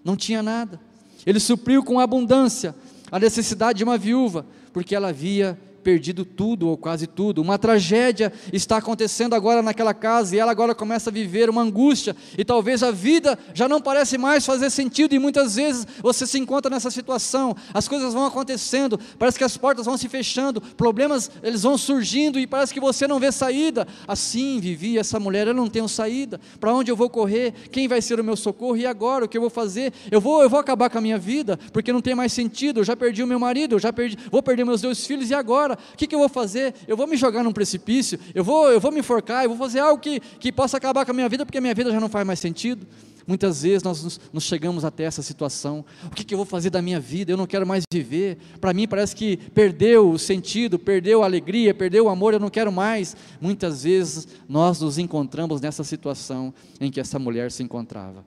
não 0.02 0.16
tinha 0.16 0.42
nada. 0.42 0.80
Ele 1.26 1.38
supriu 1.38 1.85
com 1.85 2.00
abundância 2.00 2.74
a 3.11 3.18
necessidade 3.18 3.79
de 3.79 3.85
uma 3.85 3.99
viúva, 3.99 4.46
porque 4.73 4.94
ela 4.94 5.09
havia 5.09 5.59
perdido 5.82 6.24
tudo 6.24 6.68
ou 6.68 6.76
quase 6.76 7.06
tudo. 7.06 7.40
Uma 7.42 7.58
tragédia 7.58 8.32
está 8.52 8.76
acontecendo 8.76 9.34
agora 9.34 9.62
naquela 9.62 9.94
casa 9.94 10.36
e 10.36 10.38
ela 10.38 10.52
agora 10.52 10.74
começa 10.74 11.10
a 11.10 11.12
viver 11.12 11.50
uma 11.50 11.62
angústia 11.62 12.14
e 12.36 12.44
talvez 12.44 12.82
a 12.82 12.90
vida 12.90 13.38
já 13.54 13.68
não 13.68 13.80
parece 13.80 14.16
mais 14.16 14.44
fazer 14.46 14.70
sentido 14.70 15.14
e 15.14 15.18
muitas 15.18 15.56
vezes 15.56 15.86
você 16.00 16.26
se 16.26 16.38
encontra 16.38 16.70
nessa 16.70 16.90
situação. 16.90 17.56
As 17.72 17.88
coisas 17.88 18.14
vão 18.14 18.26
acontecendo, 18.26 18.98
parece 19.18 19.38
que 19.38 19.44
as 19.44 19.56
portas 19.56 19.86
vão 19.86 19.96
se 19.96 20.08
fechando, 20.08 20.60
problemas 20.60 21.30
eles 21.42 21.62
vão 21.62 21.76
surgindo 21.76 22.38
e 22.38 22.46
parece 22.46 22.72
que 22.72 22.80
você 22.80 23.06
não 23.06 23.18
vê 23.18 23.32
saída. 23.32 23.86
Assim 24.06 24.60
vivia 24.60 25.00
essa 25.00 25.18
mulher, 25.18 25.46
eu 25.46 25.54
não 25.54 25.68
tenho 25.68 25.88
saída. 25.88 26.40
Para 26.58 26.74
onde 26.74 26.90
eu 26.90 26.96
vou 26.96 27.08
correr? 27.08 27.52
Quem 27.70 27.88
vai 27.88 28.02
ser 28.02 28.20
o 28.20 28.24
meu 28.24 28.36
socorro? 28.36 28.76
E 28.76 28.86
agora 28.86 29.24
o 29.24 29.28
que 29.28 29.36
eu 29.36 29.42
vou 29.42 29.50
fazer? 29.50 29.92
Eu 30.10 30.20
vou 30.20 30.42
eu 30.42 30.50
vou 30.50 30.60
acabar 30.60 30.90
com 30.90 30.98
a 30.98 31.00
minha 31.00 31.18
vida 31.18 31.58
porque 31.72 31.92
não 31.92 32.00
tem 32.00 32.14
mais 32.14 32.32
sentido. 32.32 32.80
Eu 32.80 32.84
já 32.84 32.96
perdi 32.96 33.22
o 33.22 33.26
meu 33.26 33.38
marido, 33.38 33.76
eu 33.76 33.78
já 33.78 33.92
perdi, 33.92 34.16
vou 34.30 34.42
perder 34.42 34.64
meus 34.64 34.80
dois 34.80 35.06
filhos 35.06 35.30
e 35.30 35.34
agora 35.34 35.69
agora, 35.70 35.78
o 35.92 35.96
que, 35.96 36.06
que 36.06 36.14
eu 36.14 36.18
vou 36.18 36.28
fazer? 36.28 36.74
Eu 36.87 36.96
vou 36.96 37.06
me 37.06 37.16
jogar 37.16 37.42
num 37.42 37.52
precipício? 37.52 38.18
Eu 38.35 38.44
vou, 38.44 38.70
eu 38.70 38.80
vou 38.80 38.90
me 38.90 39.00
enforcar? 39.00 39.44
Eu 39.44 39.50
vou 39.50 39.59
fazer 39.59 39.80
algo 39.80 40.00
que, 40.00 40.20
que 40.20 40.52
possa 40.52 40.76
acabar 40.76 41.04
com 41.04 41.11
a 41.11 41.14
minha 41.14 41.28
vida, 41.28 41.44
porque 41.44 41.59
a 41.59 41.61
minha 41.61 41.74
vida 41.74 41.90
já 41.90 42.00
não 42.00 42.09
faz 42.09 42.26
mais 42.26 42.38
sentido? 42.38 42.87
Muitas 43.26 43.62
vezes 43.62 43.83
nós 43.83 44.02
nos, 44.02 44.20
nos 44.33 44.44
chegamos 44.44 44.85
até 44.85 45.04
essa 45.04 45.22
situação. 45.22 45.85
O 46.06 46.11
que, 46.11 46.24
que 46.24 46.35
eu 46.35 46.38
vou 46.38 46.46
fazer 46.46 46.70
da 46.70 46.83
minha 46.83 46.98
vida? 46.98 47.30
Eu 47.30 47.37
não 47.37 47.46
quero 47.46 47.66
mais 47.66 47.85
viver. 47.92 48.38
Para 48.61 48.72
mim 48.72 48.88
parece 48.88 49.14
que 49.14 49.37
perdeu 49.37 50.11
o 50.11 50.18
sentido, 50.18 50.78
perdeu 50.78 51.22
a 51.22 51.26
alegria, 51.26 51.72
perdeu 51.74 52.06
o 52.06 52.09
amor, 52.09 52.35
eu 52.35 52.40
não 52.40 52.50
quero 52.50 52.72
mais. 52.72 53.16
Muitas 53.40 53.85
vezes 53.85 54.26
nós 54.48 54.80
nos 54.80 54.98
encontramos 54.98 55.61
nessa 55.61 55.85
situação 55.85 56.52
em 56.80 56.90
que 56.90 56.98
essa 56.98 57.18
mulher 57.18 57.52
se 57.52 57.62
encontrava. 57.62 58.24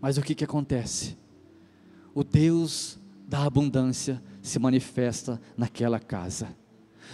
Mas 0.00 0.18
o 0.18 0.22
que, 0.22 0.34
que 0.34 0.44
acontece? 0.44 1.16
O 2.14 2.22
Deus 2.22 2.98
da 3.26 3.44
abundância 3.44 4.20
se 4.44 4.58
manifesta 4.58 5.40
naquela 5.56 5.98
casa. 5.98 6.54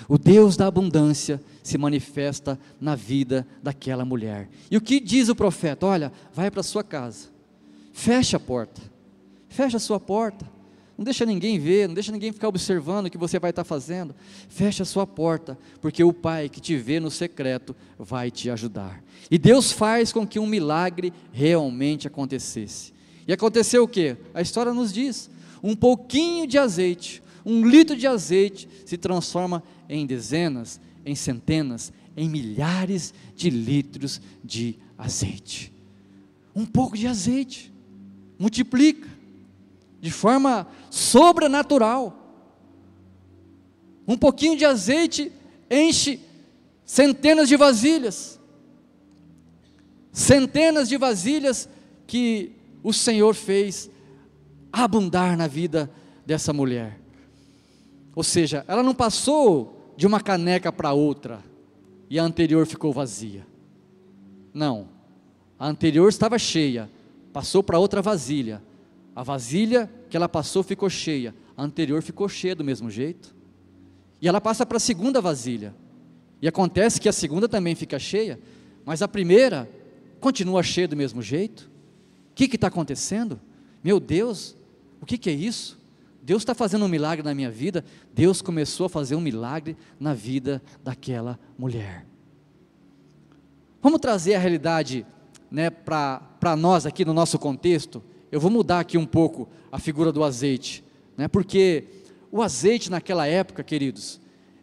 O 0.08 0.18
Deus 0.18 0.56
da 0.56 0.66
abundância 0.66 1.40
se 1.62 1.78
manifesta 1.78 2.58
na 2.80 2.96
vida 2.96 3.46
daquela 3.62 4.04
mulher. 4.04 4.48
E 4.70 4.76
o 4.76 4.80
que 4.80 4.98
diz 4.98 5.28
o 5.28 5.34
profeta? 5.34 5.86
Olha, 5.86 6.12
vai 6.34 6.50
para 6.50 6.62
sua 6.62 6.82
casa, 6.82 7.28
fecha 7.92 8.36
a 8.36 8.40
porta, 8.40 8.82
fecha 9.48 9.76
a 9.76 9.80
sua 9.80 10.00
porta, 10.00 10.44
não 10.98 11.04
deixa 11.04 11.24
ninguém 11.24 11.58
ver, 11.58 11.86
não 11.86 11.94
deixa 11.94 12.10
ninguém 12.10 12.32
ficar 12.32 12.48
observando 12.48 13.06
o 13.06 13.10
que 13.10 13.16
você 13.16 13.38
vai 13.38 13.50
estar 13.50 13.64
fazendo. 13.64 14.14
Fecha 14.50 14.82
a 14.82 14.86
sua 14.86 15.06
porta, 15.06 15.56
porque 15.80 16.04
o 16.04 16.12
Pai 16.12 16.46
que 16.48 16.60
te 16.60 16.76
vê 16.76 17.00
no 17.00 17.10
secreto 17.10 17.74
vai 17.98 18.30
te 18.30 18.50
ajudar. 18.50 19.02
E 19.30 19.38
Deus 19.38 19.72
faz 19.72 20.12
com 20.12 20.26
que 20.26 20.38
um 20.38 20.46
milagre 20.46 21.10
realmente 21.32 22.06
acontecesse. 22.06 22.92
E 23.26 23.32
aconteceu 23.32 23.84
o 23.84 23.88
que? 23.88 24.14
A 24.34 24.42
história 24.42 24.74
nos 24.74 24.92
diz 24.92 25.30
um 25.62 25.74
pouquinho 25.74 26.46
de 26.46 26.58
azeite, 26.58 27.22
um 27.44 27.66
litro 27.66 27.96
de 27.96 28.06
azeite 28.06 28.68
se 28.84 28.96
transforma 28.96 29.62
em 29.88 30.06
dezenas, 30.06 30.80
em 31.04 31.14
centenas, 31.14 31.92
em 32.16 32.28
milhares 32.28 33.14
de 33.34 33.50
litros 33.50 34.20
de 34.44 34.76
azeite. 34.96 35.72
Um 36.54 36.66
pouco 36.66 36.96
de 36.96 37.06
azeite 37.06 37.72
multiplica 38.38 39.08
de 40.00 40.10
forma 40.10 40.66
sobrenatural. 40.90 42.16
Um 44.06 44.16
pouquinho 44.16 44.56
de 44.56 44.64
azeite 44.64 45.30
enche 45.70 46.20
centenas 46.84 47.48
de 47.48 47.56
vasilhas. 47.56 48.40
Centenas 50.12 50.88
de 50.88 50.96
vasilhas 50.96 51.68
que 52.06 52.52
o 52.82 52.92
Senhor 52.92 53.34
fez 53.34 53.90
abundar 54.72 55.36
na 55.36 55.46
vida 55.46 55.90
dessa 56.24 56.52
mulher. 56.52 57.00
Ou 58.14 58.22
seja, 58.22 58.64
ela 58.68 58.82
não 58.82 58.94
passou 58.94 59.94
de 59.96 60.06
uma 60.06 60.20
caneca 60.20 60.72
para 60.72 60.92
outra 60.92 61.42
e 62.08 62.18
a 62.18 62.22
anterior 62.22 62.66
ficou 62.66 62.92
vazia. 62.92 63.46
Não. 64.52 64.88
A 65.58 65.68
anterior 65.68 66.08
estava 66.08 66.38
cheia, 66.38 66.90
passou 67.32 67.62
para 67.62 67.78
outra 67.78 68.02
vasilha. 68.02 68.62
A 69.14 69.22
vasilha 69.22 69.90
que 70.08 70.16
ela 70.16 70.28
passou 70.28 70.62
ficou 70.62 70.88
cheia, 70.88 71.34
a 71.56 71.62
anterior 71.62 72.02
ficou 72.02 72.28
cheia 72.28 72.54
do 72.54 72.64
mesmo 72.64 72.90
jeito. 72.90 73.34
E 74.20 74.28
ela 74.28 74.40
passa 74.40 74.66
para 74.66 74.76
a 74.76 74.80
segunda 74.80 75.20
vasilha. 75.20 75.74
E 76.42 76.48
acontece 76.48 77.00
que 77.00 77.08
a 77.08 77.12
segunda 77.12 77.48
também 77.48 77.74
fica 77.74 77.98
cheia, 77.98 78.40
mas 78.84 79.02
a 79.02 79.08
primeira 79.08 79.68
continua 80.20 80.62
cheia 80.62 80.88
do 80.88 80.96
mesmo 80.96 81.20
jeito. 81.20 81.70
O 82.30 82.34
que 82.34 82.54
está 82.54 82.68
acontecendo? 82.68 83.38
Meu 83.84 84.00
Deus, 84.00 84.56
o 85.00 85.06
que, 85.06 85.18
que 85.18 85.30
é 85.30 85.32
isso? 85.32 85.80
Deus 86.22 86.42
está 86.42 86.54
fazendo 86.54 86.84
um 86.84 86.88
milagre 86.88 87.24
na 87.24 87.34
minha 87.34 87.50
vida. 87.50 87.84
Deus 88.12 88.42
começou 88.42 88.86
a 88.86 88.88
fazer 88.88 89.14
um 89.14 89.20
milagre 89.20 89.76
na 89.98 90.12
vida 90.12 90.62
daquela 90.84 91.38
mulher. 91.58 92.06
Vamos 93.82 94.00
trazer 94.00 94.34
a 94.34 94.38
realidade 94.38 95.06
né, 95.50 95.70
para 95.70 96.56
nós 96.56 96.84
aqui 96.84 97.04
no 97.04 97.14
nosso 97.14 97.38
contexto. 97.38 98.02
Eu 98.30 98.38
vou 98.38 98.50
mudar 98.50 98.80
aqui 98.80 98.98
um 98.98 99.06
pouco 99.06 99.48
a 99.72 99.78
figura 99.78 100.12
do 100.12 100.22
azeite, 100.22 100.84
né, 101.16 101.26
porque 101.26 101.84
o 102.30 102.42
azeite 102.42 102.90
naquela 102.90 103.26
época, 103.26 103.64
queridos, 103.64 104.20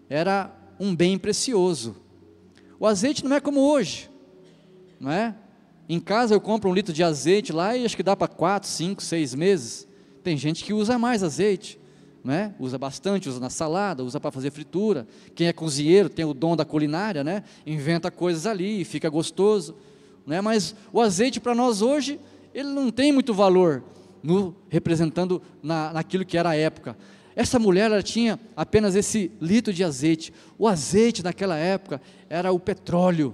era 0.08 0.56
um 0.80 0.96
bem 0.96 1.18
precioso. 1.18 1.96
O 2.80 2.86
azeite 2.86 3.26
não 3.26 3.36
é 3.36 3.42
como 3.42 3.60
hoje, 3.60 4.10
não 5.00 5.12
é? 5.12 5.36
Em 5.90 6.00
casa 6.00 6.36
eu 6.36 6.42
compro 6.42 6.70
um 6.70 6.74
litro 6.74 6.94
de 6.94 7.04
azeite 7.04 7.52
lá 7.52 7.76
e 7.76 7.86
acho 7.86 7.96
que 7.96 8.04
dá 8.04 8.16
para 8.16 8.28
quatro, 8.28 8.70
cinco, 8.70 9.02
seis 9.02 9.34
meses. 9.34 9.87
Tem 10.28 10.36
gente 10.36 10.66
que 10.66 10.74
usa 10.74 11.00
mais 11.00 11.24
azeite, 11.24 11.80
né? 12.22 12.54
usa 12.60 12.78
bastante, 12.78 13.30
usa 13.30 13.40
na 13.40 13.50
salada, 13.50 14.04
usa 14.04 14.20
para 14.20 14.30
fazer 14.30 14.52
fritura. 14.52 15.08
Quem 15.34 15.48
é 15.48 15.54
cozinheiro 15.54 16.10
tem 16.10 16.26
o 16.26 16.34
dom 16.34 16.54
da 16.54 16.66
culinária, 16.66 17.24
né? 17.24 17.46
inventa 17.66 18.12
coisas 18.12 18.46
ali 18.46 18.82
e 18.82 18.84
fica 18.84 19.08
gostoso. 19.08 19.74
Né? 20.26 20.42
Mas 20.42 20.76
o 20.92 21.00
azeite 21.00 21.40
para 21.40 21.56
nós 21.56 21.82
hoje, 21.82 22.20
ele 22.54 22.68
não 22.68 22.92
tem 22.92 23.10
muito 23.14 23.34
valor, 23.34 23.82
no, 24.22 24.54
representando 24.68 25.42
na, 25.64 25.94
naquilo 25.94 26.26
que 26.26 26.38
era 26.38 26.50
a 26.50 26.56
época. 26.58 26.98
Essa 27.34 27.58
mulher 27.58 27.90
ela 27.90 28.04
tinha 28.04 28.38
apenas 28.54 28.96
esse 28.96 29.32
litro 29.40 29.72
de 29.72 29.82
azeite. 29.82 30.34
O 30.60 30.68
azeite 30.68 31.24
naquela 31.24 31.56
época 31.56 32.02
era 32.30 32.52
o 32.52 32.60
petróleo, 32.60 33.34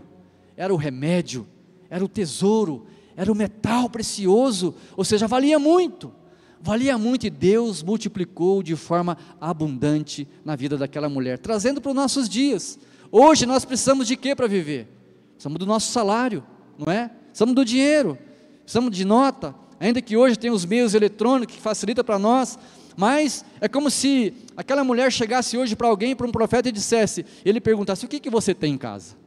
era 0.56 0.72
o 0.72 0.78
remédio, 0.78 1.48
era 1.90 2.06
o 2.06 2.08
tesouro, 2.08 2.86
era 3.18 3.32
o 3.32 3.36
metal 3.36 3.90
precioso, 3.90 4.76
ou 4.96 5.04
seja, 5.04 5.28
valia 5.28 5.58
muito. 5.58 6.22
Valia 6.64 6.98
muito 6.98 7.28
e 7.28 7.30
Deus 7.30 7.84
multiplicou 7.84 8.64
de 8.64 8.74
forma 8.78 9.18
abundante 9.42 10.26
na 10.46 10.56
vida 10.56 10.78
daquela 10.78 11.10
mulher, 11.10 11.38
trazendo 11.38 11.82
para 11.82 11.90
os 11.90 11.96
nossos 11.96 12.30
dias. 12.30 12.80
Hoje 13.12 13.46
nós 13.46 13.66
precisamos 13.66 14.08
de 14.08 14.16
quê 14.16 14.34
para 14.34 14.48
viver? 14.48 14.88
Precisamos 15.34 15.60
do 15.60 15.66
nosso 15.66 15.92
salário, 15.92 16.42
não 16.80 16.90
é? 16.90 17.12
Precisamos 17.26 17.54
do 17.54 17.66
dinheiro, 17.66 18.18
precisamos 18.62 18.96
de 18.96 19.04
nota, 19.04 19.54
ainda 19.78 20.02
que 20.02 20.16
hoje 20.16 20.40
tem 20.40 20.52
os 20.52 20.64
meios 20.64 20.94
eletrônicos 20.94 21.54
que 21.54 21.62
facilita 21.62 22.02
para 22.02 22.18
nós, 22.18 22.58
mas 22.96 23.44
é 23.60 23.68
como 23.68 23.92
se 23.92 24.34
aquela 24.56 24.86
mulher 24.86 25.12
chegasse 25.12 25.58
hoje 25.58 25.76
para 25.76 25.90
alguém, 25.90 26.16
para 26.16 26.26
um 26.26 26.32
profeta 26.32 26.70
e 26.70 26.72
dissesse, 26.72 27.26
ele 27.44 27.60
perguntasse: 27.60 28.06
"O 28.06 28.08
que 28.08 28.22
que 28.22 28.30
você 28.30 28.54
tem 28.54 28.76
em 28.76 28.78
casa?" 28.78 29.18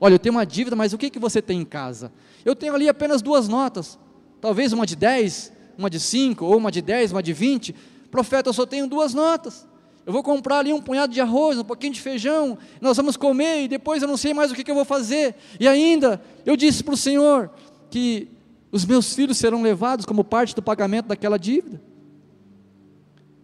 Olha, 0.00 0.14
eu 0.14 0.18
tenho 0.18 0.34
uma 0.34 0.44
dívida, 0.44 0.74
mas 0.74 0.92
o 0.92 0.98
que, 0.98 1.08
que 1.08 1.20
você 1.20 1.40
tem 1.40 1.60
em 1.60 1.64
casa? 1.64 2.10
Eu 2.44 2.56
tenho 2.56 2.74
ali 2.74 2.88
apenas 2.88 3.22
duas 3.22 3.46
notas, 3.46 3.96
talvez 4.40 4.72
uma 4.72 4.84
de 4.84 4.96
10, 4.96 5.52
uma 5.80 5.90
de 5.90 5.98
5, 5.98 6.44
ou 6.44 6.56
uma 6.56 6.70
de 6.70 6.80
10, 6.80 7.12
uma 7.12 7.22
de 7.22 7.32
20. 7.32 7.74
Profeta, 8.10 8.50
eu 8.50 8.52
só 8.52 8.66
tenho 8.66 8.86
duas 8.86 9.14
notas. 9.14 9.66
Eu 10.06 10.12
vou 10.12 10.22
comprar 10.22 10.58
ali 10.58 10.72
um 10.72 10.80
punhado 10.80 11.12
de 11.12 11.20
arroz, 11.20 11.58
um 11.58 11.64
pouquinho 11.64 11.92
de 11.92 12.00
feijão, 12.00 12.58
nós 12.80 12.96
vamos 12.96 13.16
comer 13.16 13.64
e 13.64 13.68
depois 13.68 14.02
eu 14.02 14.08
não 14.08 14.16
sei 14.16 14.32
mais 14.32 14.50
o 14.50 14.54
que, 14.54 14.64
que 14.64 14.70
eu 14.70 14.74
vou 14.74 14.84
fazer. 14.84 15.34
E 15.58 15.66
ainda, 15.66 16.20
eu 16.44 16.56
disse 16.56 16.82
para 16.82 16.94
o 16.94 16.96
Senhor 16.96 17.50
que 17.90 18.28
os 18.72 18.84
meus 18.84 19.14
filhos 19.14 19.36
serão 19.36 19.62
levados 19.62 20.06
como 20.06 20.24
parte 20.24 20.54
do 20.54 20.62
pagamento 20.62 21.06
daquela 21.06 21.38
dívida. 21.38 21.80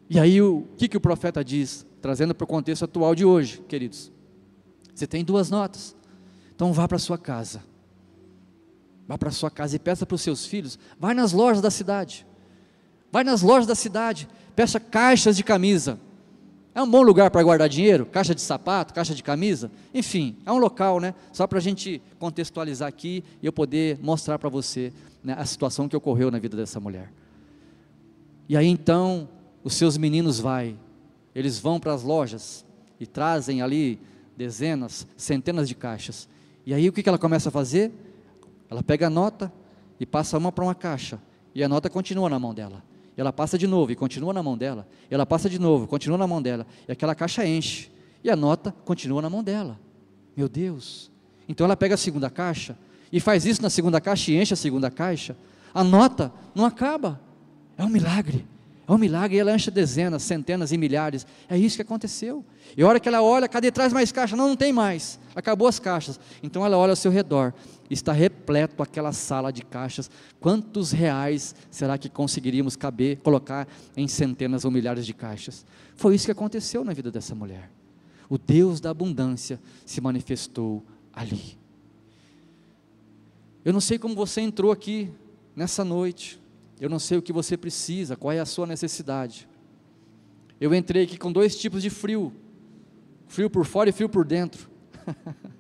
E 0.08 0.18
aí, 0.20 0.40
o 0.40 0.66
que, 0.76 0.88
que 0.88 0.96
o 0.96 1.00
profeta 1.00 1.44
diz? 1.44 1.84
Trazendo 2.00 2.34
para 2.34 2.44
o 2.44 2.48
contexto 2.48 2.84
atual 2.84 3.14
de 3.14 3.24
hoje, 3.24 3.60
queridos. 3.68 4.12
Você 4.94 5.06
tem 5.06 5.24
duas 5.24 5.50
notas. 5.50 5.96
Então 6.54 6.72
vá 6.72 6.86
para 6.86 6.98
sua 6.98 7.18
casa. 7.18 7.62
Vá 9.06 9.16
para 9.16 9.30
sua 9.30 9.50
casa 9.50 9.76
e 9.76 9.78
peça 9.78 10.04
para 10.04 10.14
os 10.14 10.22
seus 10.22 10.46
filhos. 10.46 10.78
Vai 10.98 11.14
nas 11.14 11.32
lojas 11.32 11.62
da 11.62 11.70
cidade. 11.70 12.26
Vai 13.12 13.22
nas 13.22 13.42
lojas 13.42 13.66
da 13.66 13.74
cidade. 13.74 14.28
Peça 14.54 14.80
caixas 14.80 15.36
de 15.36 15.44
camisa. 15.44 15.98
É 16.74 16.82
um 16.82 16.90
bom 16.90 17.02
lugar 17.02 17.30
para 17.30 17.42
guardar 17.42 17.68
dinheiro? 17.68 18.04
Caixa 18.04 18.34
de 18.34 18.40
sapato, 18.42 18.92
caixa 18.92 19.14
de 19.14 19.22
camisa? 19.22 19.70
Enfim, 19.94 20.36
é 20.44 20.52
um 20.52 20.58
local, 20.58 21.00
né? 21.00 21.14
Só 21.32 21.46
para 21.46 21.58
a 21.58 21.62
gente 21.62 22.02
contextualizar 22.18 22.86
aqui 22.86 23.24
e 23.42 23.46
eu 23.46 23.52
poder 23.52 23.98
mostrar 24.02 24.38
para 24.38 24.50
você 24.50 24.92
né, 25.24 25.34
a 25.38 25.44
situação 25.46 25.88
que 25.88 25.96
ocorreu 25.96 26.30
na 26.30 26.38
vida 26.38 26.56
dessa 26.56 26.78
mulher. 26.78 27.10
E 28.48 28.56
aí 28.56 28.66
então, 28.66 29.28
os 29.64 29.74
seus 29.74 29.96
meninos 29.96 30.38
vai, 30.38 30.76
eles 31.34 31.58
vão 31.58 31.80
para 31.80 31.94
as 31.94 32.02
lojas 32.02 32.64
e 33.00 33.06
trazem 33.06 33.62
ali 33.62 33.98
dezenas, 34.36 35.06
centenas 35.16 35.68
de 35.68 35.74
caixas. 35.74 36.28
E 36.66 36.74
aí 36.74 36.88
o 36.88 36.92
que 36.92 37.08
ela 37.08 37.18
começa 37.18 37.48
a 37.48 37.52
fazer? 37.52 37.90
Ela 38.70 38.82
pega 38.82 39.06
a 39.06 39.10
nota 39.10 39.52
e 39.98 40.06
passa 40.06 40.36
uma 40.38 40.52
para 40.52 40.64
uma 40.64 40.74
caixa. 40.74 41.20
E 41.54 41.62
a 41.62 41.68
nota 41.68 41.88
continua 41.88 42.28
na 42.28 42.38
mão 42.38 42.52
dela. 42.52 42.82
Ela 43.16 43.32
passa 43.32 43.56
de 43.56 43.66
novo 43.66 43.90
e 43.92 43.96
continua 43.96 44.32
na 44.32 44.42
mão 44.42 44.56
dela. 44.58 44.86
Ela 45.10 45.24
passa 45.24 45.48
de 45.48 45.58
novo, 45.58 45.86
continua 45.86 46.18
na 46.18 46.26
mão 46.26 46.42
dela. 46.42 46.66
E 46.86 46.92
aquela 46.92 47.14
caixa 47.14 47.46
enche. 47.46 47.90
E 48.22 48.30
a 48.30 48.36
nota 48.36 48.74
continua 48.84 49.22
na 49.22 49.30
mão 49.30 49.42
dela. 49.42 49.78
Meu 50.36 50.48
Deus. 50.48 51.10
Então 51.48 51.64
ela 51.64 51.76
pega 51.76 51.94
a 51.94 51.98
segunda 51.98 52.28
caixa 52.28 52.76
e 53.10 53.20
faz 53.20 53.46
isso 53.46 53.62
na 53.62 53.70
segunda 53.70 54.00
caixa 54.00 54.30
e 54.32 54.36
enche 54.36 54.52
a 54.52 54.56
segunda 54.56 54.90
caixa. 54.90 55.36
A 55.72 55.82
nota 55.82 56.32
não 56.54 56.64
acaba. 56.64 57.20
É 57.78 57.84
um 57.84 57.88
milagre. 57.88 58.46
É 58.88 58.92
um 58.92 58.98
milagre 58.98 59.36
e 59.36 59.40
ela 59.40 59.54
enche 59.54 59.70
dezenas, 59.70 60.22
centenas 60.22 60.70
e 60.70 60.78
milhares. 60.78 61.26
É 61.48 61.56
isso 61.56 61.76
que 61.76 61.82
aconteceu. 61.82 62.44
E 62.76 62.82
a 62.82 62.86
hora 62.86 63.00
que 63.00 63.08
ela 63.08 63.22
olha, 63.22 63.48
cadê 63.48 63.70
traz 63.72 63.92
mais 63.92 64.12
caixa? 64.12 64.36
Não, 64.36 64.48
não 64.48 64.56
tem 64.56 64.72
mais. 64.72 65.18
Acabou 65.34 65.66
as 65.66 65.78
caixas. 65.78 66.20
Então 66.42 66.64
ela 66.64 66.76
olha 66.76 66.90
ao 66.92 66.96
seu 66.96 67.10
redor. 67.10 67.52
Está 67.88 68.12
repleto 68.12 68.82
aquela 68.82 69.12
sala 69.12 69.52
de 69.52 69.62
caixas. 69.62 70.10
Quantos 70.40 70.90
reais 70.90 71.54
será 71.70 71.96
que 71.96 72.08
conseguiríamos 72.08 72.76
caber, 72.76 73.18
colocar 73.18 73.68
em 73.96 74.08
centenas 74.08 74.64
ou 74.64 74.70
milhares 74.70 75.06
de 75.06 75.14
caixas? 75.14 75.64
Foi 75.94 76.14
isso 76.14 76.26
que 76.26 76.32
aconteceu 76.32 76.84
na 76.84 76.92
vida 76.92 77.10
dessa 77.10 77.34
mulher. 77.34 77.70
O 78.28 78.36
Deus 78.36 78.80
da 78.80 78.90
abundância 78.90 79.60
se 79.84 80.00
manifestou 80.00 80.84
ali. 81.12 81.56
Eu 83.64 83.72
não 83.72 83.80
sei 83.80 83.98
como 83.98 84.14
você 84.14 84.40
entrou 84.40 84.72
aqui 84.72 85.10
nessa 85.54 85.84
noite. 85.84 86.40
Eu 86.80 86.90
não 86.90 86.98
sei 86.98 87.18
o 87.18 87.22
que 87.22 87.32
você 87.32 87.56
precisa, 87.56 88.16
qual 88.16 88.32
é 88.32 88.38
a 88.38 88.46
sua 88.46 88.66
necessidade. 88.66 89.48
Eu 90.60 90.74
entrei 90.74 91.04
aqui 91.04 91.16
com 91.16 91.32
dois 91.32 91.56
tipos 91.56 91.82
de 91.82 91.90
frio: 91.90 92.32
frio 93.26 93.48
por 93.48 93.64
fora 93.64 93.90
e 93.90 93.92
frio 93.92 94.08
por 94.08 94.24
dentro. 94.24 94.68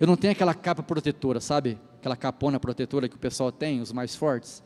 eu 0.00 0.06
não 0.06 0.16
tenho 0.16 0.32
aquela 0.32 0.54
capa 0.54 0.82
protetora, 0.82 1.40
sabe? 1.40 1.78
Aquela 1.98 2.16
capona 2.16 2.60
protetora 2.60 3.08
que 3.08 3.16
o 3.16 3.18
pessoal 3.18 3.50
tem, 3.50 3.80
os 3.80 3.92
mais 3.92 4.14
fortes, 4.14 4.62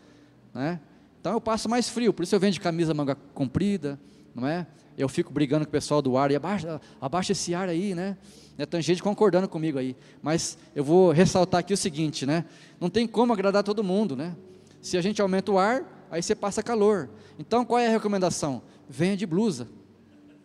né? 0.55 0.81
Então 1.21 1.33
eu 1.33 1.41
passo 1.41 1.69
mais 1.69 1.89
frio, 1.89 2.13
por 2.13 2.25
isso 2.25 2.35
eu 2.35 2.41
venho 2.41 2.53
de 2.53 2.61
camisa 2.61 2.93
manga 2.93 3.15
comprida, 3.33 3.99
não 4.35 4.47
é? 4.47 4.67
Eu 4.99 5.09
fico 5.09 5.33
brigando 5.33 5.65
com 5.65 5.71
o 5.71 5.73
pessoal 5.73 6.03
do 6.03 6.17
ar 6.17 6.31
e 6.31 6.37
abaixa, 6.37 6.81
abaixa 7.01 7.33
esse 7.33 7.55
ar 7.55 7.69
aí, 7.69 7.95
né? 7.95 8.17
né? 8.59 8.67
Tem 8.67 8.83
gente 8.83 9.03
concordando 9.03 9.49
comigo 9.49 9.79
aí, 9.79 9.97
mas 10.21 10.59
eu 10.75 10.85
vou 10.85 11.13
ressaltar 11.13 11.61
aqui 11.61 11.73
o 11.73 11.77
seguinte, 11.77 12.27
né? 12.27 12.45
Não 12.81 12.91
tem 12.91 13.07
como 13.07 13.33
agradar 13.33 13.63
todo 13.63 13.83
mundo, 13.83 14.17
né? 14.17 14.37
Se 14.81 14.99
a 14.99 15.01
gente 15.01 15.23
aumenta 15.23 15.53
o 15.53 15.59
ar, 15.59 16.07
aí 16.11 16.23
você 16.23 16.35
passa 16.35 16.63
calor. 16.63 17.09
Então 17.39 17.65
qual 17.65 17.79
é 17.79 17.87
a 17.87 17.91
recomendação? 17.91 18.63
Venha 18.89 19.17
de 19.17 19.25
blusa. 19.25 19.69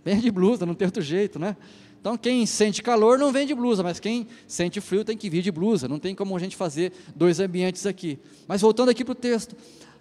Venha 0.05 0.21
de 0.21 0.31
blusa, 0.31 0.65
não 0.65 0.75
tem 0.75 0.85
outro 0.85 1.01
jeito, 1.01 1.37
né? 1.37 1.57
Então 1.99 2.17
quem 2.17 2.45
sente 2.45 2.81
calor 2.81 3.17
não 3.17 3.31
vem 3.31 3.45
de 3.45 3.53
blusa, 3.53 3.83
mas 3.83 3.99
quem 3.99 4.27
sente 4.47 4.79
frio 4.79 5.03
tem 5.03 5.17
que 5.17 5.29
vir 5.29 5.41
de 5.41 5.51
blusa. 5.51 5.87
Não 5.87 5.99
tem 5.99 6.15
como 6.15 6.35
a 6.35 6.39
gente 6.39 6.55
fazer 6.55 6.93
dois 7.15 7.39
ambientes 7.39 7.85
aqui. 7.85 8.19
Mas 8.47 8.61
voltando 8.61 8.89
aqui 8.89 9.03
para 9.03 9.11
o 9.11 9.15
texto, 9.15 9.55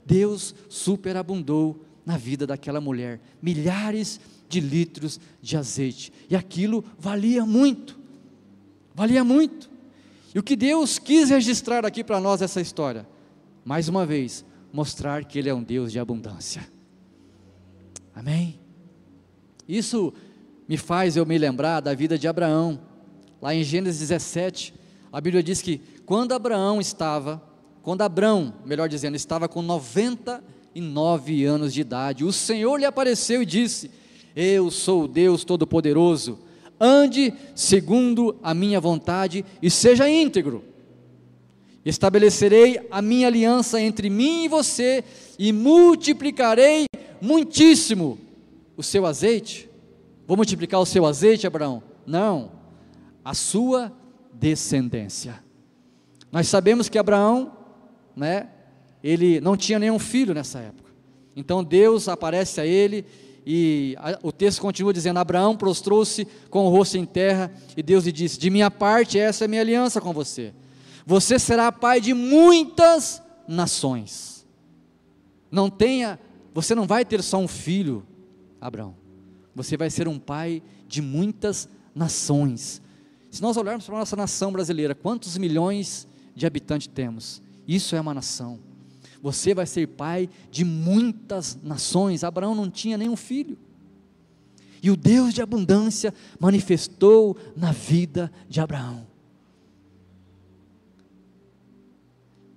Deus 0.05 0.55
superabundou 0.69 1.85
na 2.05 2.17
vida 2.17 2.47
daquela 2.47 2.81
mulher, 2.81 3.21
milhares 3.43 4.21
de 4.49 4.61
litros 4.61 5.19
de 5.43 5.57
azeite. 5.57 6.13
E 6.31 6.37
aquilo 6.37 6.85
valia 6.99 7.45
muito. 7.45 7.99
Valia 8.95 9.25
muito. 9.25 9.69
E 10.35 10.39
o 10.39 10.43
que 10.43 10.55
Deus 10.55 10.99
quis 10.99 11.31
registrar 11.31 11.85
aqui 11.85 12.05
para 12.05 12.21
nós 12.21 12.43
essa 12.43 12.61
história? 12.61 13.07
mais 13.67 13.89
uma 13.89 14.07
vez, 14.07 14.45
mostrar 14.73 15.25
que 15.25 15.41
Ele 15.41 15.49
é 15.49 15.55
um 15.55 15.61
Deus 15.61 15.91
de 15.91 15.99
abundância. 15.99 16.65
Amém? 18.15 18.61
Isso 19.69 20.15
me 20.69 20.77
faz 20.77 21.17
eu 21.17 21.25
me 21.25 21.39
lembrar 21.39 21.81
da 21.81 21.95
vida 21.95 22.19
de 22.19 22.27
Abraão. 22.27 22.81
Lá 23.41 23.55
em 23.55 23.63
Gênesis 23.63 24.01
17, 24.01 24.75
a 25.13 25.21
Bíblia 25.21 25.43
diz 25.43 25.63
que 25.63 25.81
quando 26.05 26.33
Abraão 26.33 26.81
estava, 26.81 27.43
quando 27.83 28.03
Abraão, 28.03 28.55
melhor 28.65 28.89
dizendo, 28.89 29.17
estava 29.17 29.49
com 29.49 29.63
99 29.63 31.45
anos 31.45 31.73
de 31.73 31.81
idade, 31.81 32.25
o 32.25 32.33
Senhor 32.33 32.77
lhe 32.77 32.85
apareceu 32.85 33.43
e 33.43 33.47
disse: 33.47 33.91
Eu 34.35 34.71
sou 34.71 35.05
o 35.05 35.09
Deus 35.09 35.45
Todo-Poderoso, 35.45 36.39
ande 36.81 37.33
segundo 37.55 38.37
a 38.43 38.53
minha 38.53 38.81
vontade 38.81 39.45
e 39.63 39.71
seja 39.71 40.09
íntegro. 40.09 40.65
Estabelecerei 41.85 42.81
a 42.91 43.01
minha 43.01 43.29
aliança 43.29 43.81
entre 43.81 44.11
mim 44.11 44.45
e 44.45 44.49
você 44.49 45.05
e 45.39 45.53
multiplicarei 45.53 46.87
muitíssimo 47.21 48.19
o 48.77 48.83
seu 48.83 49.07
azeite. 49.07 49.66
Vou 50.27 50.37
multiplicar 50.37 50.81
o 50.81 50.87
seu 50.87 51.07
azeite, 51.07 51.47
Abraão? 51.47 51.83
Não, 52.05 52.53
a 53.25 53.35
sua 53.35 53.93
descendência. 54.33 55.43
Nós 56.31 56.49
sabemos 56.49 56.89
que 56.89 56.99
Abraão, 56.99 57.53
né, 58.15 58.49
ele 59.03 59.41
não 59.41 59.57
tinha 59.57 59.79
nenhum 59.79 59.99
filho 59.99 60.35
nessa 60.35 60.59
época. 60.59 60.91
Então 61.35 61.63
Deus 61.63 62.09
aparece 62.09 62.61
a 62.61 62.67
ele 62.67 63.05
e 63.45 63.95
a, 63.99 64.19
o 64.23 64.33
texto 64.33 64.61
continua 64.61 64.93
dizendo: 64.93 65.19
Abraão 65.19 65.57
prostrou-se 65.57 66.27
com 66.51 66.67
o 66.67 66.71
rosto 66.71 66.99
em 66.99 67.05
terra 67.05 67.53
e 67.77 67.83
Deus 67.83 68.05
lhe 68.05 68.13
disse: 68.13 68.39
De 68.39 68.51
minha 68.51 68.71
parte, 68.71 69.19
essa 69.19 69.45
é 69.45 69.47
a 69.47 69.49
minha 69.49 69.61
aliança 69.61 70.01
com 70.01 70.13
você. 70.13 70.53
Você 71.07 71.39
será 71.39 71.71
pai 71.71 72.01
de 72.01 72.13
muitas 72.13 73.23
nações. 73.47 74.45
Não 75.51 75.71
tenha, 75.71 76.19
você 76.53 76.75
não 76.75 76.87
vai 76.87 77.05
ter 77.05 77.23
só 77.23 77.39
um 77.39 77.47
filho, 77.47 78.05
Abraão. 78.61 79.06
Você 79.57 79.75
vai 79.75 79.89
ser 79.89 80.07
um 80.07 80.19
pai 80.19 80.63
de 80.87 81.01
muitas 81.01 81.67
nações. 81.95 82.83
Se 83.31 83.41
nós 83.41 83.57
olharmos 83.57 83.87
para 83.87 83.97
a 83.97 83.99
nossa 84.01 84.15
nação 84.15 84.53
brasileira, 84.53 84.95
quantos 84.95 85.39
milhões 85.39 86.07
de 86.35 86.47
habitantes 86.47 86.87
temos? 86.87 87.41
Isso 87.67 87.97
é 87.97 88.01
uma 88.01 88.13
nação. 88.13 88.61
Você 89.23 89.55
vai 89.55 89.67
ser 89.67 89.89
pai 89.89 90.29
de 90.51 90.63
muitas 90.63 91.59
nações. 91.63 92.23
Abraão 92.23 92.55
não 92.55 92.71
tinha 92.71 92.99
nenhum 92.99 93.17
filho. 93.17 93.57
E 94.83 94.91
o 94.91 94.97
Deus 94.97 95.33
de 95.33 95.41
abundância 95.41 96.13
manifestou 96.39 97.35
na 97.57 97.73
vida 97.73 98.31
de 98.47 98.61
Abraão. 98.61 99.07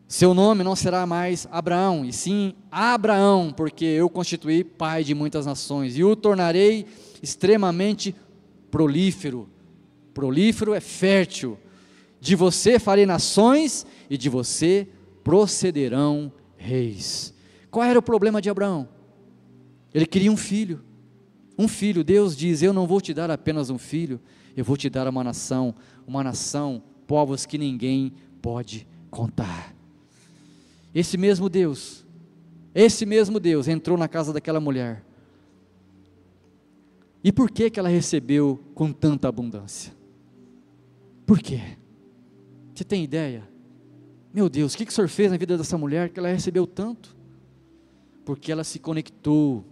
Seu 0.10 0.34
nome 0.34 0.64
não 0.64 0.76
será 0.76 1.06
mais 1.06 1.48
Abraão, 1.52 2.04
e 2.04 2.12
sim 2.12 2.56
Abraão, 2.72 3.54
porque 3.56 3.86
eu 3.86 4.10
constituí 4.10 4.64
pai 4.64 5.04
de 5.04 5.14
muitas 5.14 5.46
nações, 5.46 5.96
e 5.96 6.04
o 6.04 6.16
tornarei 6.16 6.88
extremamente 7.22 8.16
prolífero. 8.72 9.48
Prolífero 10.12 10.74
é 10.74 10.80
fértil. 10.80 11.60
De 12.20 12.36
você 12.36 12.80
farei 12.80 13.06
nações, 13.06 13.86
e 14.10 14.18
de 14.18 14.30
você 14.30 14.88
procederão 15.24 16.34
reis. 16.58 17.32
Qual 17.70 17.86
era 17.86 18.00
o 18.00 18.02
problema 18.02 18.42
de 18.42 18.50
Abraão? 18.50 18.90
Ele 19.94 20.08
queria 20.08 20.32
um 20.32 20.38
filho. 20.38 20.84
Um 21.56 21.68
filho. 21.68 22.04
Deus 22.04 22.36
diz: 22.36 22.64
Eu 22.64 22.74
não 22.74 22.88
vou 22.88 23.00
te 23.00 23.14
dar 23.14 23.30
apenas 23.30 23.70
um 23.70 23.78
filho, 23.78 24.20
eu 24.58 24.66
vou 24.66 24.76
te 24.76 24.90
dar 24.90 25.08
uma 25.08 25.24
nação, 25.24 25.76
uma 26.08 26.24
nação, 26.24 26.82
povos 27.06 27.46
que 27.46 27.60
ninguém 27.60 28.12
pode 28.42 28.88
contar. 29.12 29.78
Esse 31.00 31.18
mesmo 31.18 31.48
Deus, 31.48 32.06
esse 32.76 33.06
mesmo 33.06 33.40
Deus 33.40 33.70
entrou 33.70 33.98
na 33.98 34.06
casa 34.06 34.34
daquela 34.34 34.60
mulher. 34.60 35.02
E 37.24 37.32
por 37.32 37.50
que 37.50 37.70
que 37.70 37.80
ela 37.80 37.88
recebeu 37.88 38.60
com 38.76 38.92
tanta 38.92 39.26
abundância? 39.26 39.94
Por 41.26 41.40
quê? 41.40 41.62
Você 42.76 42.84
tem 42.84 43.02
ideia? 43.02 43.48
Meu 44.34 44.50
Deus, 44.50 44.74
o 44.74 44.78
que, 44.78 44.86
que 44.86 44.92
o 44.92 44.94
Senhor 44.94 45.08
fez 45.08 45.32
na 45.32 45.38
vida 45.38 45.58
dessa 45.58 45.78
mulher 45.78 46.10
que 46.10 46.20
ela 46.20 46.28
recebeu 46.28 46.68
tanto? 46.68 47.16
Porque 48.26 48.52
ela 48.52 48.66
se 48.66 48.78
conectou, 48.78 49.64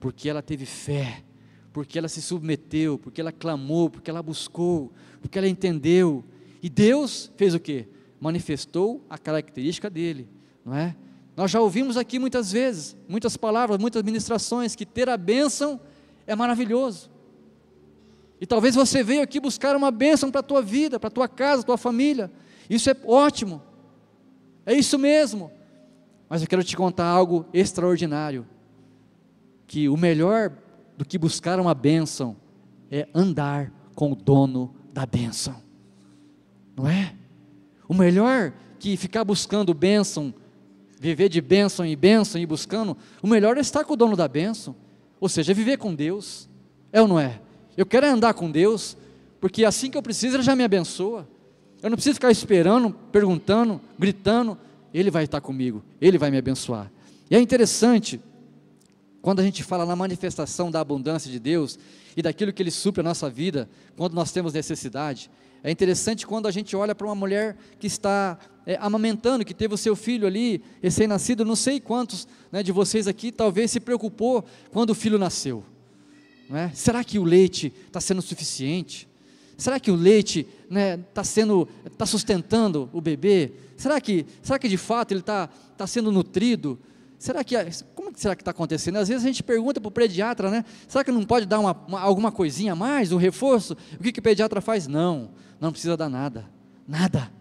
porque 0.00 0.28
ela 0.28 0.42
teve 0.42 0.66
fé, 0.66 1.22
porque 1.72 1.96
ela 1.96 2.08
se 2.08 2.20
submeteu, 2.20 2.98
porque 2.98 3.20
ela 3.20 3.30
clamou, 3.30 3.88
porque 3.88 4.10
ela 4.10 4.24
buscou, 4.24 4.92
porque 5.20 5.38
ela 5.38 5.46
entendeu. 5.46 6.24
E 6.60 6.68
Deus 6.68 7.30
fez 7.36 7.54
o 7.54 7.60
que? 7.60 7.86
Manifestou 8.20 9.06
a 9.08 9.16
característica 9.16 9.88
dele 9.88 10.33
não 10.64 10.76
é? 10.76 10.96
Nós 11.36 11.50
já 11.50 11.60
ouvimos 11.60 11.96
aqui 11.96 12.18
muitas 12.18 12.52
vezes, 12.52 12.96
muitas 13.08 13.36
palavras, 13.36 13.78
muitas 13.78 14.02
ministrações, 14.02 14.76
que 14.76 14.86
ter 14.86 15.08
a 15.08 15.16
bênção 15.16 15.80
é 16.26 16.34
maravilhoso. 16.34 17.10
E 18.40 18.46
talvez 18.46 18.74
você 18.74 19.02
veio 19.02 19.22
aqui 19.22 19.40
buscar 19.40 19.74
uma 19.74 19.90
bênção 19.90 20.30
para 20.30 20.40
a 20.40 20.44
tua 20.44 20.62
vida, 20.62 21.00
para 21.00 21.08
a 21.08 21.10
tua 21.10 21.28
casa, 21.28 21.62
tua 21.62 21.78
família. 21.78 22.30
Isso 22.68 22.88
é 22.88 22.96
ótimo. 23.04 23.62
É 24.64 24.74
isso 24.74 24.98
mesmo. 24.98 25.50
Mas 26.28 26.42
eu 26.42 26.48
quero 26.48 26.62
te 26.62 26.76
contar 26.76 27.06
algo 27.06 27.46
extraordinário. 27.52 28.46
Que 29.66 29.88
o 29.88 29.96
melhor 29.96 30.52
do 30.96 31.04
que 31.04 31.18
buscar 31.18 31.58
uma 31.58 31.74
bênção 31.74 32.36
é 32.90 33.08
andar 33.14 33.72
com 33.94 34.12
o 34.12 34.16
dono 34.16 34.74
da 34.92 35.04
bênção. 35.04 35.56
Não 36.76 36.88
é? 36.88 37.14
O 37.88 37.94
melhor 37.94 38.52
que 38.78 38.96
ficar 38.96 39.24
buscando 39.24 39.74
bênção 39.74 40.34
viver 41.04 41.28
de 41.28 41.42
bênção 41.42 41.84
em 41.84 41.94
bênção 41.94 42.40
e 42.40 42.46
buscando, 42.46 42.96
o 43.22 43.26
melhor 43.26 43.58
é 43.58 43.60
estar 43.60 43.84
com 43.84 43.92
o 43.92 43.96
dono 43.96 44.16
da 44.16 44.26
bênção, 44.26 44.74
ou 45.20 45.28
seja, 45.28 45.52
viver 45.52 45.76
com 45.76 45.94
Deus, 45.94 46.48
é 46.90 47.02
ou 47.02 47.06
não 47.06 47.20
é? 47.20 47.40
Eu 47.76 47.84
quero 47.84 48.06
é 48.06 48.08
andar 48.08 48.32
com 48.32 48.50
Deus, 48.50 48.96
porque 49.38 49.66
assim 49.66 49.90
que 49.90 49.98
eu 49.98 50.02
preciso, 50.02 50.36
Ele 50.36 50.42
já 50.42 50.56
me 50.56 50.64
abençoa. 50.64 51.28
Eu 51.82 51.90
não 51.90 51.96
preciso 51.96 52.14
ficar 52.14 52.30
esperando, 52.30 52.90
perguntando, 53.12 53.78
gritando, 53.98 54.56
Ele 54.94 55.10
vai 55.10 55.24
estar 55.24 55.42
comigo, 55.42 55.84
Ele 56.00 56.16
vai 56.16 56.30
me 56.30 56.38
abençoar. 56.38 56.90
E 57.30 57.36
é 57.36 57.40
interessante, 57.40 58.18
quando 59.20 59.40
a 59.40 59.42
gente 59.42 59.62
fala 59.62 59.84
na 59.84 59.94
manifestação 59.94 60.70
da 60.70 60.80
abundância 60.80 61.30
de 61.30 61.38
Deus 61.38 61.78
e 62.16 62.22
daquilo 62.22 62.50
que 62.50 62.62
Ele 62.62 62.70
supre 62.70 63.00
a 63.02 63.04
nossa 63.04 63.28
vida, 63.28 63.68
quando 63.94 64.14
nós 64.14 64.32
temos 64.32 64.54
necessidade, 64.54 65.30
é 65.64 65.70
interessante 65.70 66.26
quando 66.26 66.46
a 66.46 66.50
gente 66.50 66.76
olha 66.76 66.94
para 66.94 67.06
uma 67.06 67.14
mulher 67.14 67.56
que 67.80 67.86
está 67.86 68.38
é, 68.66 68.76
amamentando, 68.78 69.46
que 69.46 69.54
teve 69.54 69.72
o 69.72 69.78
seu 69.78 69.96
filho 69.96 70.26
ali, 70.26 70.62
recém-nascido, 70.82 71.42
não 71.42 71.56
sei 71.56 71.80
quantos 71.80 72.28
né, 72.52 72.62
de 72.62 72.70
vocês 72.70 73.08
aqui 73.08 73.32
talvez 73.32 73.70
se 73.70 73.80
preocupou 73.80 74.44
quando 74.70 74.90
o 74.90 74.94
filho 74.94 75.18
nasceu. 75.18 75.64
É? 76.52 76.68
Será 76.74 77.02
que 77.02 77.18
o 77.18 77.24
leite 77.24 77.72
está 77.86 77.98
sendo 77.98 78.20
suficiente? 78.20 79.08
Será 79.56 79.80
que 79.80 79.90
o 79.90 79.96
leite 79.96 80.46
está 80.68 80.70
né, 80.70 81.24
sendo, 81.24 81.66
está 81.86 82.04
sustentando 82.04 82.90
o 82.92 83.00
bebê? 83.00 83.52
Será 83.74 83.98
que, 84.02 84.26
será 84.42 84.58
que 84.58 84.68
de 84.68 84.76
fato 84.76 85.12
ele 85.12 85.20
está 85.20 85.48
tá 85.78 85.86
sendo 85.86 86.12
nutrido? 86.12 86.78
Será 87.18 87.42
que, 87.42 87.56
como 87.94 88.12
será 88.14 88.36
que 88.36 88.42
está 88.42 88.50
acontecendo? 88.50 88.96
Às 88.96 89.08
vezes 89.08 89.24
a 89.24 89.26
gente 89.26 89.42
pergunta 89.42 89.80
para 89.80 89.88
o 89.88 89.90
pediatra, 89.90 90.50
né? 90.50 90.62
Será 90.86 91.02
que 91.02 91.10
não 91.10 91.24
pode 91.24 91.46
dar 91.46 91.58
uma, 91.58 91.72
uma, 91.88 92.00
alguma 92.00 92.30
coisinha 92.30 92.74
a 92.74 92.76
mais, 92.76 93.12
um 93.12 93.16
reforço? 93.16 93.74
O 93.98 94.02
que, 94.02 94.12
que 94.12 94.20
o 94.20 94.22
pediatra 94.22 94.60
faz? 94.60 94.86
Não, 94.86 95.30
não 95.64 95.72
precisa 95.72 95.96
dar 95.96 96.10
nada, 96.10 96.46
nada, 96.86 97.32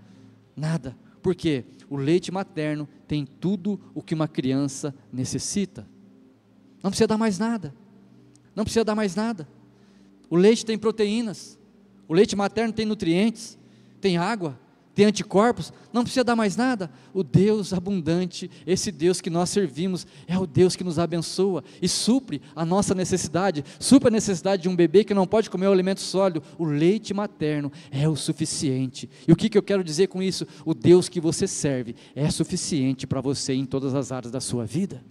nada. 0.56 0.98
Porque 1.22 1.66
o 1.90 1.98
leite 1.98 2.32
materno 2.32 2.88
tem 3.06 3.26
tudo 3.26 3.78
o 3.94 4.02
que 4.02 4.14
uma 4.14 4.30
criança 4.30 4.96
necessita. 5.12 5.86
Não 6.82 6.90
precisa 6.90 7.06
dar 7.06 7.18
mais 7.18 7.38
nada. 7.38 7.76
Não 8.56 8.64
precisa 8.64 8.86
dar 8.86 8.96
mais 8.96 9.14
nada. 9.14 9.46
O 10.30 10.38
leite 10.38 10.66
tem 10.66 10.78
proteínas. 10.78 11.60
O 12.08 12.14
leite 12.14 12.34
materno 12.34 12.72
tem 12.72 12.86
nutrientes, 12.86 13.60
tem 14.00 14.16
água, 14.16 14.58
tem 14.96 15.06
anticorpos, 15.06 15.74
não 15.92 16.04
precisa 16.04 16.24
dar 16.24 16.36
mais 16.36 16.56
nada. 16.56 16.92
O 17.14 17.24
Deus 17.24 17.74
abundante, 17.74 18.50
esse 18.66 18.92
Deus 18.92 19.22
que 19.22 19.30
nós 19.30 19.50
servimos, 19.50 20.06
é 20.28 20.38
o 20.38 20.46
Deus 20.46 20.76
que 20.76 20.84
nos 20.84 21.00
abençoa 21.00 21.64
e 21.82 21.90
supre 21.90 22.42
a 22.56 22.64
nossa 22.64 22.94
necessidade, 22.94 23.66
supre 23.80 24.10
a 24.10 24.12
necessidade 24.12 24.62
de 24.62 24.70
um 24.70 24.76
bebê 24.76 25.04
que 25.04 25.14
não 25.14 25.26
pode 25.26 25.50
comer 25.50 25.68
o 25.68 25.72
alimento 25.72 26.02
sólido. 26.02 26.44
O 26.60 26.66
leite 26.66 27.14
materno 27.14 27.72
é 27.92 28.08
o 28.08 28.16
suficiente. 28.16 29.10
E 29.28 29.32
o 29.32 29.36
que, 29.36 29.50
que 29.50 29.58
eu 29.58 29.64
quero 29.64 29.84
dizer 29.84 30.08
com 30.08 30.22
isso? 30.22 30.46
O 30.64 30.76
Deus 30.76 31.10
que 31.10 31.20
você 31.20 31.48
serve 31.48 31.96
é 32.16 32.30
suficiente 32.30 33.08
para 33.08 33.20
você 33.22 33.54
em 33.54 33.66
todas 33.66 33.96
as 33.96 34.12
áreas 34.12 34.32
da 34.32 34.40
sua 34.40 34.64
vida. 34.64 35.04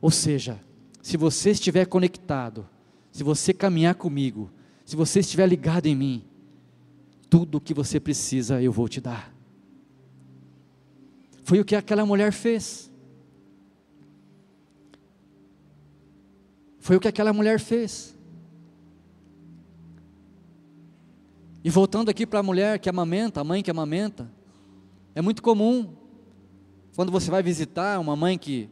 Ou 0.00 0.10
seja, 0.10 0.60
se 1.00 1.16
você 1.16 1.50
estiver 1.50 1.86
conectado 1.86 2.66
se 3.12 3.22
você 3.22 3.52
caminhar 3.52 3.94
comigo, 3.94 4.50
se 4.84 4.96
você 4.96 5.20
estiver 5.20 5.46
ligado 5.46 5.86
em 5.86 5.94
mim, 5.94 6.24
tudo 7.28 7.58
o 7.58 7.60
que 7.60 7.74
você 7.74 8.00
precisa 8.00 8.60
eu 8.60 8.72
vou 8.72 8.88
te 8.88 9.00
dar. 9.00 9.32
Foi 11.44 11.60
o 11.60 11.64
que 11.64 11.76
aquela 11.76 12.06
mulher 12.06 12.32
fez. 12.32 12.90
Foi 16.78 16.96
o 16.96 17.00
que 17.00 17.08
aquela 17.08 17.32
mulher 17.32 17.60
fez. 17.60 18.16
E 21.62 21.70
voltando 21.70 22.08
aqui 22.08 22.26
para 22.26 22.40
a 22.40 22.42
mulher 22.42 22.78
que 22.78 22.88
amamenta, 22.88 23.40
a 23.40 23.44
mãe 23.44 23.62
que 23.62 23.70
amamenta, 23.70 24.28
é 25.14 25.20
muito 25.20 25.42
comum, 25.42 25.94
quando 26.96 27.12
você 27.12 27.30
vai 27.30 27.42
visitar 27.42 28.00
uma 28.00 28.16
mãe 28.16 28.36
que 28.36 28.68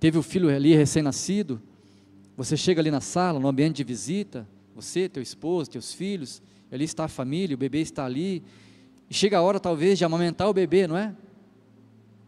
teve 0.00 0.16
o 0.16 0.22
filho 0.22 0.48
ali 0.48 0.74
recém-nascido, 0.74 1.60
você 2.36 2.56
chega 2.56 2.80
ali 2.80 2.90
na 2.90 3.00
sala, 3.00 3.38
no 3.38 3.48
ambiente 3.48 3.76
de 3.76 3.84
visita, 3.84 4.46
você, 4.74 5.08
teu 5.08 5.22
esposo, 5.22 5.70
teus 5.70 5.92
filhos, 5.92 6.42
ali 6.70 6.84
está 6.84 7.04
a 7.04 7.08
família, 7.08 7.54
o 7.54 7.58
bebê 7.58 7.80
está 7.80 8.04
ali, 8.04 8.42
e 9.08 9.14
chega 9.14 9.38
a 9.38 9.42
hora 9.42 9.60
talvez 9.60 9.98
de 9.98 10.04
amamentar 10.04 10.48
o 10.48 10.52
bebê, 10.52 10.86
não 10.86 10.96
é? 10.96 11.14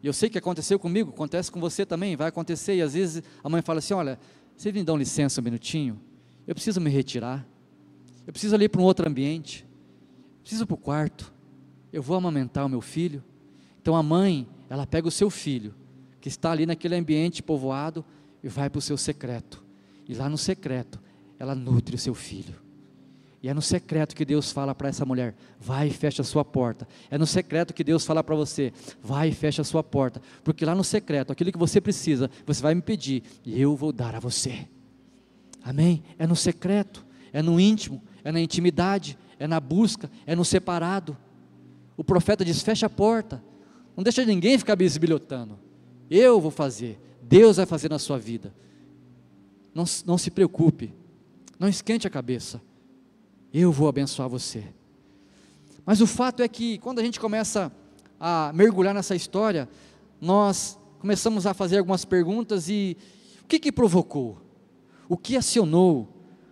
E 0.03 0.07
eu 0.07 0.13
sei 0.13 0.31
que 0.31 0.39
aconteceu 0.39 0.79
comigo, 0.79 1.11
acontece 1.11 1.51
com 1.51 1.59
você 1.59 1.85
também, 1.85 2.15
vai 2.15 2.29
acontecer, 2.29 2.77
e 2.77 2.83
às 2.83 2.95
vezes 2.95 3.23
a 3.43 3.49
mãe 3.49 3.61
fala 3.63 3.81
assim: 3.81 3.95
olha, 3.95 4.19
vocês 4.57 4.73
me 4.73 4.85
dão 4.85 4.97
licença 4.97 5.41
um 5.41 5.45
minutinho, 5.45 6.01
eu 6.47 6.55
preciso 6.55 6.81
me 6.81 6.89
retirar, 6.89 7.45
eu 8.25 8.33
preciso 8.33 8.55
ali 8.55 8.69
para 8.69 8.81
um 8.81 8.85
outro 8.85 9.09
ambiente, 9.09 9.67
preciso 10.43 10.65
para 10.65 10.75
o 10.75 10.79
quarto, 10.79 11.33
eu 11.93 12.03
vou 12.03 12.17
amamentar 12.17 12.65
o 12.65 12.69
meu 12.69 12.81
filho. 12.81 13.25
Então 13.83 13.97
a 13.97 14.03
mãe, 14.03 14.47
ela 14.71 14.87
pega 14.87 15.09
o 15.09 15.11
seu 15.11 15.31
filho, 15.31 15.75
que 16.21 16.29
está 16.29 16.53
ali 16.53 16.67
naquele 16.67 16.95
ambiente 16.95 17.43
povoado, 17.43 18.05
e 18.43 18.49
vai 18.49 18.71
para 18.71 18.79
o 18.79 18.83
seu 18.83 18.97
secreto. 18.97 19.66
E 20.09 20.15
lá 20.15 20.29
no 20.29 20.39
secreto, 20.39 21.01
ela 21.39 21.55
nutre 21.55 21.97
o 21.97 21.99
seu 21.99 22.15
filho. 22.15 22.67
E 23.43 23.49
é 23.49 23.55
no 23.55 23.63
secreto 23.63 24.17
que 24.17 24.25
Deus 24.25 24.51
fala 24.51 24.75
para 24.75 24.89
essa 24.89 25.05
mulher: 25.05 25.35
vai 25.61 25.89
e 25.89 25.91
fecha 25.93 26.23
a 26.23 26.25
sua 26.25 26.45
porta. 26.45 26.89
É 27.11 27.17
no 27.17 27.27
secreto 27.27 27.75
que 27.75 27.85
Deus 27.85 28.05
fala 28.05 28.25
para 28.25 28.35
você: 28.35 28.73
vai 29.01 29.29
e 29.29 29.33
fecha 29.33 29.63
a 29.63 29.65
sua 29.65 29.83
porta. 29.85 30.21
Porque 30.43 30.65
lá 30.65 30.75
no 30.75 30.83
secreto, 30.83 31.33
aquilo 31.33 31.53
que 31.53 31.59
você 31.59 31.81
precisa, 31.81 32.31
você 32.45 32.63
vai 32.63 32.75
me 32.75 32.83
pedir 32.83 33.23
e 33.45 33.61
eu 33.61 33.77
vou 33.77 33.93
dar 33.93 34.15
a 34.15 34.21
você. 34.21 34.67
Amém? 35.63 36.03
É 36.19 36.27
no 36.27 36.37
secreto, 36.37 37.07
é 37.33 37.43
no 37.43 37.61
íntimo, 37.61 38.03
é 38.25 38.33
na 38.33 38.41
intimidade, 38.41 39.19
é 39.39 39.47
na 39.47 39.61
busca, 39.61 40.11
é 40.27 40.35
no 40.35 40.45
separado. 40.45 41.17
O 41.97 42.03
profeta 42.03 42.45
diz: 42.45 42.63
fecha 42.63 42.87
a 42.87 42.91
porta. 42.91 43.43
Não 43.97 44.03
deixa 44.03 44.25
ninguém 44.25 44.59
ficar 44.59 44.77
bisbilhotando. 44.77 45.59
Eu 46.11 46.41
vou 46.41 46.51
fazer. 46.51 47.01
Deus 47.23 47.57
vai 47.57 47.67
fazer 47.67 47.89
na 47.89 47.99
sua 47.99 48.19
vida. 48.19 48.53
Não, 49.77 49.85
não 50.07 50.17
se 50.17 50.31
preocupe. 50.31 50.95
Não 51.59 51.69
esquente 51.69 52.07
a 52.07 52.11
cabeça. 52.11 52.63
Eu 53.53 53.71
vou 53.71 53.89
abençoar 53.89 54.27
você. 54.27 54.65
Mas 55.85 56.01
o 56.01 56.07
fato 56.07 56.43
é 56.43 56.49
que 56.49 56.79
quando 56.79 56.99
a 56.99 57.03
gente 57.03 57.21
começa 57.21 57.71
a 58.19 58.51
mergulhar 58.55 58.95
nessa 58.95 59.15
história, 59.15 59.69
nós 60.19 60.79
começamos 60.99 61.47
a 61.47 61.53
fazer 61.53 61.77
algumas 61.77 62.07
perguntas 62.07 62.71
e 62.71 62.97
o 63.43 63.45
que 63.45 63.59
que 63.59 63.71
provocou? 63.71 64.41
O 65.11 65.17
que 65.17 65.37
acionou? 65.37 66.09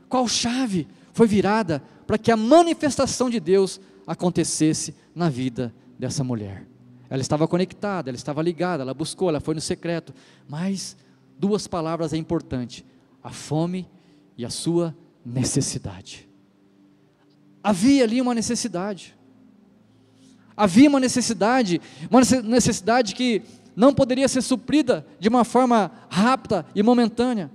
Qual 0.07 0.29
chave 0.29 0.87
foi 1.15 1.27
virada 1.27 1.83
para 2.07 2.19
que 2.19 2.31
a 2.31 2.37
manifestação 2.37 3.31
de 3.31 3.41
Deus 3.41 3.81
acontecesse 4.07 4.95
na 5.15 5.31
vida 5.31 5.75
dessa 5.99 6.23
mulher? 6.23 6.69
Ela 7.09 7.23
estava 7.23 7.49
conectada, 7.49 8.11
ela 8.11 8.17
estava 8.17 8.43
ligada, 8.43 8.83
ela 8.83 8.93
buscou, 8.93 9.31
ela 9.31 9.41
foi 9.41 9.55
no 9.55 9.63
secreto, 9.63 10.13
mas 10.47 10.95
duas 11.39 11.67
palavras 11.67 12.13
é 12.13 12.19
importante: 12.19 12.85
a 13.25 13.31
fome 13.31 13.89
e 14.37 14.45
a 14.45 14.51
sua 14.51 14.95
necessidade. 15.25 16.29
Havia 17.63 18.05
ali 18.05 18.21
uma 18.21 18.35
necessidade. 18.35 19.17
Havia 20.55 20.89
uma 20.91 21.01
necessidade, 21.01 21.81
uma 22.11 22.21
necessidade 22.43 23.15
que 23.15 23.43
não 23.75 23.95
poderia 23.95 24.29
ser 24.29 24.43
suprida 24.43 25.07
de 25.19 25.31
uma 25.31 25.43
forma 25.43 25.91
rápida 26.11 26.67
e 26.75 26.83
momentânea. 26.83 27.51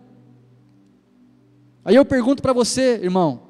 Aí 1.86 1.96
eu 1.96 2.04
pergunto 2.04 2.42
para 2.42 2.52
você, 2.52 2.96
irmão: 2.96 3.44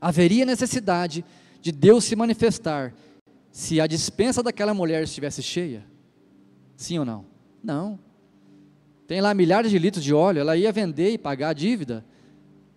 haveria 0.00 0.46
necessidade 0.46 1.22
de 1.60 1.70
Deus 1.70 2.04
se 2.04 2.16
manifestar 2.16 2.94
se 3.50 3.80
a 3.80 3.86
dispensa 3.86 4.42
daquela 4.42 4.72
mulher 4.72 5.02
estivesse 5.02 5.42
cheia? 5.42 5.84
Sim 6.76 6.98
ou 6.98 7.04
não? 7.04 7.26
Não. 7.62 8.05
Tem 9.06 9.20
lá 9.20 9.32
milhares 9.32 9.70
de 9.70 9.78
litros 9.78 10.02
de 10.02 10.12
óleo, 10.12 10.40
ela 10.40 10.56
ia 10.56 10.72
vender 10.72 11.10
e 11.10 11.18
pagar 11.18 11.50
a 11.50 11.52
dívida, 11.52 12.04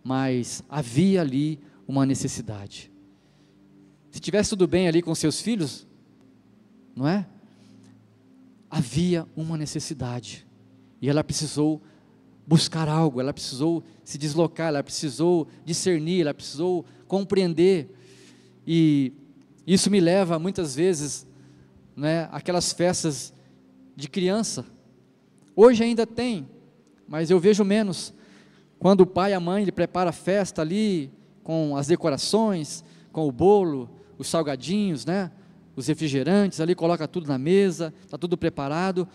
mas 0.04 0.64
havia 0.70 1.22
ali 1.22 1.60
uma 1.88 2.06
necessidade. 2.06 2.92
Se 4.12 4.20
tivesse 4.20 4.52
tudo 4.52 4.68
bem 4.68 4.88
ali 4.88 5.02
com 5.02 5.14
seus 5.16 5.42
filhos, 5.42 5.88
não 6.96 7.08
é? 7.08 7.26
Havia 8.70 9.28
uma 9.36 9.58
necessidade. 9.58 10.46
E 11.02 11.10
ela 11.10 11.24
precisou 11.24 11.82
buscar 12.46 12.88
algo, 12.88 13.20
ela 13.20 13.34
precisou 13.34 13.84
se 14.04 14.18
deslocar, 14.18 14.70
ela 14.70 14.84
precisou 14.84 15.48
discernir, 15.66 16.22
ela 16.22 16.34
precisou 16.34 16.86
compreender. 17.08 17.90
E 18.66 19.14
isso 19.66 19.90
me 19.90 20.00
leva 20.00 20.38
muitas 20.38 20.76
vezes, 20.76 21.28
né, 21.96 22.28
aquelas 22.32 22.74
festas 22.74 23.34
de 23.96 24.08
criança. 24.10 24.66
Hoje 25.62 25.84
ainda 25.84 26.08
tem, 26.08 26.48
mas 27.06 27.30
eu 27.30 27.38
vejo 27.38 27.66
menos. 27.66 28.14
Quando 28.80 29.02
o 29.02 29.06
pai 29.06 29.32
e 29.32 29.34
a 29.34 29.42
mãe 29.42 29.64
ele 29.64 29.74
prepara 29.74 30.10
a 30.10 30.14
festa 30.14 30.62
ali 30.62 31.12
com 31.44 31.76
as 31.76 31.88
decorações, 31.88 32.82
com 33.12 33.28
o 33.28 33.32
bolo, 33.34 33.90
os 34.18 34.30
salgadinhos, 34.30 35.06
né? 35.06 35.30
Os 35.76 35.86
refrigerantes 35.86 36.62
ali, 36.62 36.74
coloca 36.74 37.06
tudo 37.10 37.28
na 37.28 37.38
mesa, 37.38 37.94
está 38.06 38.18
tudo 38.18 38.38
preparado, 38.38 39.06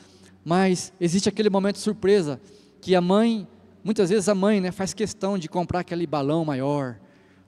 mas 0.45 0.93
existe 1.01 1.31
aquele 1.31 1.49
momento 1.49 1.77
de 1.77 1.81
surpresa 1.81 2.39
que 2.79 2.95
a 2.95 3.01
mãe, 3.01 3.49
muitas 3.83 4.11
vezes 4.11 4.29
a 4.29 4.35
mãe, 4.35 4.61
né, 4.61 4.71
faz 4.71 4.93
questão 4.93 5.39
de 5.39 5.49
comprar 5.49 5.81
aquele 5.81 6.07
balão 6.07 6.45
maior, 6.45 6.99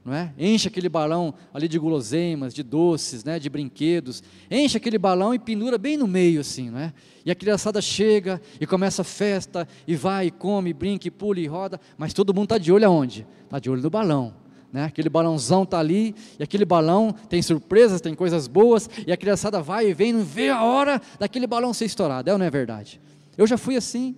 não 0.07 0.15
é? 0.15 0.33
Enche 0.39 0.69
aquele 0.69 0.89
balão 0.89 1.35
ali 1.53 1.67
de 1.67 1.81
guloseimas, 1.81 2.55
de 2.55 2.63
doces, 2.63 3.25
né, 3.25 3.41
de 3.41 3.51
brinquedos. 3.51 4.23
Enche 4.49 4.77
aquele 4.77 4.99
balão 4.99 5.35
e 5.35 5.39
pendura 5.39 5.77
bem 5.77 5.97
no 5.97 6.07
meio 6.07 6.43
assim, 6.43 6.71
não 6.71 6.79
é? 6.79 6.93
E 7.25 7.31
a 7.31 7.35
criançada 7.35 7.83
chega 7.83 8.41
e 8.61 8.67
começa 8.69 9.03
a 9.03 9.05
festa 9.05 9.67
e 9.85 9.97
vai 9.97 10.29
e 10.29 10.31
come, 10.31 10.73
brinca, 10.73 11.09
e 11.09 11.11
pula 11.11 11.41
e 11.41 11.47
roda, 11.49 11.81
mas 11.99 12.15
todo 12.15 12.33
mundo 12.33 12.45
está 12.45 12.57
de 12.57 12.71
olho 12.71 12.87
aonde? 12.87 13.27
Está 13.47 13.59
de 13.59 13.69
olho 13.69 13.83
no 13.83 13.91
balão. 13.91 14.33
Né? 14.73 14.85
Aquele 14.85 15.09
balãozão 15.09 15.65
está 15.65 15.81
ali, 15.81 16.15
e 16.39 16.43
aquele 16.45 16.65
balão 16.65 17.13
tem 17.29 17.43
surpresas, 17.43 18.01
tem 18.01 18.15
coisas 18.15 18.47
boas, 18.47 18.89
e 19.05 19.11
a 19.11 19.17
criançada 19.17 19.61
vai 19.61 19.91
e 19.91 19.95
vem, 19.95 20.13
não 20.13 20.23
vê 20.23 20.51
a 20.51 20.63
hora 20.63 21.03
daquele 21.19 21.49
balão 21.49 21.75
ser 21.75 21.87
estourado, 21.87 22.31
é 22.31 22.33
ou 22.33 22.39
não 22.39 22.47
é 22.47 22.51
verdade? 22.51 23.01
Eu 23.37 23.45
já 23.45 23.59
fui 23.59 23.77
assim, 23.77 24.15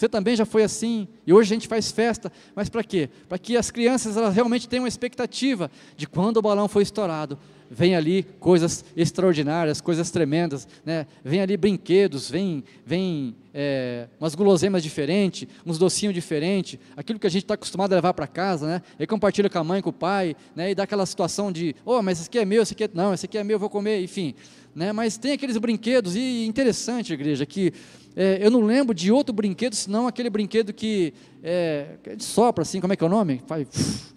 você 0.00 0.08
também 0.08 0.34
já 0.34 0.46
foi 0.46 0.62
assim, 0.62 1.06
e 1.26 1.32
hoje 1.32 1.52
a 1.52 1.54
gente 1.54 1.68
faz 1.68 1.92
festa, 1.92 2.32
mas 2.56 2.70
para 2.70 2.82
quê? 2.82 3.10
Para 3.28 3.36
que 3.36 3.54
as 3.54 3.70
crianças 3.70 4.16
elas 4.16 4.34
realmente 4.34 4.66
tenham 4.66 4.84
uma 4.84 4.88
expectativa 4.88 5.70
de 5.94 6.06
quando 6.06 6.38
o 6.38 6.42
balão 6.42 6.66
foi 6.68 6.84
estourado, 6.84 7.38
vem 7.70 7.94
ali 7.94 8.22
coisas 8.40 8.82
extraordinárias, 8.96 9.78
coisas 9.78 10.10
tremendas, 10.10 10.66
né? 10.86 11.06
vem 11.22 11.42
ali 11.42 11.54
brinquedos, 11.54 12.30
vem, 12.30 12.64
vem 12.84 13.36
é, 13.52 14.08
umas 14.18 14.34
guloseimas 14.34 14.82
diferentes, 14.82 15.46
uns 15.66 15.76
docinhos 15.76 16.14
diferentes, 16.14 16.80
aquilo 16.96 17.18
que 17.18 17.26
a 17.26 17.30
gente 17.30 17.42
está 17.42 17.52
acostumado 17.52 17.92
a 17.92 17.96
levar 17.96 18.14
para 18.14 18.26
casa, 18.26 18.66
né? 18.66 18.82
e 18.98 19.06
compartilha 19.06 19.50
com 19.50 19.58
a 19.58 19.64
mãe, 19.64 19.82
com 19.82 19.90
o 19.90 19.92
pai, 19.92 20.34
né? 20.56 20.70
e 20.70 20.74
dá 20.74 20.84
aquela 20.84 21.04
situação 21.04 21.52
de, 21.52 21.76
oh, 21.84 22.00
mas 22.00 22.20
esse 22.20 22.28
aqui 22.28 22.38
é 22.38 22.44
meu, 22.46 22.62
esse 22.62 22.72
aqui 22.72 22.84
é, 22.84 22.90
não, 22.94 23.12
esse 23.12 23.26
aqui 23.26 23.36
é 23.36 23.44
meu, 23.44 23.56
eu 23.56 23.60
vou 23.60 23.68
comer, 23.68 24.02
enfim, 24.02 24.34
né? 24.74 24.94
mas 24.94 25.18
tem 25.18 25.32
aqueles 25.32 25.58
brinquedos, 25.58 26.16
e 26.16 26.46
interessante, 26.46 27.12
igreja, 27.12 27.44
que 27.44 27.72
é, 28.16 28.38
eu 28.44 28.50
não 28.50 28.60
lembro 28.62 28.94
de 28.94 29.12
outro 29.12 29.32
brinquedo, 29.32 29.74
senão 29.74 30.06
aquele 30.06 30.28
brinquedo 30.28 30.72
que, 30.72 31.14
é, 31.42 31.96
que 32.02 32.22
sopra 32.24 32.62
assim, 32.62 32.80
como 32.80 32.92
é 32.92 32.96
que 32.96 33.04
é 33.04 33.06
o 33.06 33.10
nome? 33.10 33.40
Faz. 33.46 34.12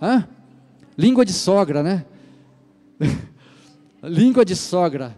Hã? 0.00 0.28
Língua 0.96 1.24
de 1.24 1.32
sogra, 1.32 1.82
né? 1.82 2.04
língua 4.02 4.44
de 4.44 4.54
sogra. 4.54 5.16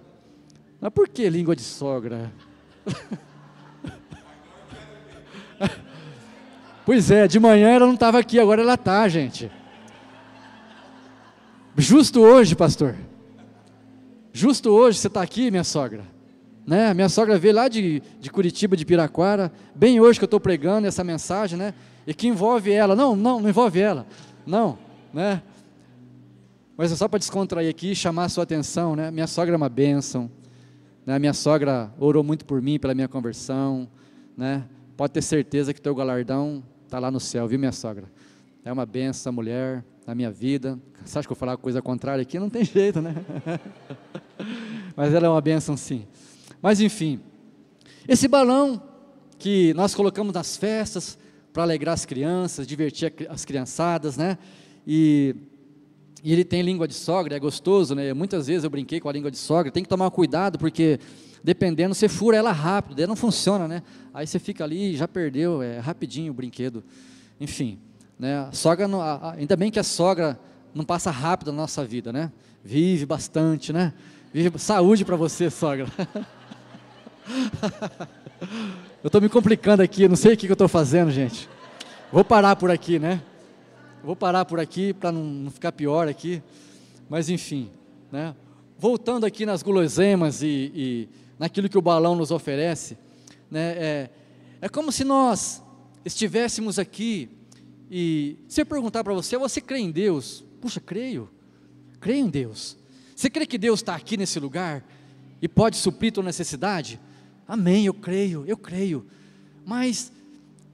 Mas 0.81 0.93
por 0.93 1.09
que 1.09 1.29
língua 1.29 1.57
de 1.57 1.63
sogra? 1.63 2.33
pois 6.87 7.11
é, 7.11 7.27
de 7.27 7.41
manhã 7.41 7.71
ela 7.71 7.87
não 7.87 7.95
estava 7.95 8.19
aqui, 8.21 8.39
agora 8.39 8.63
ela 8.63 8.75
está, 8.75 9.09
gente. 9.09 9.51
Justo 11.77 12.21
hoje, 12.21 12.55
pastor. 12.55 12.95
Justo 14.33 14.71
hoje 14.71 14.99
você 14.99 15.09
está 15.09 15.23
aqui, 15.23 15.51
minha 15.51 15.65
sogra. 15.65 16.13
Né? 16.66 16.94
Minha 16.94 17.09
sogra 17.09 17.38
veio 17.38 17.55
lá 17.55 17.68
de, 17.68 18.03
de 18.18 18.31
Curitiba, 18.31 18.77
de 18.77 18.85
Piraquara, 18.87 19.53
bem 19.74 20.00
hoje 20.00 20.18
que 20.18 20.24
eu 20.24 20.27
estou 20.27 20.40
pregando 20.40 20.87
essa 20.87 21.05
mensagem, 21.05 21.59
né? 21.59 21.74
E 22.07 22.14
que 22.14 22.27
envolve 22.27 22.72
ela. 22.72 22.96
Não, 22.96 23.14
não, 23.14 23.40
não 23.40 23.48
envolve 23.48 23.81
ela. 23.81 24.07
Não, 24.46 24.79
né? 25.12 25.42
Mas 26.77 26.90
é 26.90 26.96
só 26.96 27.07
para 27.07 27.18
descontrair 27.18 27.68
aqui 27.68 27.92
e 27.92 27.96
chamar 27.96 28.24
a 28.24 28.29
sua 28.29 28.44
atenção, 28.44 28.96
né? 28.96 29.11
Minha 29.11 29.27
sogra 29.27 29.55
é 29.55 29.57
uma 29.57 29.68
bênção. 29.68 30.31
Né? 31.07 31.18
Minha 31.18 31.35
sogra 31.35 31.92
orou 31.98 32.24
muito 32.24 32.44
por 32.44 32.61
mim, 32.61 32.79
pela 32.79 32.94
minha 32.94 33.09
conversão, 33.09 33.88
né? 34.37 34.64
Pode 34.96 35.12
ter 35.12 35.22
certeza 35.22 35.74
que 35.74 35.81
teu 35.81 35.94
galardão 35.94 36.62
está 36.85 36.98
lá 36.98 37.11
no 37.11 37.20
céu, 37.20 37.46
viu, 37.46 37.59
minha 37.59 37.72
sogra? 37.72 38.05
É 38.64 38.72
uma 38.72 38.87
benção 38.87 39.33
mulher 39.33 39.85
na 40.07 40.14
minha 40.14 40.31
vida. 40.31 40.79
Você 41.05 41.18
acha 41.18 41.29
que 41.29 41.33
eu 41.33 41.37
falar 41.37 41.57
coisa 41.57 41.83
contrária 41.83 42.22
aqui? 42.22 42.38
Não 42.38 42.48
tem 42.48 42.64
jeito, 42.64 43.00
né? 43.00 43.14
Mas 44.96 45.12
ela 45.12 45.27
é 45.27 45.29
uma 45.29 45.40
bênção 45.40 45.77
sim. 45.77 46.07
Mas 46.64 46.81
enfim, 46.81 47.20
esse 48.09 48.27
balão 48.27 48.83
que 49.38 49.74
nós 49.74 49.94
colocamos 49.94 50.33
nas 50.33 50.57
festas 50.57 51.18
para 51.53 51.62
alegrar 51.62 51.92
as 51.92 52.07
crianças, 52.07 52.66
divertir 52.66 53.12
as 53.29 53.44
criançadas, 53.44 54.17
né? 54.17 54.38
E, 54.87 55.37
e, 56.23 56.33
ele 56.33 56.42
tem 56.42 56.62
língua 56.62 56.88
de 56.88 56.94
sogra, 56.94 57.37
é 57.37 57.38
gostoso, 57.38 57.94
né? 57.94 58.15
Muitas 58.15 58.46
vezes 58.46 58.65
eu 58.65 58.71
brinquei 58.71 58.98
com 58.98 59.10
a 59.10 59.12
língua 59.12 59.31
de 59.31 59.37
sogra, 59.37 59.71
tem 59.71 59.83
que 59.83 59.88
tomar 59.90 60.10
cuidado 60.10 60.58
porque 60.58 60.98
dependendo 61.42 61.94
você 61.94 62.08
fura 62.08 62.38
ela 62.38 62.50
rápido, 62.50 62.96
daí 62.96 63.06
não 63.06 63.15
funciona, 63.15 63.69
né? 63.69 63.83
Aí 64.15 64.27
você 64.27 64.38
fica 64.38 64.65
ali, 64.65 64.96
já 64.96 65.06
perdeu, 65.06 65.60
é 65.60 65.81
rapidinho 65.81 66.33
o 66.33 66.35
brinquedo. 66.35 66.83
Enfim, 67.38 67.79
né? 68.19 68.38
A 68.38 68.52
sogra, 68.52 68.88
não, 68.88 69.02
ainda 69.37 69.54
bem 69.54 69.71
que 69.71 69.79
a 69.79 69.85
sogra 69.85 70.40
não 70.75 70.83
passa 70.83 71.10
rápido 71.10 71.52
na 71.52 71.58
nossa 71.58 71.85
vida, 71.85 72.10
né? 72.10 72.33
Vive 72.65 73.04
bastante, 73.04 73.71
né? 73.71 73.92
Vive, 74.33 74.58
saúde 74.58 75.04
para 75.04 75.15
você, 75.15 75.50
sogra. 75.50 75.87
eu 79.02 79.06
estou 79.06 79.20
me 79.20 79.29
complicando 79.29 79.83
aqui, 79.83 80.08
não 80.08 80.16
sei 80.16 80.35
o 80.35 80.37
que, 80.37 80.46
que 80.46 80.52
eu 80.52 80.54
estou 80.54 80.68
fazendo, 80.68 81.10
gente. 81.10 81.48
Vou 82.12 82.25
parar 82.25 82.56
por 82.56 82.70
aqui, 82.70 82.98
né? 82.98 83.22
Vou 84.02 84.14
parar 84.14 84.44
por 84.44 84.60
aqui 84.60 84.92
para 84.92 85.10
não, 85.10 85.25
não, 85.25 85.50
ficar 85.50 85.72
pior 85.72 86.08
aqui. 86.08 86.42
Mas 87.08 87.29
enfim, 87.29 87.70
né? 88.12 88.35
Voltando 88.79 89.25
aqui 89.25 89.46
nas 89.46 89.62
guloseimas 89.62 90.42
e, 90.42 90.72
e 90.75 91.08
naquilo 91.38 91.68
que 91.68 91.79
o 91.79 91.83
balão 91.83 92.14
nos 92.14 92.31
oferece, 92.31 92.98
né? 93.50 93.75
É, 93.77 94.10
é 94.60 94.68
como 94.68 94.92
se 94.92 95.04
nós 95.04 95.62
estivéssemos 96.04 96.79
aqui 96.79 97.31
E 97.90 98.37
se 98.48 98.60
eu 98.60 98.66
perguntar 98.66 99.04
para 99.04 99.14
você, 99.14 99.37
você 99.37 99.60
crê 99.60 99.79
em 99.79 99.90
Deus? 99.90 100.44
Puxa, 100.60 100.81
creio. 100.81 101.31
Creio 102.00 102.27
em 102.27 102.29
Deus. 102.29 102.77
Você 103.14 103.31
crê 103.31 103.46
que 103.46 103.58
Deus 103.58 103.81
está 103.81 103.94
aqui 103.94 104.16
nesse 104.16 104.40
lugar 104.40 104.85
e 105.40 105.48
pode 105.48 105.77
suprir 105.77 106.12
tua 106.12 106.25
necessidade? 106.25 106.98
Amém, 107.47 107.87
eu 107.87 107.95
creio, 107.95 108.45
eu 108.47 108.57
creio. 108.57 109.07
Mas 109.65 110.13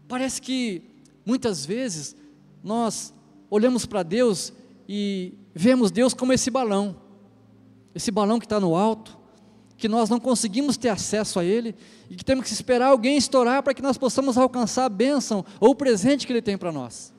parece 0.08 0.40
que 0.40 0.82
muitas 1.24 1.64
vezes 1.64 2.16
nós 2.62 3.12
olhamos 3.48 3.86
para 3.86 4.02
Deus 4.02 4.52
e 4.88 5.34
vemos 5.54 5.90
Deus 5.90 6.14
como 6.14 6.32
esse 6.32 6.50
balão, 6.50 6.96
esse 7.94 8.10
balão 8.10 8.38
que 8.38 8.46
está 8.46 8.60
no 8.60 8.74
alto, 8.76 9.18
que 9.76 9.88
nós 9.88 10.10
não 10.10 10.20
conseguimos 10.20 10.76
ter 10.76 10.90
acesso 10.90 11.40
a 11.40 11.44
ele 11.44 11.74
e 12.10 12.14
que 12.14 12.24
temos 12.24 12.44
que 12.44 12.52
esperar 12.52 12.88
alguém 12.88 13.16
estourar 13.16 13.62
para 13.62 13.72
que 13.72 13.80
nós 13.80 13.96
possamos 13.96 14.36
alcançar 14.36 14.84
a 14.84 14.88
bênção 14.90 15.44
ou 15.58 15.70
o 15.70 15.74
presente 15.74 16.26
que 16.26 16.32
ele 16.32 16.42
tem 16.42 16.58
para 16.58 16.70
nós. 16.70 17.12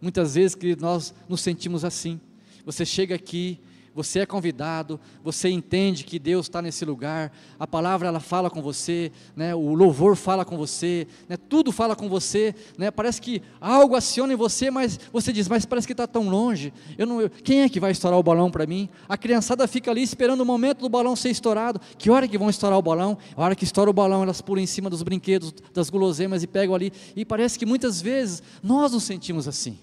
Muitas 0.00 0.34
vezes 0.34 0.54
que 0.54 0.76
nós 0.76 1.14
nos 1.28 1.40
sentimos 1.40 1.84
assim. 1.84 2.20
Você 2.64 2.84
chega 2.84 3.14
aqui, 3.14 3.60
você 3.98 4.20
é 4.20 4.26
convidado, 4.26 5.00
você 5.24 5.48
entende 5.48 6.04
que 6.04 6.20
Deus 6.20 6.46
está 6.46 6.62
nesse 6.62 6.84
lugar, 6.84 7.32
a 7.58 7.66
palavra 7.66 8.06
ela 8.06 8.20
fala 8.20 8.48
com 8.48 8.62
você, 8.62 9.10
né, 9.34 9.56
o 9.56 9.74
louvor 9.74 10.14
fala 10.14 10.44
com 10.44 10.56
você, 10.56 11.08
né, 11.28 11.36
tudo 11.36 11.72
fala 11.72 11.96
com 11.96 12.08
você, 12.08 12.54
né, 12.78 12.92
parece 12.92 13.20
que 13.20 13.42
algo 13.60 13.96
aciona 13.96 14.32
em 14.32 14.36
você, 14.36 14.70
mas 14.70 15.00
você 15.12 15.32
diz, 15.32 15.48
mas 15.48 15.66
parece 15.66 15.84
que 15.84 15.92
está 15.92 16.06
tão 16.06 16.28
longe, 16.28 16.72
eu 16.96 17.08
não, 17.08 17.20
eu, 17.20 17.28
quem 17.28 17.62
é 17.62 17.68
que 17.68 17.80
vai 17.80 17.90
estourar 17.90 18.16
o 18.16 18.22
balão 18.22 18.52
para 18.52 18.66
mim? 18.66 18.88
A 19.08 19.18
criançada 19.18 19.66
fica 19.66 19.90
ali 19.90 20.04
esperando 20.04 20.42
o 20.42 20.46
momento 20.46 20.78
do 20.82 20.88
balão 20.88 21.16
ser 21.16 21.30
estourado, 21.30 21.80
que 21.98 22.08
hora 22.08 22.28
que 22.28 22.38
vão 22.38 22.48
estourar 22.48 22.78
o 22.78 22.82
balão? 22.82 23.18
A 23.36 23.42
hora 23.42 23.56
que 23.56 23.64
estoura 23.64 23.90
o 23.90 23.92
balão, 23.92 24.22
elas 24.22 24.40
pulam 24.40 24.62
em 24.62 24.66
cima 24.66 24.88
dos 24.88 25.02
brinquedos, 25.02 25.52
das 25.74 25.90
guloseimas 25.90 26.44
e 26.44 26.46
pegam 26.46 26.72
ali, 26.72 26.92
e 27.16 27.24
parece 27.24 27.58
que 27.58 27.66
muitas 27.66 28.00
vezes 28.00 28.44
nós 28.62 28.92
nos 28.92 29.02
sentimos 29.02 29.48
assim. 29.48 29.76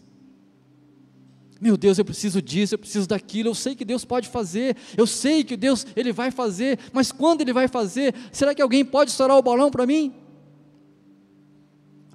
Meu 1.59 1.77
Deus, 1.77 1.97
eu 1.97 2.05
preciso 2.05 2.41
disso, 2.41 2.75
eu 2.75 2.79
preciso 2.79 3.07
daquilo. 3.07 3.49
Eu 3.49 3.55
sei 3.55 3.75
que 3.75 3.85
Deus 3.85 4.03
pode 4.03 4.27
fazer, 4.27 4.75
eu 4.97 5.07
sei 5.07 5.43
que 5.43 5.55
Deus 5.55 5.85
ele 5.95 6.11
vai 6.11 6.31
fazer, 6.31 6.79
mas 6.91 7.11
quando 7.11 7.41
ele 7.41 7.53
vai 7.53 7.67
fazer? 7.67 8.13
Será 8.31 8.53
que 8.53 8.61
alguém 8.61 8.83
pode 8.83 9.11
estourar 9.11 9.37
o 9.37 9.41
balão 9.41 9.71
para 9.71 9.85
mim? 9.85 10.13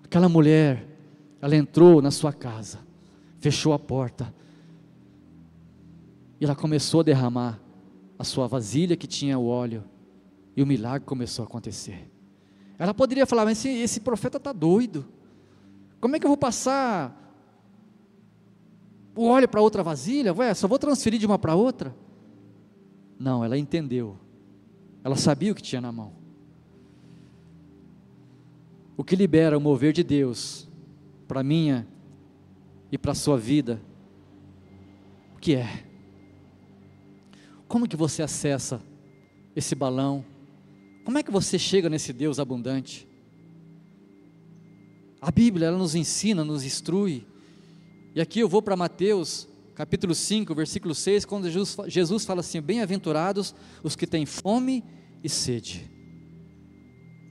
Aquela 0.04 0.28
mulher, 0.28 0.86
ela 1.40 1.56
entrou 1.56 2.02
na 2.02 2.10
sua 2.10 2.32
casa, 2.32 2.80
fechou 3.38 3.72
a 3.72 3.78
porta, 3.78 4.34
e 6.40 6.44
ela 6.44 6.54
começou 6.54 7.00
a 7.00 7.04
derramar 7.04 7.60
a 8.18 8.24
sua 8.24 8.46
vasilha 8.46 8.96
que 8.96 9.06
tinha 9.06 9.38
o 9.38 9.46
óleo, 9.46 9.84
e 10.56 10.62
o 10.62 10.66
milagre 10.66 11.06
começou 11.06 11.44
a 11.44 11.46
acontecer. 11.46 12.10
Ela 12.78 12.92
poderia 12.92 13.24
falar, 13.24 13.44
mas 13.44 13.58
esse, 13.58 13.68
esse 13.68 14.00
profeta 14.00 14.36
está 14.36 14.52
doido. 14.52 15.06
Como 16.00 16.16
é 16.16 16.18
que 16.18 16.26
eu 16.26 16.30
vou 16.30 16.36
passar 16.36 17.19
o 19.14 19.26
óleo 19.26 19.48
para 19.48 19.60
outra 19.60 19.82
vasilha, 19.82 20.32
ué, 20.34 20.54
só 20.54 20.68
vou 20.68 20.78
transferir 20.78 21.18
de 21.18 21.26
uma 21.26 21.38
para 21.38 21.54
outra? 21.54 21.94
Não, 23.18 23.44
ela 23.44 23.58
entendeu. 23.58 24.16
Ela 25.02 25.16
sabia 25.16 25.52
o 25.52 25.54
que 25.54 25.62
tinha 25.62 25.80
na 25.80 25.92
mão. 25.92 26.12
O 28.96 29.04
que 29.04 29.16
libera 29.16 29.56
o 29.56 29.60
mover 29.60 29.92
de 29.92 30.02
Deus 30.02 30.68
para 31.26 31.42
minha 31.42 31.86
e 32.92 32.98
para 32.98 33.12
a 33.12 33.14
sua 33.14 33.36
vida? 33.38 33.80
O 35.34 35.38
que 35.38 35.54
é? 35.54 35.84
Como 37.66 37.88
que 37.88 37.96
você 37.96 38.22
acessa 38.22 38.82
esse 39.54 39.74
balão? 39.74 40.24
Como 41.04 41.18
é 41.18 41.22
que 41.22 41.30
você 41.30 41.58
chega 41.58 41.88
nesse 41.88 42.12
Deus 42.12 42.38
abundante? 42.38 43.08
A 45.20 45.30
Bíblia 45.30 45.68
ela 45.68 45.78
nos 45.78 45.94
ensina, 45.94 46.44
nos 46.44 46.64
instrui 46.64 47.26
e 48.14 48.20
aqui 48.20 48.40
eu 48.40 48.48
vou 48.48 48.60
para 48.60 48.76
Mateus, 48.76 49.48
capítulo 49.74 50.14
5, 50.14 50.54
versículo 50.54 50.94
6, 50.94 51.24
quando 51.24 51.48
Jesus, 51.48 51.76
Jesus 51.88 52.24
fala 52.24 52.40
assim: 52.40 52.60
Bem-aventurados 52.60 53.54
os 53.82 53.94
que 53.94 54.06
têm 54.06 54.26
fome 54.26 54.84
e 55.22 55.28
sede. 55.28 55.88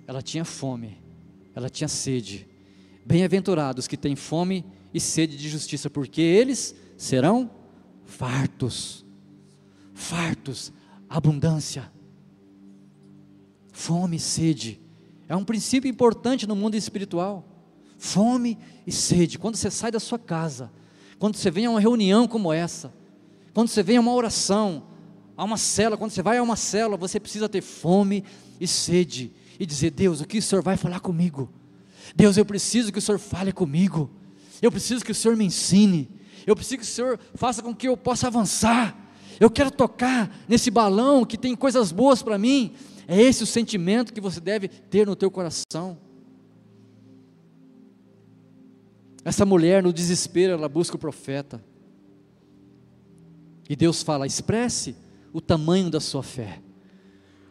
Ela 0.08 0.22
tinha 0.22 0.46
fome, 0.46 0.98
ela 1.54 1.70
tinha 1.70 1.88
sede. 1.88 2.48
Bem-aventurados 3.06 3.88
que 3.88 3.98
têm 3.98 4.16
fome 4.16 4.66
e 4.94 5.00
sede 5.00 5.38
de 5.38 5.50
justiça, 5.50 5.90
porque 5.90 6.22
eles 6.22 6.74
serão 6.98 7.52
fartos. 8.06 9.06
Fartos, 9.94 10.72
abundância. 11.10 11.92
Fome 13.74 14.16
e 14.16 14.20
sede. 14.20 14.80
É 15.28 15.36
um 15.36 15.44
princípio 15.44 15.90
importante 15.90 16.48
no 16.48 16.56
mundo 16.56 16.76
espiritual 16.76 17.59
fome 18.00 18.58
e 18.88 18.92
sede. 18.92 19.38
Quando 19.38 19.58
você 19.58 19.70
sai 19.70 19.92
da 19.92 20.00
sua 20.00 20.18
casa, 20.18 20.72
quando 21.20 21.36
você 21.36 21.52
vem 21.52 21.66
a 21.66 21.70
uma 21.70 21.80
reunião 21.80 22.28
como 22.28 22.52
essa, 22.52 22.92
quando 23.54 23.68
você 23.68 23.84
vem 23.84 23.98
a 23.98 24.02
uma 24.02 24.14
oração, 24.14 24.84
a 25.38 25.44
uma 25.44 25.58
cela, 25.58 25.98
quando 25.98 26.12
você 26.12 26.24
vai 26.24 26.38
a 26.38 26.44
uma 26.44 26.56
cela, 26.56 26.98
você 26.98 27.20
precisa 27.20 27.48
ter 27.48 27.62
fome 27.62 28.24
e 28.60 28.66
sede 28.66 29.32
e 29.60 29.66
dizer: 29.66 29.92
Deus, 29.92 30.22
o 30.22 30.26
que 30.26 30.38
o 30.38 30.42
Senhor 30.42 30.64
vai 30.64 30.78
falar 30.78 31.02
comigo? 31.02 31.50
Deus, 32.16 32.38
eu 32.38 32.46
preciso 32.46 32.92
que 32.92 32.98
o 32.98 33.02
Senhor 33.02 33.20
fale 33.20 33.52
comigo. 33.52 34.10
Eu 34.62 34.72
preciso 34.72 35.04
que 35.04 35.12
o 35.12 35.16
Senhor 35.16 35.38
me 35.38 35.46
ensine. 35.46 36.10
Eu 36.48 36.56
preciso 36.56 36.78
que 36.78 36.84
o 36.84 36.88
Senhor 36.88 37.20
faça 37.36 37.62
com 37.62 37.76
que 37.76 37.88
eu 37.88 37.96
possa 37.96 38.28
avançar. 38.28 38.98
Eu 39.40 39.50
quero 39.50 39.72
tocar 39.72 40.36
nesse 40.48 40.72
balão 40.72 41.26
que 41.26 41.38
tem 41.38 41.56
coisas 41.56 41.92
boas 41.92 42.24
para 42.24 42.38
mim. 42.38 42.74
É 43.08 43.22
esse 43.22 43.44
o 43.44 43.48
sentimento 43.48 44.14
que 44.14 44.22
você 44.22 44.40
deve 44.40 44.68
ter 44.68 45.06
no 45.06 45.16
teu 45.16 45.30
coração. 45.30 45.98
Essa 49.24 49.46
mulher, 49.46 49.84
no 49.84 49.92
desespero, 49.92 50.54
ela 50.54 50.70
busca 50.70 50.96
o 50.96 51.00
profeta. 51.00 51.64
E 53.70 53.76
Deus 53.76 54.02
fala: 54.02 54.26
expresse 54.26 54.96
o 55.34 55.42
tamanho 55.42 55.90
da 55.90 56.00
sua 56.00 56.24
fé. 56.24 56.62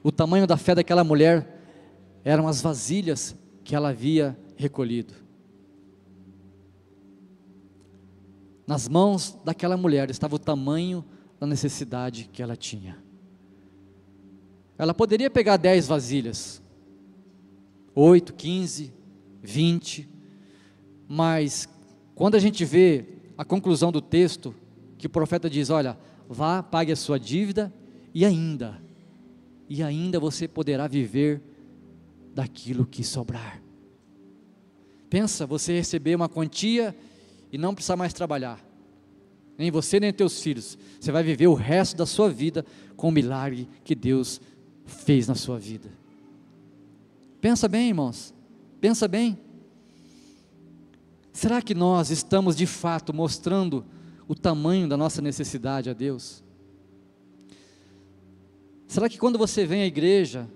O 0.02 0.10
tamanho 0.10 0.46
da 0.46 0.56
fé 0.56 0.74
daquela 0.74 1.04
mulher 1.04 1.60
eram 2.24 2.48
as 2.48 2.60
vasilhas 2.60 3.36
que 3.62 3.74
ela 3.74 3.90
havia 3.90 4.38
recolhido. 4.56 5.14
Nas 8.66 8.88
mãos 8.88 9.38
daquela 9.44 9.76
mulher 9.76 10.10
estava 10.10 10.36
o 10.36 10.38
tamanho 10.38 11.04
da 11.38 11.46
necessidade 11.46 12.28
que 12.32 12.42
ela 12.42 12.56
tinha. 12.56 13.02
Ela 14.76 14.92
poderia 14.92 15.30
pegar 15.30 15.56
dez 15.56 15.86
vasilhas, 15.86 16.62
oito, 17.94 18.34
quinze, 18.34 18.92
vinte, 19.42 20.08
mas 21.09 21.66
quando 22.14 22.34
a 22.34 22.38
gente 22.38 22.64
vê 22.64 23.06
a 23.36 23.44
conclusão 23.44 23.90
do 23.90 24.00
texto, 24.00 24.54
que 24.98 25.06
o 25.06 25.11
profeta 25.11 25.48
diz: 25.48 25.70
Olha, 25.70 25.96
vá, 26.28 26.62
pague 26.62 26.92
a 26.92 26.96
sua 26.96 27.18
dívida 27.18 27.72
e 28.12 28.24
ainda, 28.24 28.80
e 29.68 29.82
ainda 29.82 30.20
você 30.20 30.46
poderá 30.46 30.86
viver 30.86 31.40
daquilo 32.34 32.84
que 32.84 33.02
sobrar. 33.02 33.62
Pensa 35.09 35.46
você 35.46 35.72
receber 35.72 36.14
uma 36.14 36.28
quantia 36.28 36.94
e 37.50 37.56
não 37.56 37.74
precisar 37.74 37.96
mais 37.96 38.12
trabalhar, 38.12 38.62
nem 39.56 39.70
você 39.70 39.98
nem 39.98 40.12
teus 40.12 40.42
filhos. 40.42 40.76
Você 41.00 41.11
vai 41.11 41.22
viver 41.22 41.46
o 41.46 41.54
resto 41.54 41.96
da 41.96 42.04
sua 42.04 42.28
vida 42.28 42.66
com 42.96 43.09
o 43.09 43.12
milagre 43.12 43.66
que 43.82 43.94
Deus 43.94 44.40
fez 44.84 45.26
na 45.26 45.34
sua 45.34 45.59
vida. 45.59 45.88
Pensa 47.40 47.68
bem, 47.68 47.88
irmãos, 47.88 48.34
pensa 48.80 49.09
bem. 49.09 49.38
Será 51.33 51.62
que 51.62 51.74
nós 51.74 52.11
estamos 52.11 52.57
de 52.57 52.66
fato 52.66 53.14
mostrando 53.14 53.85
o 54.26 54.35
tamanho 54.35 54.89
da 54.89 54.97
nossa 54.97 55.22
necessidade 55.22 55.89
a 55.89 55.93
Deus? 55.93 56.43
Será 58.87 59.09
que 59.09 59.18
quando 59.18 59.39
você 59.39 59.66
vem 59.66 59.83
à 59.83 59.87
igreja, 59.87 60.49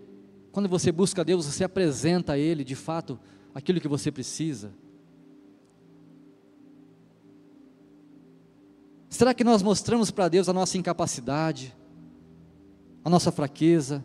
quando 0.51 0.69
você 0.69 0.91
busca 0.91 1.25
Deus, 1.25 1.47
você 1.47 1.65
apresenta 1.65 2.33
a 2.33 2.39
Ele 2.39 2.65
de 2.65 2.75
fato 2.75 3.19
aquilo 3.55 3.81
que 3.81 3.89
você 3.89 4.11
precisa? 4.11 4.73
Será 9.09 9.35
que 9.35 9.45
nós 9.45 9.63
mostramos 9.63 10.11
para 10.11 10.29
Deus 10.29 10.49
a 10.49 10.53
nossa 10.53 10.79
incapacidade, 10.79 11.77
a 13.05 13.11
nossa 13.11 13.31
fraqueza? 13.31 14.03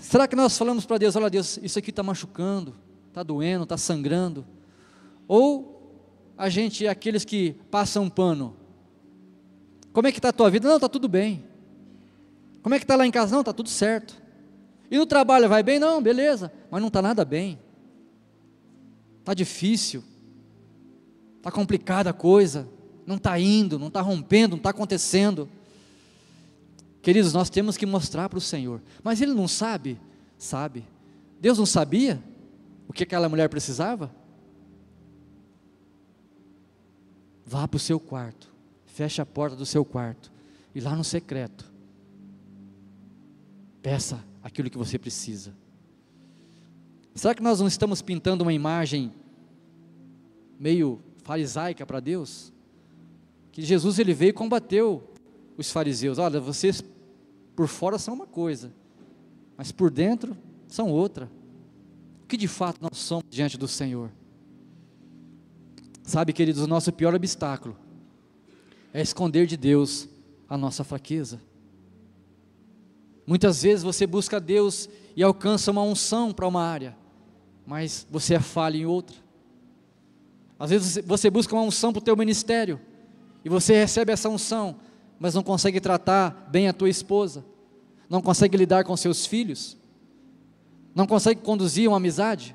Será 0.00 0.26
que 0.26 0.36
nós 0.36 0.58
falamos 0.58 0.84
para 0.84 0.98
Deus: 0.98 1.14
olha, 1.14 1.30
Deus, 1.30 1.58
isso 1.62 1.78
aqui 1.78 1.90
está 1.90 2.02
machucando, 2.02 2.74
está 3.08 3.22
doendo, 3.22 3.62
está 3.62 3.76
sangrando? 3.76 4.44
Ou 5.28 5.76
a 6.36 6.48
gente 6.48 6.86
é 6.86 6.88
aqueles 6.88 7.24
que 7.24 7.54
passam 7.70 8.08
pano. 8.08 8.56
Como 9.92 10.06
é 10.06 10.12
que 10.12 10.18
está 10.18 10.28
a 10.28 10.32
tua 10.32 10.50
vida? 10.50 10.68
Não, 10.68 10.76
está 10.76 10.88
tudo 10.88 11.08
bem. 11.08 11.44
Como 12.62 12.74
é 12.74 12.78
que 12.78 12.84
está 12.84 12.96
lá 12.96 13.06
em 13.06 13.10
casa? 13.10 13.32
Não, 13.32 13.40
está 13.40 13.52
tudo 13.52 13.68
certo. 13.68 14.20
E 14.90 14.98
no 14.98 15.06
trabalho 15.06 15.48
vai 15.48 15.62
bem? 15.62 15.78
Não, 15.78 16.02
beleza. 16.02 16.52
Mas 16.70 16.80
não 16.80 16.88
está 16.88 17.00
nada 17.00 17.24
bem. 17.24 17.58
Está 19.20 19.32
difícil. 19.34 20.04
Está 21.38 21.50
complicada 21.50 22.10
a 22.10 22.12
coisa. 22.12 22.68
Não 23.06 23.16
está 23.16 23.38
indo, 23.38 23.78
não 23.78 23.86
está 23.88 24.00
rompendo, 24.00 24.50
não 24.50 24.58
está 24.58 24.70
acontecendo. 24.70 25.48
Queridos, 27.00 27.32
nós 27.32 27.48
temos 27.48 27.76
que 27.76 27.86
mostrar 27.86 28.28
para 28.28 28.38
o 28.38 28.42
Senhor. 28.42 28.82
Mas 29.02 29.20
Ele 29.20 29.32
não 29.32 29.46
sabe? 29.46 29.98
Sabe. 30.36 30.84
Deus 31.40 31.56
não 31.56 31.64
sabia 31.64 32.22
o 32.88 32.92
que 32.92 33.04
aquela 33.04 33.28
mulher 33.28 33.48
precisava? 33.48 34.12
Vá 37.46 37.68
para 37.68 37.76
o 37.76 37.80
seu 37.80 38.00
quarto, 38.00 38.52
feche 38.84 39.22
a 39.22 39.26
porta 39.26 39.56
do 39.56 39.64
seu 39.64 39.84
quarto 39.84 40.32
e 40.74 40.80
lá 40.80 40.96
no 40.96 41.04
secreto, 41.04 41.72
peça 43.80 44.22
aquilo 44.42 44.68
que 44.68 44.76
você 44.76 44.98
precisa. 44.98 45.54
Será 47.14 47.34
que 47.34 47.42
nós 47.42 47.60
não 47.60 47.68
estamos 47.68 48.02
pintando 48.02 48.42
uma 48.42 48.52
imagem 48.52 49.12
meio 50.58 51.00
farisaica 51.22 51.86
para 51.86 52.00
Deus? 52.00 52.52
Que 53.52 53.62
Jesus 53.62 53.98
ele 53.98 54.12
veio 54.12 54.30
e 54.30 54.34
combateu 54.34 55.08
os 55.56 55.70
fariseus. 55.70 56.18
Olha, 56.18 56.38
vocês 56.40 56.84
por 57.54 57.68
fora 57.68 57.98
são 57.98 58.12
uma 58.12 58.26
coisa, 58.26 58.70
mas 59.56 59.72
por 59.72 59.90
dentro 59.90 60.36
são 60.68 60.90
outra. 60.90 61.30
O 62.22 62.26
que 62.26 62.36
de 62.36 62.48
fato 62.48 62.82
nós 62.82 62.98
somos 62.98 63.24
diante 63.30 63.56
do 63.56 63.66
Senhor? 63.66 64.10
Sabe, 66.06 66.32
queridos, 66.32 66.62
o 66.62 66.68
nosso 66.68 66.92
pior 66.92 67.12
obstáculo 67.16 67.76
é 68.94 69.02
esconder 69.02 69.44
de 69.44 69.56
Deus 69.56 70.08
a 70.48 70.56
nossa 70.56 70.84
fraqueza. 70.84 71.40
Muitas 73.26 73.64
vezes 73.64 73.82
você 73.82 74.06
busca 74.06 74.38
Deus 74.38 74.88
e 75.16 75.22
alcança 75.24 75.72
uma 75.72 75.82
unção 75.82 76.32
para 76.32 76.46
uma 76.46 76.62
área, 76.62 76.96
mas 77.66 78.06
você 78.08 78.34
é 78.34 78.40
falha 78.40 78.76
em 78.76 78.86
outra. 78.86 79.16
Às 80.56 80.70
vezes 80.70 81.04
você 81.04 81.28
busca 81.28 81.52
uma 81.56 81.64
unção 81.64 81.92
para 81.92 81.98
o 81.98 82.04
teu 82.04 82.16
ministério 82.16 82.80
e 83.44 83.48
você 83.48 83.74
recebe 83.74 84.12
essa 84.12 84.28
unção, 84.28 84.76
mas 85.18 85.34
não 85.34 85.42
consegue 85.42 85.80
tratar 85.80 86.48
bem 86.52 86.68
a 86.68 86.72
tua 86.72 86.88
esposa, 86.88 87.44
não 88.08 88.22
consegue 88.22 88.56
lidar 88.56 88.84
com 88.84 88.96
seus 88.96 89.26
filhos, 89.26 89.76
não 90.94 91.04
consegue 91.04 91.40
conduzir 91.40 91.88
uma 91.88 91.96
amizade, 91.96 92.54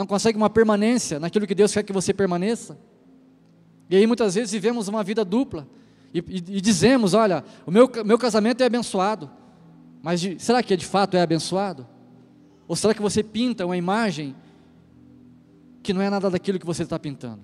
não 0.00 0.06
consegue 0.06 0.38
uma 0.38 0.48
permanência 0.48 1.20
naquilo 1.20 1.46
que 1.46 1.54
Deus 1.54 1.74
quer 1.74 1.82
que 1.82 1.92
você 1.92 2.14
permaneça. 2.14 2.78
E 3.90 3.94
aí 3.94 4.06
muitas 4.06 4.34
vezes 4.34 4.50
vivemos 4.50 4.88
uma 4.88 5.04
vida 5.04 5.22
dupla 5.26 5.68
e, 6.14 6.20
e, 6.20 6.36
e 6.36 6.60
dizemos: 6.62 7.12
olha, 7.12 7.44
o 7.66 7.70
meu, 7.70 7.86
meu 8.02 8.18
casamento 8.18 8.62
é 8.62 8.64
abençoado, 8.64 9.30
mas 10.02 10.22
de, 10.22 10.40
será 10.42 10.62
que 10.62 10.74
de 10.74 10.86
fato 10.86 11.18
é 11.18 11.20
abençoado? 11.20 11.86
Ou 12.66 12.74
será 12.74 12.94
que 12.94 13.02
você 13.02 13.22
pinta 13.22 13.66
uma 13.66 13.76
imagem 13.76 14.34
que 15.82 15.92
não 15.92 16.00
é 16.00 16.08
nada 16.08 16.30
daquilo 16.30 16.58
que 16.58 16.64
você 16.64 16.84
está 16.84 16.98
pintando? 16.98 17.42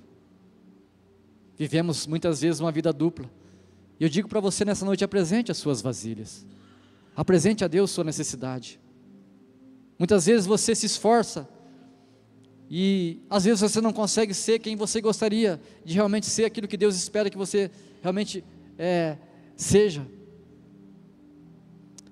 Vivemos 1.59 2.07
muitas 2.07 2.41
vezes 2.41 2.59
uma 2.59 2.73
vida 2.73 2.91
dupla. 2.91 3.31
E 4.01 4.05
eu 4.05 4.09
digo 4.09 4.31
para 4.31 4.41
você 4.41 4.65
nessa 4.65 4.87
noite: 4.87 5.05
apresente 5.05 5.53
as 5.53 5.59
suas 5.59 5.83
vasilhas, 5.83 6.47
apresente 7.15 7.63
a 7.63 7.69
Deus 7.69 7.91
sua 7.91 8.05
necessidade. 8.05 8.81
Muitas 9.99 10.25
vezes 10.25 10.47
você 10.47 10.75
se 10.75 10.87
esforça 10.87 11.47
e 12.71 13.21
às 13.31 13.45
vezes 13.45 13.61
você 13.61 13.81
não 13.81 13.93
consegue 13.93 14.35
ser 14.35 14.59
quem 14.59 14.75
você 14.75 15.01
gostaria 15.01 15.61
de 15.85 15.95
realmente 15.95 16.27
ser, 16.27 16.45
aquilo 16.45 16.67
que 16.67 16.77
Deus 16.77 16.97
espera 16.97 17.31
que 17.31 17.39
você 17.39 17.71
realmente 18.03 18.45
é, 18.79 19.17
seja. 19.57 20.07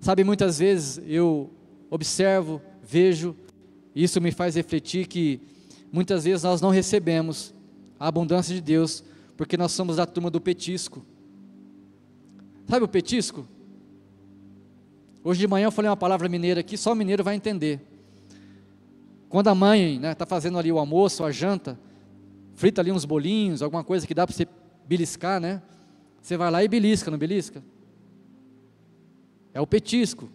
Sabe, 0.00 0.22
muitas 0.22 0.58
vezes 0.58 1.02
eu 1.06 1.50
observo, 1.90 2.60
vejo, 2.82 3.36
e 3.94 4.04
isso 4.04 4.20
me 4.20 4.30
faz 4.30 4.54
refletir 4.54 5.06
que 5.06 5.40
muitas 5.90 6.24
vezes 6.24 6.42
nós 6.42 6.60
não 6.60 6.70
recebemos 6.70 7.54
a 7.98 8.08
abundância 8.08 8.54
de 8.54 8.60
Deus, 8.60 9.02
porque 9.36 9.56
nós 9.56 9.72
somos 9.72 9.96
da 9.96 10.06
turma 10.06 10.30
do 10.30 10.40
petisco. 10.40 11.04
Sabe 12.68 12.84
o 12.84 12.88
petisco? 12.88 13.46
Hoje 15.22 15.40
de 15.40 15.46
manhã 15.46 15.66
eu 15.66 15.72
falei 15.72 15.88
uma 15.88 15.96
palavra 15.96 16.28
mineira 16.28 16.60
aqui, 16.60 16.76
só 16.76 16.92
o 16.92 16.96
mineiro 16.96 17.24
vai 17.24 17.34
entender. 17.34 17.80
Quando 19.34 19.48
a 19.48 19.54
mãe 19.54 19.96
está 19.96 20.08
né, 20.08 20.14
tá 20.14 20.24
fazendo 20.24 20.56
ali 20.60 20.70
o 20.70 20.78
almoço, 20.78 21.24
a 21.24 21.32
janta, 21.32 21.76
frita 22.54 22.80
ali 22.80 22.92
uns 22.92 23.04
bolinhos, 23.04 23.62
alguma 23.62 23.82
coisa 23.82 24.06
que 24.06 24.14
dá 24.14 24.24
para 24.24 24.32
você 24.32 24.46
beliscar, 24.86 25.40
né? 25.40 25.60
Você 26.22 26.36
vai 26.36 26.52
lá 26.52 26.62
e 26.62 26.68
belisca, 26.68 27.10
não 27.10 27.18
belisca? 27.18 27.60
É 29.52 29.60
o 29.60 29.66
petisco. 29.66 30.30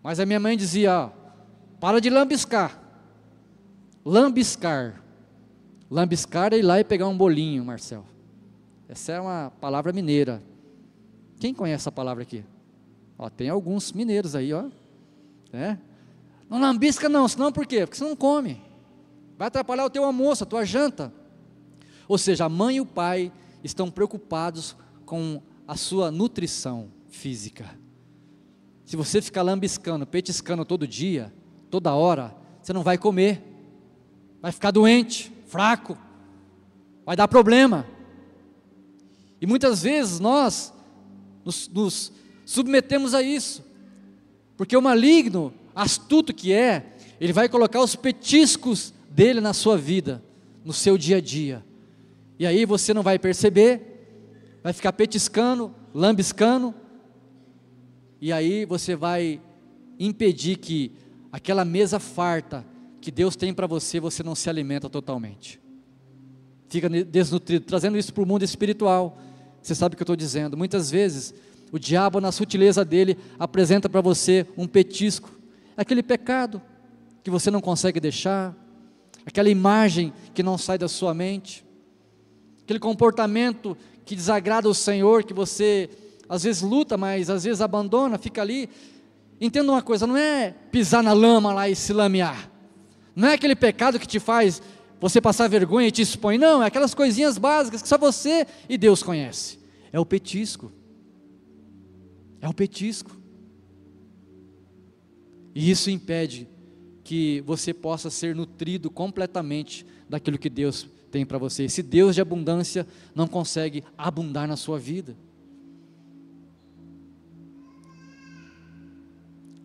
Mas 0.00 0.20
a 0.20 0.26
minha 0.26 0.38
mãe 0.38 0.56
dizia: 0.56 0.96
ó, 0.96 1.10
para 1.80 2.00
de 2.00 2.08
lambiscar. 2.08 2.80
Lambiscar. 4.04 5.02
Lambiscar 5.90 6.52
é 6.54 6.58
ir 6.58 6.62
lá 6.62 6.78
e 6.78 6.84
pegar 6.84 7.08
um 7.08 7.18
bolinho, 7.18 7.64
Marcel. 7.64 8.04
Essa 8.88 9.10
é 9.10 9.20
uma 9.20 9.52
palavra 9.60 9.92
mineira. 9.92 10.40
Quem 11.40 11.52
conhece 11.52 11.82
essa 11.82 11.90
palavra 11.90 12.22
aqui? 12.22 12.44
Ó, 13.18 13.28
tem 13.28 13.48
alguns 13.48 13.92
mineiros 13.92 14.36
aí, 14.36 14.52
ó. 14.52 14.66
É? 15.52 15.89
Não 16.50 16.60
lambisca 16.60 17.08
não, 17.08 17.28
senão 17.28 17.52
por 17.52 17.64
quê? 17.64 17.86
Porque 17.86 17.96
você 17.96 18.02
não 18.02 18.16
come. 18.16 18.60
Vai 19.38 19.46
atrapalhar 19.46 19.84
o 19.84 19.90
teu 19.90 20.04
almoço, 20.04 20.42
a 20.42 20.46
tua 20.46 20.66
janta. 20.66 21.14
Ou 22.08 22.18
seja, 22.18 22.46
a 22.46 22.48
mãe 22.48 22.76
e 22.76 22.80
o 22.80 22.86
pai 22.86 23.32
estão 23.62 23.88
preocupados 23.88 24.74
com 25.06 25.40
a 25.66 25.76
sua 25.76 26.10
nutrição 26.10 26.88
física. 27.08 27.78
Se 28.84 28.96
você 28.96 29.22
ficar 29.22 29.42
lambiscando, 29.42 30.04
petiscando 30.04 30.64
todo 30.64 30.88
dia, 30.88 31.32
toda 31.70 31.94
hora, 31.94 32.34
você 32.60 32.72
não 32.72 32.82
vai 32.82 32.98
comer, 32.98 33.40
vai 34.42 34.50
ficar 34.50 34.72
doente, 34.72 35.32
fraco, 35.46 35.96
vai 37.06 37.14
dar 37.14 37.28
problema. 37.28 37.86
E 39.40 39.46
muitas 39.46 39.84
vezes 39.84 40.18
nós 40.18 40.74
nos, 41.44 41.68
nos 41.68 42.12
submetemos 42.44 43.14
a 43.14 43.22
isso, 43.22 43.64
porque 44.56 44.76
o 44.76 44.82
maligno, 44.82 45.54
astuto 45.74 46.32
que 46.34 46.52
é, 46.52 46.94
ele 47.20 47.32
vai 47.32 47.48
colocar 47.48 47.80
os 47.80 47.96
petiscos 47.96 48.92
dele 49.10 49.40
na 49.40 49.52
sua 49.52 49.76
vida, 49.76 50.22
no 50.64 50.72
seu 50.72 50.96
dia 50.96 51.16
a 51.16 51.20
dia, 51.20 51.64
e 52.38 52.46
aí 52.46 52.64
você 52.64 52.94
não 52.94 53.02
vai 53.02 53.18
perceber, 53.18 54.60
vai 54.62 54.72
ficar 54.72 54.92
petiscando, 54.92 55.74
lambiscando, 55.94 56.74
e 58.20 58.32
aí 58.32 58.64
você 58.64 58.94
vai 58.94 59.40
impedir 59.98 60.56
que 60.56 60.92
aquela 61.32 61.64
mesa 61.64 61.98
farta 61.98 62.64
que 63.00 63.10
Deus 63.10 63.36
tem 63.36 63.52
para 63.52 63.66
você, 63.66 63.98
você 63.98 64.22
não 64.22 64.34
se 64.34 64.48
alimenta 64.48 64.88
totalmente. 64.88 65.60
Fica 66.68 66.88
desnutrido, 66.88 67.64
trazendo 67.64 67.98
isso 67.98 68.12
para 68.12 68.22
o 68.22 68.26
mundo 68.26 68.44
espiritual. 68.44 69.18
Você 69.60 69.74
sabe 69.74 69.94
o 69.94 69.96
que 69.96 70.02
eu 70.02 70.04
estou 70.04 70.16
dizendo. 70.16 70.56
Muitas 70.56 70.90
vezes, 70.90 71.34
o 71.72 71.78
diabo, 71.78 72.20
na 72.20 72.30
sutileza 72.30 72.84
dele, 72.84 73.16
apresenta 73.38 73.88
para 73.88 74.00
você 74.00 74.46
um 74.56 74.66
petisco, 74.66 75.30
aquele 75.80 76.02
pecado 76.02 76.60
que 77.24 77.30
você 77.30 77.50
não 77.50 77.62
consegue 77.62 77.98
deixar, 77.98 78.54
aquela 79.24 79.48
imagem 79.48 80.12
que 80.34 80.42
não 80.42 80.58
sai 80.58 80.76
da 80.76 80.88
sua 80.88 81.14
mente, 81.14 81.64
aquele 82.62 82.78
comportamento 82.78 83.74
que 84.04 84.14
desagrada 84.14 84.68
o 84.68 84.74
Senhor, 84.74 85.24
que 85.24 85.32
você 85.32 85.88
às 86.28 86.42
vezes 86.42 86.60
luta, 86.60 86.98
mas 86.98 87.30
às 87.30 87.44
vezes 87.44 87.62
abandona, 87.62 88.18
fica 88.18 88.42
ali. 88.42 88.68
Entenda 89.40 89.72
uma 89.72 89.80
coisa, 89.80 90.06
não 90.06 90.18
é 90.18 90.54
pisar 90.70 91.02
na 91.02 91.14
lama 91.14 91.54
lá 91.54 91.66
e 91.66 91.74
se 91.74 91.94
lamear. 91.94 92.50
Não 93.16 93.28
é 93.28 93.32
aquele 93.32 93.56
pecado 93.56 93.98
que 93.98 94.06
te 94.06 94.20
faz 94.20 94.60
você 95.00 95.18
passar 95.18 95.48
vergonha 95.48 95.88
e 95.88 95.90
te 95.90 96.02
expõe. 96.02 96.36
Não, 96.36 96.62
é 96.62 96.66
aquelas 96.66 96.92
coisinhas 96.92 97.38
básicas 97.38 97.80
que 97.80 97.88
só 97.88 97.96
você 97.96 98.46
e 98.68 98.76
Deus 98.76 99.02
conhece. 99.02 99.58
É 99.90 99.98
o 99.98 100.04
petisco. 100.04 100.70
É 102.38 102.46
o 102.46 102.52
petisco. 102.52 103.19
E 105.60 105.70
isso 105.70 105.90
impede 105.90 106.48
que 107.04 107.42
você 107.42 107.74
possa 107.74 108.08
ser 108.08 108.34
nutrido 108.34 108.90
completamente 108.90 109.84
daquilo 110.08 110.38
que 110.38 110.48
Deus 110.48 110.88
tem 111.10 111.26
para 111.26 111.36
você. 111.36 111.64
Esse 111.64 111.82
Deus 111.82 112.14
de 112.14 112.22
abundância 112.22 112.86
não 113.14 113.28
consegue 113.28 113.84
abundar 113.98 114.48
na 114.48 114.56
sua 114.56 114.78
vida. 114.78 115.14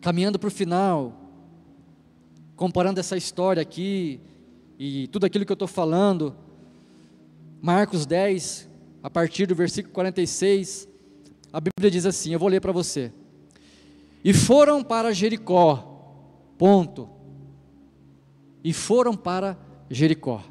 caminhando 0.02 0.38
para 0.38 0.50
o 0.50 0.52
final, 0.52 1.20
comparando 2.56 3.00
essa 3.00 3.18
história 3.18 3.60
aqui 3.60 4.20
e 4.78 5.08
tudo 5.08 5.26
aquilo 5.26 5.43
que 5.43 5.52
eu 5.52 5.56
estou 5.56 5.68
falando, 5.68 6.36
Marcos 7.60 8.06
10, 8.06 8.70
a 9.02 9.10
partir 9.10 9.48
do 9.48 9.56
versículo 9.56 9.91
46, 9.96 10.88
a 11.52 11.60
Bíblia 11.60 11.89
diz 11.89 12.06
assim: 12.06 12.34
eu 12.34 12.38
vou 12.38 12.48
ler 12.48 12.62
para 12.62 12.72
você. 12.72 13.12
E 14.26 14.34
foram 14.34 14.84
para 14.84 15.13
Jericó, 15.13 15.78
ponto. 16.57 17.07
E 18.63 18.73
foram 18.73 19.15
para 19.15 19.55
Jericó. 19.88 20.43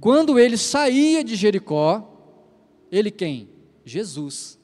Quando 0.00 0.38
ele 0.38 0.56
saía 0.56 1.24
de 1.24 1.34
Jericó, 1.34 2.08
ele 2.92 3.10
quem? 3.10 3.48
Jesus. 3.84 4.56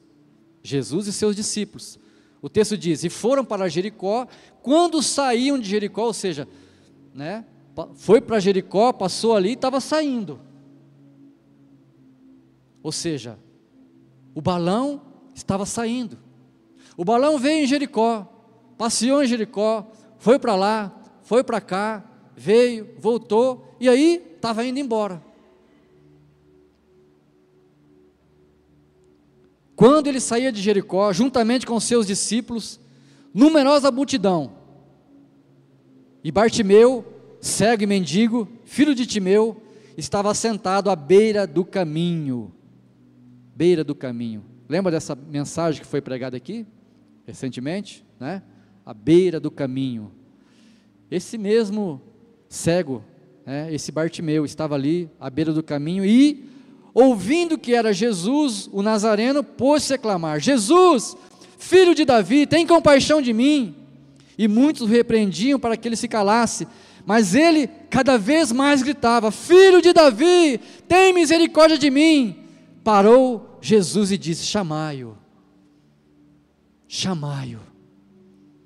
Jesus 0.63 1.07
e 1.07 1.11
seus 1.11 1.35
discípulos. 1.35 1.99
O 2.41 2.47
texto 2.47 2.77
diz: 2.77 3.03
E 3.03 3.09
foram 3.09 3.43
para 3.43 3.67
Jericó, 3.67 4.25
quando 4.63 5.03
saíam 5.03 5.59
de 5.59 5.67
Jericó, 5.67 6.05
ou 6.05 6.13
seja, 6.13 6.47
né, 7.13 7.43
foi 7.95 8.21
para 8.21 8.39
Jericó, 8.39 8.93
passou 8.93 9.35
ali 9.35 9.49
e 9.49 9.53
estava 9.53 9.81
saindo. 9.81 10.39
Ou 12.81 12.93
seja, 12.93 13.37
o 14.33 14.39
balão 14.39 15.01
estava 15.35 15.65
saindo. 15.65 16.28
O 16.99 17.05
balão 17.05 17.37
veio 17.37 17.63
em 17.63 17.65
Jericó, 17.65 18.27
passeou 18.77 19.23
em 19.23 19.25
Jericó, 19.25 19.89
foi 20.17 20.37
para 20.37 20.53
lá, 20.53 20.93
foi 21.21 21.45
para 21.45 21.61
cá, 21.61 22.03
veio, 22.35 22.89
voltou, 22.97 23.73
e 23.79 23.87
aí 23.87 24.21
estava 24.35 24.65
indo 24.65 24.79
embora. 24.79 25.23
Quando 29.77 30.07
ele 30.07 30.19
saía 30.19 30.51
de 30.51 30.61
Jericó, 30.61 31.13
juntamente 31.13 31.65
com 31.65 31.79
seus 31.79 32.05
discípulos, 32.05 32.81
numerosa 33.33 33.89
multidão, 33.91 34.51
e 36.21 36.33
Bartimeu, 36.33 37.05
cego 37.39 37.83
e 37.83 37.87
mendigo, 37.87 38.45
filho 38.65 38.93
de 38.93 39.05
Timeu, 39.05 39.63
estava 39.95 40.33
sentado 40.33 40.89
à 40.89 40.97
beira 40.97 41.47
do 41.47 41.63
caminho. 41.63 42.53
Beira 43.55 43.85
do 43.85 43.95
caminho. 43.95 44.43
Lembra 44.67 44.91
dessa 44.91 45.15
mensagem 45.15 45.79
que 45.79 45.87
foi 45.87 46.01
pregada 46.01 46.35
aqui 46.35 46.67
recentemente, 47.29 48.03
né? 48.19 48.41
À 48.85 48.93
beira 48.93 49.39
do 49.39 49.51
caminho. 49.51 50.11
Esse 51.09 51.37
mesmo 51.37 52.01
cego, 52.47 53.03
né, 53.45 53.73
esse 53.73 53.91
Bartimeu, 53.91 54.45
estava 54.45 54.75
ali 54.75 55.09
à 55.19 55.29
beira 55.29 55.53
do 55.53 55.61
caminho 55.61 56.03
e, 56.03 56.43
ouvindo 56.93 57.57
que 57.57 57.73
era 57.73 57.93
Jesus, 57.93 58.67
o 58.71 58.81
Nazareno, 58.81 59.43
pôs-se 59.43 59.93
a 59.93 59.97
clamar: 59.97 60.39
Jesus, 60.39 61.15
filho 61.57 61.93
de 61.93 62.03
Davi, 62.03 62.47
tem 62.47 62.65
compaixão 62.65 63.21
de 63.21 63.31
mim. 63.31 63.75
E 64.37 64.47
muitos 64.47 64.83
o 64.83 64.85
repreendiam 64.85 65.59
para 65.59 65.75
que 65.75 65.87
ele 65.87 65.95
se 65.95 66.07
calasse, 66.07 66.67
mas 67.05 67.35
ele 67.35 67.67
cada 67.89 68.17
vez 68.17 68.51
mais 68.51 68.81
gritava: 68.81 69.29
Filho 69.29 69.81
de 69.81 69.93
Davi, 69.93 70.59
tem 70.87 71.13
misericórdia 71.13 71.77
de 71.77 71.91
mim. 71.91 72.37
Parou 72.83 73.59
Jesus 73.61 74.11
e 74.11 74.17
disse: 74.17 74.45
Chamai-o. 74.45 75.18
Chamai-o. 76.91 77.59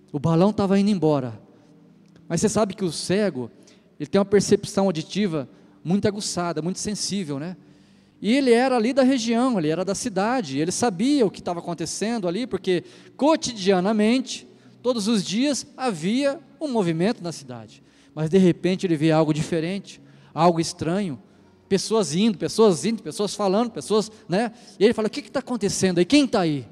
O 0.10 0.18
balão 0.18 0.52
estava 0.52 0.80
indo 0.80 0.90
embora. 0.90 1.38
Mas 2.26 2.40
você 2.40 2.48
sabe 2.48 2.74
que 2.74 2.86
o 2.86 2.92
cego, 2.92 3.52
ele 4.00 4.08
tem 4.08 4.18
uma 4.18 4.24
percepção 4.24 4.86
auditiva 4.86 5.50
muito 5.84 6.08
aguçada, 6.08 6.62
muito 6.62 6.80
sensível, 6.80 7.38
né? 7.38 7.58
E 8.22 8.34
ele 8.34 8.54
era 8.54 8.78
ali 8.78 8.94
da 8.94 9.04
região, 9.04 9.60
ele 9.60 9.68
era 9.68 9.84
da 9.84 9.94
cidade, 9.94 10.58
ele 10.58 10.72
sabia 10.72 11.26
o 11.26 11.30
que 11.30 11.40
estava 11.40 11.60
acontecendo 11.60 12.26
ali, 12.26 12.48
porque 12.48 12.86
cotidianamente, 13.18 14.48
todos 14.82 15.10
os 15.10 15.22
dias, 15.22 15.68
havia 15.76 16.40
um 16.62 16.70
movimento 16.70 17.22
na 17.22 17.34
cidade. 17.34 17.84
Mas 18.16 18.30
de 18.30 18.38
repente 18.38 18.88
ele 18.88 18.96
vê 18.96 19.12
algo 19.12 19.34
diferente, 19.34 20.00
algo 20.34 20.62
estranho, 20.62 21.22
pessoas 21.68 22.16
indo, 22.16 22.38
pessoas 22.38 22.86
indo, 22.86 23.04
pessoas 23.04 23.36
falando, 23.36 23.70
pessoas, 23.70 24.10
né? 24.30 24.54
E 24.80 24.86
ele 24.86 24.94
fala: 24.94 25.10
O 25.10 25.12
que 25.12 25.20
está 25.20 25.42
acontecendo 25.42 25.98
aí? 25.98 26.06
Quem 26.06 26.24
está 26.24 26.40
aí? 26.40 26.66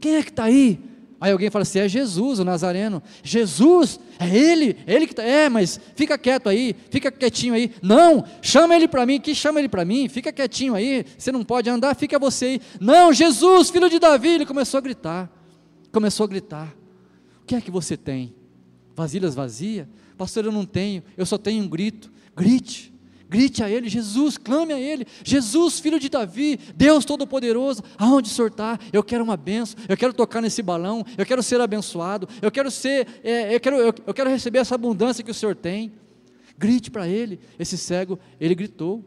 Quem 0.00 0.16
é 0.16 0.22
que 0.22 0.30
está 0.30 0.44
aí? 0.44 0.78
Aí 1.20 1.32
alguém 1.32 1.50
fala 1.50 1.62
assim: 1.62 1.78
é 1.78 1.88
Jesus, 1.88 2.38
o 2.38 2.44
Nazareno. 2.44 3.02
Jesus, 3.22 3.98
é 4.18 4.28
ele, 4.28 4.76
ele 4.86 5.06
que 5.06 5.12
está. 5.12 5.22
É, 5.22 5.48
mas 5.48 5.80
fica 5.94 6.18
quieto 6.18 6.48
aí, 6.48 6.76
fica 6.90 7.10
quietinho 7.10 7.54
aí. 7.54 7.72
Não, 7.82 8.24
chama 8.42 8.76
ele 8.76 8.86
para 8.86 9.06
mim, 9.06 9.20
que 9.20 9.34
chama 9.34 9.58
ele 9.58 9.68
para 9.68 9.84
mim, 9.84 10.08
fica 10.08 10.32
quietinho 10.32 10.74
aí. 10.74 11.04
Você 11.16 11.32
não 11.32 11.42
pode 11.42 11.70
andar, 11.70 11.94
fica 11.94 12.18
você 12.18 12.44
aí. 12.44 12.60
Não, 12.80 13.12
Jesus, 13.12 13.70
filho 13.70 13.88
de 13.88 13.98
Davi. 13.98 14.28
Ele 14.28 14.46
começou 14.46 14.78
a 14.78 14.80
gritar, 14.80 15.30
começou 15.90 16.24
a 16.24 16.26
gritar. 16.26 16.74
O 17.42 17.46
que 17.46 17.54
é 17.54 17.60
que 17.60 17.70
você 17.70 17.96
tem? 17.96 18.34
Vasilhas 18.94 19.34
vazias? 19.34 19.86
Pastor, 20.18 20.44
eu 20.46 20.52
não 20.52 20.64
tenho, 20.64 21.02
eu 21.16 21.24
só 21.24 21.38
tenho 21.38 21.62
um 21.62 21.68
grito. 21.68 22.10
Grite. 22.34 22.92
Grite 23.28 23.62
a 23.62 23.70
Ele, 23.70 23.88
Jesus, 23.88 24.38
clame 24.38 24.72
a 24.72 24.78
Ele, 24.78 25.06
Jesus, 25.24 25.80
filho 25.80 25.98
de 25.98 26.08
Davi, 26.08 26.58
Deus 26.76 27.04
Todo-Poderoso, 27.04 27.82
aonde 27.98 28.28
sortar? 28.28 28.80
Eu 28.92 29.02
quero 29.02 29.24
uma 29.24 29.36
benção, 29.36 29.76
eu 29.88 29.96
quero 29.96 30.12
tocar 30.12 30.40
nesse 30.40 30.62
balão, 30.62 31.04
eu 31.18 31.26
quero 31.26 31.42
ser 31.42 31.60
abençoado, 31.60 32.28
eu 32.40 32.50
quero 32.50 32.70
ser, 32.70 33.06
é, 33.24 33.54
eu, 33.54 33.60
quero, 33.60 33.76
eu, 33.76 33.94
eu 34.06 34.14
quero 34.14 34.30
receber 34.30 34.58
essa 34.58 34.76
abundância 34.76 35.24
que 35.24 35.30
o 35.30 35.34
Senhor 35.34 35.56
tem. 35.56 35.92
Grite 36.56 36.90
para 36.90 37.06
Ele, 37.08 37.38
esse 37.58 37.76
cego, 37.76 38.18
ele 38.40 38.54
gritou, 38.54 39.04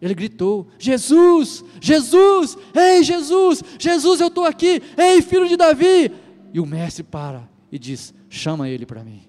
ele 0.00 0.14
gritou: 0.14 0.66
Jesus, 0.78 1.64
Jesus, 1.80 2.58
ei 2.74 3.02
Jesus, 3.04 3.62
Jesus, 3.78 4.20
eu 4.20 4.26
estou 4.26 4.44
aqui, 4.44 4.82
ei 4.96 5.22
filho 5.22 5.48
de 5.48 5.56
Davi. 5.56 6.12
E 6.52 6.60
o 6.60 6.66
mestre 6.66 7.04
para 7.04 7.48
e 7.70 7.78
diz: 7.78 8.12
chama 8.28 8.68
ele 8.68 8.84
para 8.84 9.04
mim. 9.04 9.22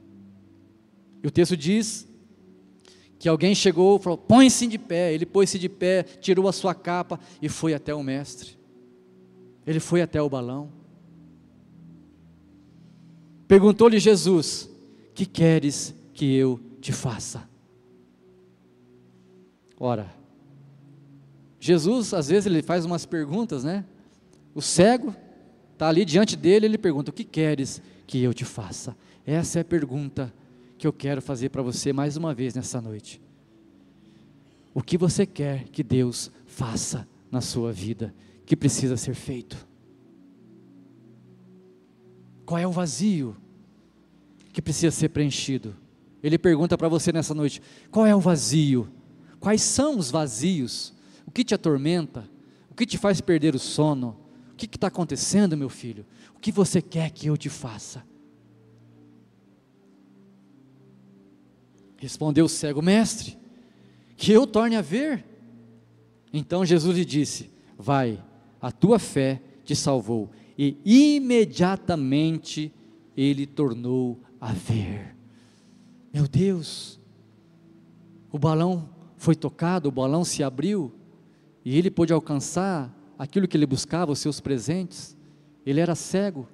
E 1.24 1.28
o 1.28 1.32
texto 1.32 1.56
diz 1.56 2.08
que 3.24 3.30
alguém 3.30 3.56
chegou 3.56 3.96
e 3.96 4.04
falou: 4.04 4.18
põe-se 4.18 4.68
de 4.68 4.78
pé. 4.78 5.14
Ele 5.14 5.26
pôs-se 5.26 5.58
de 5.58 5.70
pé, 5.70 6.04
tirou 6.04 6.46
a 6.46 6.52
sua 6.52 6.76
capa 6.76 7.18
e 7.42 7.48
foi 7.48 7.74
até 7.74 7.96
o 7.96 8.04
mestre. 8.04 8.58
Ele 9.66 9.80
foi 9.80 10.02
até 10.02 10.22
o 10.22 10.30
balão. 10.30 10.70
Perguntou-lhe 13.48 13.98
Jesus: 13.98 14.70
Que 15.16 15.26
queres 15.26 15.96
que 16.14 16.36
eu 16.36 16.60
te 16.82 16.92
faça? 16.92 17.48
Ora, 19.80 20.14
Jesus, 21.62 22.14
às 22.14 22.28
vezes, 22.28 22.46
ele 22.46 22.62
faz 22.62 22.84
umas 22.84 23.06
perguntas, 23.06 23.64
né? 23.64 23.86
O 24.54 24.62
cego 24.62 25.16
está 25.72 25.88
ali 25.88 26.04
diante 26.04 26.36
dele, 26.36 26.66
ele 26.66 26.78
pergunta: 26.78 27.10
O 27.10 27.14
que 27.14 27.24
queres 27.24 27.82
que 28.06 28.22
eu 28.22 28.34
te 28.34 28.44
faça? 28.44 28.98
Essa 29.26 29.60
é 29.60 29.62
a 29.62 29.66
pergunta 29.66 30.34
que 30.84 30.88
eu 30.88 30.92
quero 30.92 31.22
fazer 31.22 31.48
para 31.48 31.62
você 31.62 31.94
mais 31.94 32.18
uma 32.18 32.34
vez 32.34 32.54
nessa 32.54 32.82
noite. 32.82 33.22
O 34.74 34.84
que 34.84 34.98
você 34.98 35.26
quer 35.26 35.64
que 35.70 35.82
Deus 35.82 36.30
faça 36.46 37.08
na 37.32 37.40
sua 37.40 37.72
vida, 37.72 38.14
que 38.46 38.54
precisa 38.54 38.98
ser 38.98 39.16
feito? 39.16 39.66
Qual 42.46 42.60
é 42.60 42.68
o 42.68 42.72
vazio 42.74 43.38
que 44.52 44.62
precisa 44.62 44.92
ser 44.92 45.08
preenchido? 45.08 45.74
Ele 46.22 46.38
pergunta 46.38 46.78
para 46.78 46.90
você 46.90 47.14
nessa 47.14 47.34
noite: 47.34 47.62
qual 47.90 48.06
é 48.06 48.14
o 48.14 48.20
vazio? 48.20 48.92
Quais 49.40 49.62
são 49.62 49.98
os 49.98 50.12
vazios? 50.12 50.94
O 51.26 51.32
que 51.32 51.46
te 51.46 51.56
atormenta? 51.56 52.30
O 52.70 52.76
que 52.76 52.86
te 52.86 52.98
faz 52.98 53.22
perder 53.22 53.56
o 53.56 53.60
sono? 53.60 54.18
O 54.52 54.56
que 54.58 54.66
está 54.66 54.88
acontecendo, 54.88 55.56
meu 55.56 55.70
filho? 55.70 56.06
O 56.36 56.40
que 56.42 56.52
você 56.52 56.82
quer 56.82 57.10
que 57.10 57.28
eu 57.28 57.38
te 57.38 57.48
faça? 57.48 58.04
Respondeu 62.04 62.44
o 62.44 62.50
cego, 62.50 62.82
mestre, 62.82 63.38
que 64.18 64.30
eu 64.30 64.46
torne 64.46 64.76
a 64.76 64.82
ver. 64.82 65.24
Então 66.34 66.66
Jesus 66.66 66.98
lhe 66.98 67.06
disse: 67.06 67.50
Vai, 67.78 68.22
a 68.62 68.74
tua 68.74 69.00
fé 69.00 69.42
te 69.64 69.74
salvou. 69.74 70.30
E 70.58 70.78
imediatamente 70.84 72.74
ele 73.16 73.48
tornou 73.48 74.20
a 74.42 74.52
ver. 74.52 75.16
Meu 76.14 76.28
Deus, 76.28 77.00
o 78.30 78.38
balão 78.38 78.90
foi 79.16 79.34
tocado, 79.34 79.88
o 79.88 79.92
balão 79.92 80.26
se 80.26 80.44
abriu, 80.44 80.94
e 81.64 81.78
ele 81.78 81.90
pôde 81.90 82.12
alcançar 82.12 82.94
aquilo 83.18 83.48
que 83.48 83.56
ele 83.56 83.66
buscava, 83.66 84.12
os 84.12 84.20
seus 84.20 84.42
presentes. 84.42 85.16
Ele 85.66 85.80
era 85.80 85.96
cego, 85.96 86.50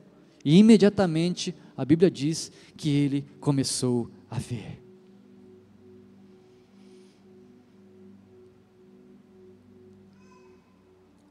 e 0.46 0.60
imediatamente 0.60 1.56
a 1.76 1.84
Bíblia 1.84 2.12
diz 2.12 2.52
que 2.78 2.90
ele 2.92 3.26
começou 3.40 4.12
a 4.30 4.38
ver. 4.38 4.89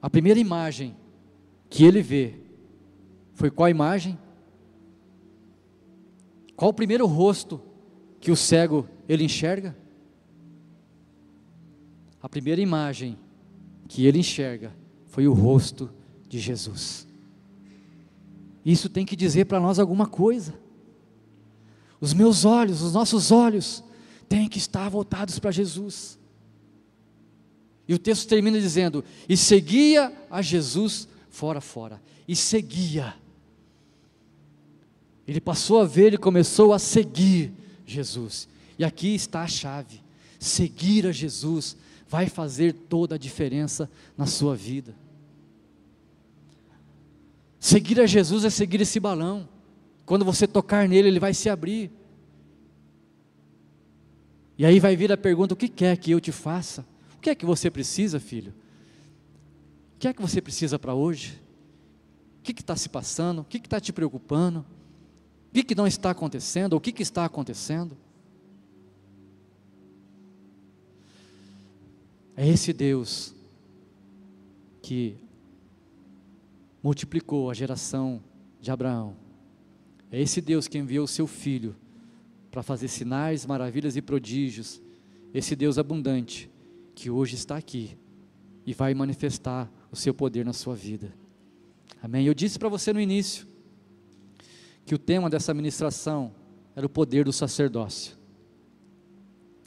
A 0.00 0.08
primeira 0.08 0.38
imagem 0.38 0.96
que 1.68 1.84
ele 1.84 2.00
vê 2.02 2.34
foi 3.34 3.50
qual 3.50 3.68
imagem? 3.68 4.18
Qual 6.56 6.70
o 6.70 6.74
primeiro 6.74 7.06
rosto 7.06 7.60
que 8.20 8.30
o 8.30 8.36
cego 8.36 8.88
ele 9.08 9.24
enxerga? 9.24 9.76
A 12.20 12.28
primeira 12.28 12.60
imagem 12.60 13.16
que 13.86 14.06
ele 14.06 14.18
enxerga 14.18 14.74
foi 15.06 15.26
o 15.28 15.32
rosto 15.32 15.90
de 16.28 16.38
Jesus. 16.38 17.06
Isso 18.64 18.88
tem 18.88 19.06
que 19.06 19.16
dizer 19.16 19.46
para 19.46 19.60
nós 19.60 19.78
alguma 19.78 20.06
coisa. 20.06 20.54
Os 22.00 22.12
meus 22.12 22.44
olhos, 22.44 22.82
os 22.82 22.92
nossos 22.92 23.30
olhos, 23.30 23.82
têm 24.28 24.48
que 24.48 24.58
estar 24.58 24.88
voltados 24.88 25.38
para 25.38 25.50
Jesus. 25.50 26.17
E 27.88 27.94
o 27.94 27.98
texto 27.98 28.28
termina 28.28 28.60
dizendo: 28.60 29.02
E 29.26 29.36
seguia 29.36 30.12
a 30.30 30.42
Jesus 30.42 31.08
fora, 31.30 31.60
fora. 31.60 32.00
E 32.28 32.36
seguia. 32.36 33.14
Ele 35.26 35.40
passou 35.40 35.80
a 35.80 35.84
ver 35.84 36.12
e 36.12 36.18
começou 36.18 36.74
a 36.74 36.78
seguir 36.78 37.50
Jesus. 37.86 38.46
E 38.78 38.84
aqui 38.84 39.14
está 39.14 39.42
a 39.42 39.48
chave: 39.48 40.02
seguir 40.38 41.06
a 41.06 41.12
Jesus 41.12 41.76
vai 42.06 42.28
fazer 42.28 42.74
toda 42.74 43.14
a 43.14 43.18
diferença 43.18 43.90
na 44.16 44.26
sua 44.26 44.54
vida. 44.54 44.94
Seguir 47.58 48.00
a 48.00 48.06
Jesus 48.06 48.44
é 48.44 48.50
seguir 48.50 48.82
esse 48.82 49.00
balão. 49.00 49.48
Quando 50.04 50.24
você 50.24 50.46
tocar 50.46 50.88
nele, 50.88 51.08
ele 51.08 51.20
vai 51.20 51.34
se 51.34 51.48
abrir. 51.48 51.90
E 54.56 54.64
aí 54.64 54.78
vai 54.78 54.94
vir 54.94 55.10
a 55.10 55.16
pergunta: 55.16 55.54
o 55.54 55.56
que 55.56 55.68
quer 55.68 55.96
que 55.96 56.10
eu 56.10 56.20
te 56.20 56.32
faça? 56.32 56.84
O 57.18 57.20
que 57.20 57.30
é 57.30 57.34
que 57.34 57.44
você 57.44 57.68
precisa, 57.68 58.20
filho? 58.20 58.54
O 59.96 59.98
que 59.98 60.06
é 60.06 60.12
que 60.12 60.22
você 60.22 60.40
precisa 60.40 60.78
para 60.78 60.94
hoje? 60.94 61.42
O 62.38 62.42
que 62.42 62.52
está 62.52 62.76
se 62.76 62.88
passando? 62.88 63.40
O 63.40 63.44
que 63.44 63.58
está 63.58 63.80
te 63.80 63.92
preocupando? 63.92 64.60
O 65.50 65.52
que, 65.52 65.64
que 65.64 65.74
não 65.74 65.86
está 65.86 66.10
acontecendo? 66.10 66.74
O 66.74 66.80
que, 66.80 66.92
que 66.92 67.02
está 67.02 67.24
acontecendo? 67.24 67.96
É 72.36 72.46
esse 72.46 72.72
Deus 72.72 73.34
que 74.80 75.16
multiplicou 76.80 77.50
a 77.50 77.54
geração 77.54 78.22
de 78.60 78.70
Abraão. 78.70 79.16
É 80.12 80.22
esse 80.22 80.40
Deus 80.40 80.68
que 80.68 80.78
enviou 80.78 81.04
o 81.04 81.08
seu 81.08 81.26
filho 81.26 81.74
para 82.48 82.62
fazer 82.62 82.86
sinais, 82.86 83.44
maravilhas 83.44 83.96
e 83.96 84.00
prodígios. 84.00 84.80
Esse 85.34 85.56
Deus 85.56 85.78
abundante 85.78 86.48
que 86.98 87.08
hoje 87.08 87.36
está 87.36 87.56
aqui 87.56 87.96
e 88.66 88.74
vai 88.74 88.92
manifestar 88.92 89.70
o 89.88 89.94
seu 89.94 90.12
poder 90.12 90.44
na 90.44 90.52
sua 90.52 90.74
vida. 90.74 91.14
Amém. 92.02 92.26
Eu 92.26 92.34
disse 92.34 92.58
para 92.58 92.68
você 92.68 92.92
no 92.92 93.00
início 93.00 93.46
que 94.84 94.96
o 94.96 94.98
tema 94.98 95.30
dessa 95.30 95.54
ministração 95.54 96.34
era 96.74 96.84
o 96.84 96.88
poder 96.88 97.24
do 97.24 97.32
sacerdócio. 97.32 98.18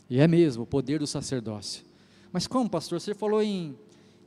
E 0.09 0.19
é 0.19 0.27
mesmo, 0.27 0.63
o 0.63 0.67
poder 0.67 0.99
do 0.99 1.07
sacerdócio. 1.07 1.85
Mas 2.33 2.47
como, 2.47 2.69
pastor? 2.69 2.99
Você 2.99 3.13
falou 3.13 3.41
em, 3.41 3.77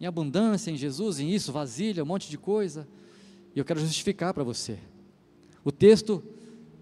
em 0.00 0.06
abundância, 0.06 0.70
em 0.70 0.76
Jesus, 0.76 1.20
em 1.20 1.30
isso, 1.30 1.52
vasilha, 1.52 2.02
um 2.02 2.06
monte 2.06 2.30
de 2.30 2.38
coisa. 2.38 2.88
E 3.54 3.58
eu 3.58 3.66
quero 3.66 3.80
justificar 3.80 4.32
para 4.32 4.42
você. 4.42 4.78
O 5.62 5.70
texto 5.70 6.24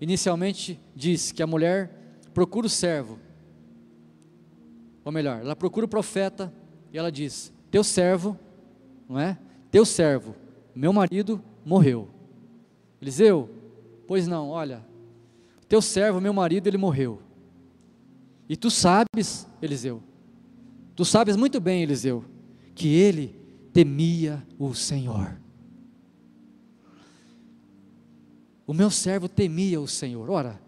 inicialmente 0.00 0.78
diz 0.94 1.32
que 1.32 1.42
a 1.42 1.48
mulher 1.48 2.22
procura 2.32 2.68
o 2.68 2.70
servo. 2.70 3.18
Ou 5.04 5.12
melhor, 5.12 5.40
ela 5.40 5.56
procura 5.56 5.86
o 5.86 5.88
profeta 5.88 6.52
e 6.92 6.98
ela 6.98 7.10
diz: 7.10 7.52
Teu 7.70 7.82
servo, 7.82 8.38
não 9.08 9.18
é? 9.18 9.38
Teu 9.70 9.84
servo, 9.84 10.34
meu 10.74 10.92
marido 10.92 11.42
morreu. 11.64 12.08
Eliseu, 13.00 13.50
pois 14.06 14.28
não, 14.28 14.50
olha, 14.50 14.84
teu 15.68 15.80
servo, 15.80 16.20
meu 16.20 16.32
marido, 16.32 16.66
ele 16.66 16.78
morreu. 16.78 17.20
E 18.48 18.56
tu 18.56 18.70
sabes, 18.70 19.48
Eliseu, 19.60 20.02
tu 20.94 21.04
sabes 21.04 21.34
muito 21.36 21.58
bem, 21.58 21.82
Eliseu, 21.82 22.24
que 22.74 22.88
ele 22.94 23.34
temia 23.72 24.46
o 24.58 24.74
Senhor. 24.74 25.40
O 28.66 28.74
meu 28.74 28.90
servo 28.90 29.28
temia 29.28 29.80
o 29.80 29.88
Senhor. 29.88 30.30
Ora, 30.30 30.60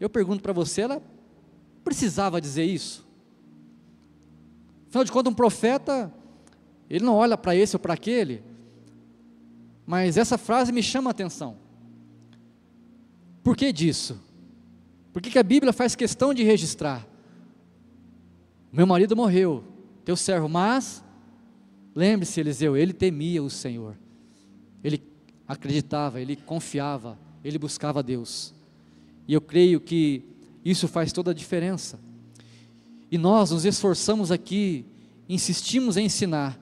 eu 0.00 0.08
pergunto 0.08 0.42
para 0.42 0.52
você, 0.52 0.80
ela 0.80 1.02
precisava 1.84 2.40
dizer 2.40 2.64
isso? 2.64 3.06
Afinal 4.92 5.04
de 5.06 5.12
contas, 5.12 5.32
um 5.32 5.34
profeta, 5.34 6.12
ele 6.90 7.02
não 7.02 7.14
olha 7.14 7.38
para 7.38 7.56
esse 7.56 7.74
ou 7.74 7.80
para 7.80 7.94
aquele, 7.94 8.42
mas 9.86 10.18
essa 10.18 10.36
frase 10.36 10.70
me 10.70 10.82
chama 10.82 11.08
a 11.08 11.12
atenção. 11.12 11.56
Por 13.42 13.56
que 13.56 13.72
disso? 13.72 14.20
Por 15.10 15.22
que, 15.22 15.30
que 15.30 15.38
a 15.38 15.42
Bíblia 15.42 15.72
faz 15.72 15.96
questão 15.96 16.34
de 16.34 16.42
registrar? 16.42 17.08
Meu 18.70 18.86
marido 18.86 19.16
morreu, 19.16 19.64
teu 20.04 20.14
servo, 20.14 20.46
mas, 20.46 21.02
lembre-se, 21.94 22.38
Eliseu, 22.38 22.76
ele 22.76 22.92
temia 22.92 23.42
o 23.42 23.48
Senhor, 23.48 23.96
ele 24.84 25.02
acreditava, 25.48 26.20
ele 26.20 26.36
confiava, 26.36 27.18
ele 27.42 27.58
buscava 27.58 28.02
Deus, 28.02 28.52
e 29.26 29.32
eu 29.32 29.40
creio 29.40 29.80
que 29.80 30.22
isso 30.62 30.86
faz 30.86 31.14
toda 31.14 31.30
a 31.30 31.34
diferença. 31.34 31.98
E 33.12 33.18
nós 33.18 33.50
nos 33.50 33.66
esforçamos 33.66 34.32
aqui, 34.32 34.86
insistimos 35.28 35.98
em 35.98 36.06
ensinar 36.06 36.58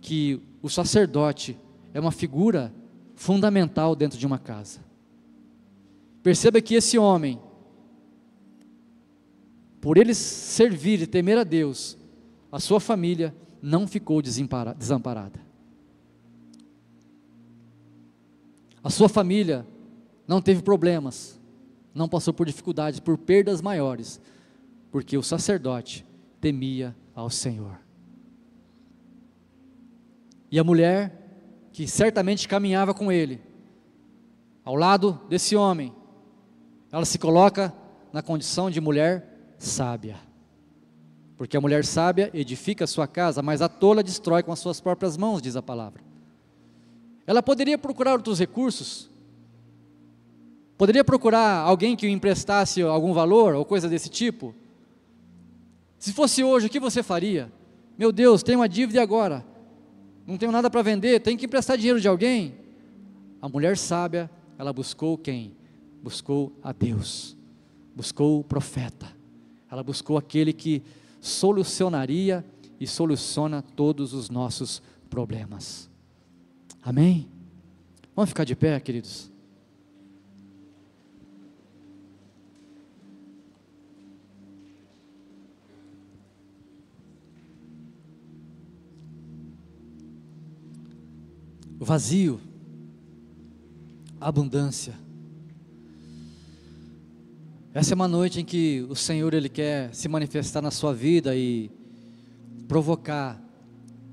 que 0.00 0.40
o 0.62 0.70
sacerdote 0.70 1.58
é 1.92 2.00
uma 2.00 2.10
figura 2.10 2.72
fundamental 3.14 3.94
dentro 3.94 4.18
de 4.18 4.26
uma 4.26 4.38
casa. 4.38 4.80
Perceba 6.22 6.62
que 6.62 6.74
esse 6.74 6.96
homem, 6.96 7.38
por 9.78 9.98
ele 9.98 10.14
servir 10.14 11.02
e 11.02 11.06
temer 11.06 11.36
a 11.36 11.44
Deus, 11.44 11.98
a 12.50 12.58
sua 12.58 12.80
família 12.80 13.36
não 13.60 13.86
ficou 13.86 14.22
desamparada. 14.22 15.38
A 18.82 18.88
sua 18.88 19.10
família 19.10 19.66
não 20.26 20.40
teve 20.40 20.62
problemas, 20.62 21.38
não 21.94 22.08
passou 22.08 22.32
por 22.32 22.46
dificuldades, 22.46 23.00
por 23.00 23.18
perdas 23.18 23.60
maiores, 23.60 24.18
porque 24.94 25.18
o 25.18 25.24
sacerdote 25.24 26.06
temia 26.40 26.94
ao 27.16 27.28
Senhor. 27.28 27.80
E 30.48 30.56
a 30.56 30.62
mulher, 30.62 31.68
que 31.72 31.84
certamente 31.88 32.46
caminhava 32.46 32.94
com 32.94 33.10
ele, 33.10 33.40
ao 34.64 34.76
lado 34.76 35.20
desse 35.28 35.56
homem, 35.56 35.92
ela 36.92 37.04
se 37.04 37.18
coloca 37.18 37.74
na 38.12 38.22
condição 38.22 38.70
de 38.70 38.80
mulher 38.80 39.56
sábia. 39.58 40.16
Porque 41.36 41.56
a 41.56 41.60
mulher 41.60 41.84
sábia 41.84 42.30
edifica 42.32 42.84
a 42.84 42.86
sua 42.86 43.08
casa, 43.08 43.42
mas 43.42 43.60
a 43.60 43.68
tola 43.68 44.00
destrói 44.00 44.44
com 44.44 44.52
as 44.52 44.60
suas 44.60 44.80
próprias 44.80 45.16
mãos, 45.16 45.42
diz 45.42 45.56
a 45.56 45.62
palavra. 45.62 46.04
Ela 47.26 47.42
poderia 47.42 47.76
procurar 47.76 48.12
outros 48.12 48.38
recursos, 48.38 49.10
poderia 50.78 51.02
procurar 51.02 51.62
alguém 51.62 51.96
que 51.96 52.06
o 52.06 52.08
emprestasse 52.08 52.80
algum 52.80 53.12
valor 53.12 53.56
ou 53.56 53.64
coisa 53.64 53.88
desse 53.88 54.08
tipo. 54.08 54.54
Se 56.04 56.12
fosse 56.12 56.44
hoje, 56.44 56.66
o 56.66 56.70
que 56.70 56.78
você 56.78 57.02
faria? 57.02 57.50
Meu 57.96 58.12
Deus, 58.12 58.42
tenho 58.42 58.58
uma 58.58 58.68
dívida 58.68 59.00
agora, 59.00 59.44
não 60.26 60.36
tenho 60.36 60.52
nada 60.52 60.68
para 60.68 60.82
vender, 60.82 61.20
tenho 61.20 61.38
que 61.38 61.46
emprestar 61.46 61.78
dinheiro 61.78 62.00
de 62.00 62.08
alguém. 62.08 62.54
A 63.40 63.48
mulher 63.48 63.76
sábia, 63.78 64.30
ela 64.58 64.72
buscou 64.72 65.16
quem? 65.16 65.56
Buscou 66.02 66.52
a 66.62 66.72
Deus, 66.72 67.36
buscou 67.94 68.40
o 68.40 68.44
profeta 68.44 69.14
ela 69.74 69.82
buscou 69.82 70.16
aquele 70.16 70.52
que 70.52 70.84
solucionaria 71.20 72.44
e 72.78 72.86
soluciona 72.86 73.60
todos 73.60 74.14
os 74.14 74.30
nossos 74.30 74.80
problemas. 75.10 75.90
Amém? 76.80 77.28
Vamos 78.14 78.28
ficar 78.28 78.44
de 78.44 78.54
pé, 78.54 78.78
queridos. 78.78 79.32
Vazio, 91.78 92.40
abundância, 94.20 94.94
essa 97.74 97.92
é 97.92 97.96
uma 97.96 98.06
noite 98.06 98.40
em 98.40 98.44
que 98.44 98.86
o 98.88 98.94
Senhor 98.94 99.34
ele 99.34 99.48
quer 99.48 99.92
se 99.92 100.06
manifestar 100.06 100.62
na 100.62 100.70
sua 100.70 100.94
vida 100.94 101.34
e 101.34 101.68
provocar 102.68 103.42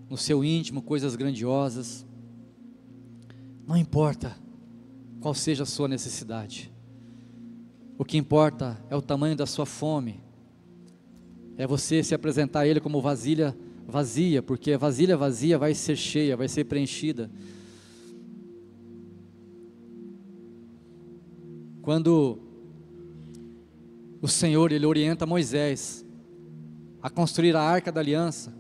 no 0.10 0.18
seu 0.18 0.44
íntimo 0.44 0.82
coisas 0.82 1.16
grandiosas. 1.16 2.04
Não 3.68 3.78
importa 3.78 4.36
qual 5.20 5.36
seja 5.36 5.62
a 5.62 5.68
sua 5.68 5.88
necessidade. 5.88 6.72
O 8.00 8.04
que 8.04 8.18
importa 8.18 8.84
é 8.90 8.96
o 8.96 9.02
tamanho 9.02 9.36
da 9.36 9.46
sua 9.46 9.68
fome. 9.68 10.24
É 11.56 11.68
você 11.68 12.04
se 12.04 12.16
apresentar 12.16 12.62
a 12.62 12.68
ele 12.68 12.80
como 12.80 13.00
vasilha 13.00 13.56
vazia, 13.88 14.42
porque 14.42 14.74
a 14.74 14.78
vasilha 14.78 15.18
vazia 15.18 15.58
vai 15.58 15.74
ser 15.74 15.96
cheia, 15.96 16.38
vai 16.38 16.48
ser 16.48 16.66
preenchida. 16.66 17.30
Quando 21.82 22.40
o 24.22 24.28
Senhor 24.28 24.72
ele 24.72 24.86
orienta 24.86 25.26
Moisés 25.26 26.06
a 27.02 27.10
construir 27.10 27.56
a 27.56 27.62
arca 27.62 27.92
da 27.92 28.00
aliança. 28.00 28.54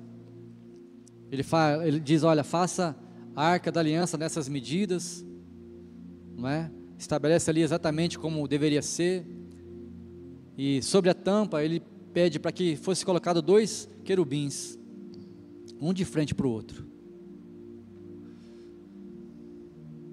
Ele, 1.31 1.43
fala, 1.43 1.87
ele 1.87 1.99
diz: 1.99 2.23
Olha, 2.23 2.43
faça 2.43 2.95
a 3.35 3.45
arca 3.45 3.71
da 3.71 3.79
aliança 3.79 4.17
nessas 4.17 4.49
medidas, 4.49 5.23
não 6.35 6.49
é? 6.49 6.71
Estabelece 6.97 7.49
ali 7.49 7.61
exatamente 7.61 8.17
como 8.17 8.47
deveria 8.47 8.81
ser. 8.81 9.25
E 10.57 10.81
sobre 10.81 11.09
a 11.09 11.13
tampa, 11.13 11.63
ele 11.63 11.81
pede 12.11 12.39
para 12.39 12.51
que 12.51 12.75
fosse 12.75 13.05
colocado 13.05 13.41
dois 13.41 13.87
querubins, 14.03 14.77
um 15.81 15.91
de 15.91 16.05
frente 16.05 16.35
para 16.35 16.45
o 16.45 16.51
outro. 16.51 16.85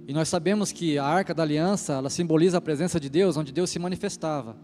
E 0.08 0.12
nós 0.14 0.26
sabemos 0.30 0.72
que 0.72 0.96
a 0.96 1.04
arca 1.04 1.34
da 1.34 1.42
aliança, 1.42 1.92
ela 1.92 2.08
simboliza 2.08 2.56
a 2.56 2.62
presença 2.62 2.98
de 2.98 3.10
Deus, 3.10 3.36
onde 3.36 3.52
Deus 3.52 3.68
se 3.68 3.78
manifestava. 3.78 4.56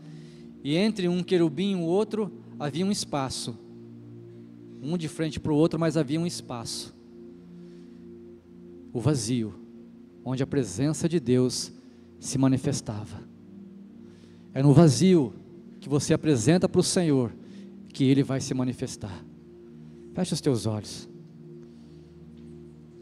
E 0.64 0.74
entre 0.74 1.06
um 1.06 1.22
querubim 1.22 1.72
e 1.72 1.74
o 1.74 1.82
outro 1.82 2.32
havia 2.58 2.86
um 2.86 2.90
espaço. 2.90 3.54
Um 4.82 4.96
de 4.96 5.06
frente 5.06 5.38
para 5.38 5.52
o 5.52 5.56
outro, 5.56 5.78
mas 5.78 5.98
havia 5.98 6.18
um 6.18 6.26
espaço. 6.26 6.94
O 8.90 8.98
vazio, 9.00 9.54
onde 10.24 10.42
a 10.42 10.46
presença 10.46 11.06
de 11.06 11.20
Deus 11.20 11.70
se 12.18 12.38
manifestava. 12.38 13.20
É 14.54 14.62
no 14.62 14.72
vazio 14.72 15.34
que 15.78 15.90
você 15.90 16.14
apresenta 16.14 16.66
para 16.66 16.80
o 16.80 16.84
Senhor 16.84 17.30
que 17.92 18.04
Ele 18.04 18.22
vai 18.22 18.40
se 18.40 18.54
manifestar. 18.54 19.22
Feche 20.14 20.32
os 20.32 20.40
teus 20.40 20.64
olhos. 20.66 21.08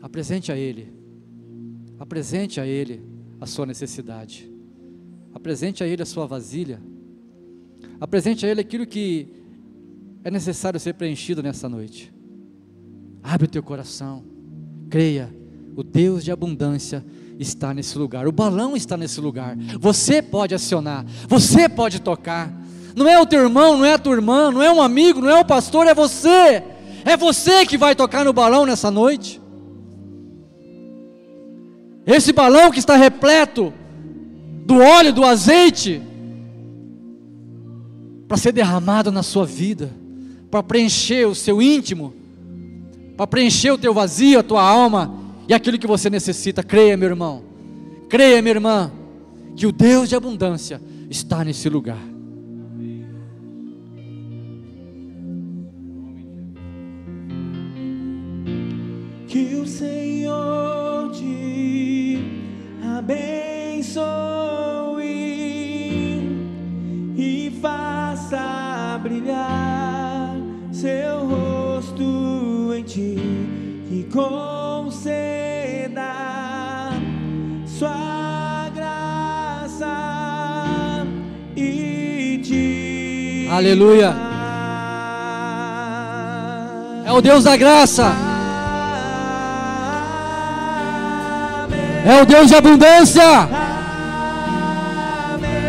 Apresente 0.00 0.50
a 0.50 0.56
Ele. 0.56 0.92
Apresente 1.98 2.60
a 2.60 2.66
Ele 2.66 3.02
a 3.40 3.46
sua 3.46 3.66
necessidade. 3.66 4.50
Apresente 5.34 5.84
a 5.84 5.86
Ele 5.86 6.02
a 6.02 6.06
sua 6.06 6.26
vasilha. 6.26 6.80
Apresente 8.00 8.44
a 8.46 8.48
Ele 8.48 8.60
aquilo 8.60 8.86
que 8.86 9.28
é 10.24 10.30
necessário 10.30 10.80
ser 10.80 10.94
preenchido 10.94 11.42
nessa 11.42 11.68
noite. 11.68 12.12
Abre 13.22 13.46
o 13.46 13.50
teu 13.50 13.62
coração, 13.62 14.24
creia, 14.90 15.32
O 15.76 15.82
Deus 15.82 16.22
de 16.22 16.30
abundância 16.30 17.04
está 17.38 17.72
nesse 17.72 17.96
lugar. 17.96 18.26
O 18.26 18.32
balão 18.32 18.76
está 18.76 18.96
nesse 18.96 19.20
lugar. 19.20 19.56
Você 19.78 20.20
pode 20.20 20.54
acionar, 20.54 21.04
você 21.28 21.68
pode 21.68 22.00
tocar. 22.00 22.52
Não 22.94 23.08
é 23.08 23.18
o 23.20 23.26
teu 23.26 23.42
irmão, 23.42 23.78
não 23.78 23.84
é 23.84 23.94
a 23.94 23.98
tua 23.98 24.14
irmã, 24.14 24.50
não 24.50 24.62
é 24.62 24.70
um 24.70 24.82
amigo, 24.82 25.20
não 25.20 25.30
é 25.30 25.40
o 25.40 25.44
pastor, 25.44 25.86
é 25.86 25.94
você. 25.94 26.62
É 27.04 27.16
você 27.16 27.66
que 27.66 27.76
vai 27.76 27.94
tocar 27.94 28.24
no 28.24 28.32
balão 28.32 28.64
nessa 28.64 28.90
noite. 28.90 29.40
Esse 32.06 32.32
balão 32.32 32.70
que 32.70 32.78
está 32.78 32.96
repleto 32.96 33.72
do 34.66 34.78
óleo, 34.78 35.12
do 35.12 35.24
azeite, 35.24 36.02
para 38.26 38.36
ser 38.36 38.52
derramado 38.52 39.12
na 39.12 39.22
sua 39.22 39.44
vida, 39.44 39.90
para 40.50 40.62
preencher 40.62 41.26
o 41.26 41.34
seu 41.34 41.60
íntimo, 41.60 42.14
para 43.16 43.26
preencher 43.26 43.70
o 43.70 43.78
teu 43.78 43.92
vazio, 43.92 44.38
a 44.38 44.42
tua 44.42 44.62
alma 44.62 45.14
e 45.48 45.54
aquilo 45.54 45.78
que 45.78 45.86
você 45.86 46.08
necessita. 46.08 46.62
Creia, 46.62 46.96
meu 46.96 47.08
irmão, 47.08 47.42
creia, 48.08 48.40
minha 48.42 48.54
irmã, 48.54 48.90
que 49.56 49.66
o 49.66 49.72
Deus 49.72 50.08
de 50.08 50.16
abundância 50.16 50.80
está 51.10 51.44
nesse 51.44 51.68
lugar. 51.68 52.11
Abençoe 63.92 65.02
e 67.16 67.52
faça 67.60 68.98
brilhar 69.02 70.36
seu 70.72 71.26
rosto 71.26 72.72
em 72.74 72.82
ti, 72.84 73.16
que 73.88 74.08
conceda 74.12 75.72
sua 77.66 78.70
graça 78.74 79.86
e 81.56 82.40
te. 82.42 83.48
Aleluia. 83.50 84.14
É 87.04 87.12
o 87.12 87.20
Deus 87.20 87.44
da 87.44 87.56
graça. 87.56 88.10
É 92.04 92.20
o 92.20 92.26
Deus 92.26 92.48
de 92.48 92.54
abundância. 92.56 93.61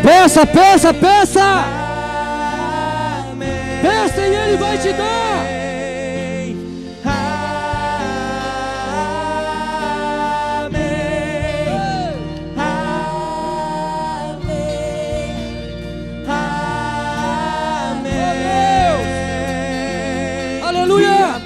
Peça, 0.04 0.44
peça, 0.44 0.92
peça. 0.92 1.64
Peça 3.80 4.20
e 4.20 4.34
Ele 4.34 4.56
vai 4.58 4.76
te 4.76 4.92
dar. 4.92 5.46
Aleluia. 20.68 21.40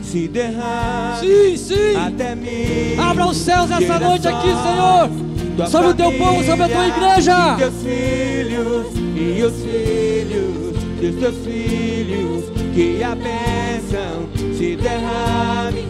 Se 0.00 0.28
derrama 0.28 1.16
sim, 1.18 1.56
sim. 1.56 1.96
até 1.96 2.36
mim. 2.36 2.96
Abra 3.00 3.26
os 3.26 3.36
céus 3.36 3.68
essa 3.68 3.98
noite 3.98 4.28
aqui, 4.28 4.46
Senhor. 4.46 5.35
Sobre 5.64 5.88
o 5.88 5.94
teu 5.94 6.12
povo, 6.12 6.44
sobre 6.44 6.64
a 6.64 6.68
tua 6.68 6.86
igreja. 6.86 7.56
Teus 7.56 7.74
filhos 7.82 8.86
e 9.16 9.42
os 9.42 9.54
filhos 9.62 10.76
dos 11.00 11.14
teus 11.18 11.36
filhos. 11.44 12.44
Que 12.74 13.02
a 13.02 13.14
bênção 13.14 14.28
se 14.54 14.76
derrame 14.76 15.86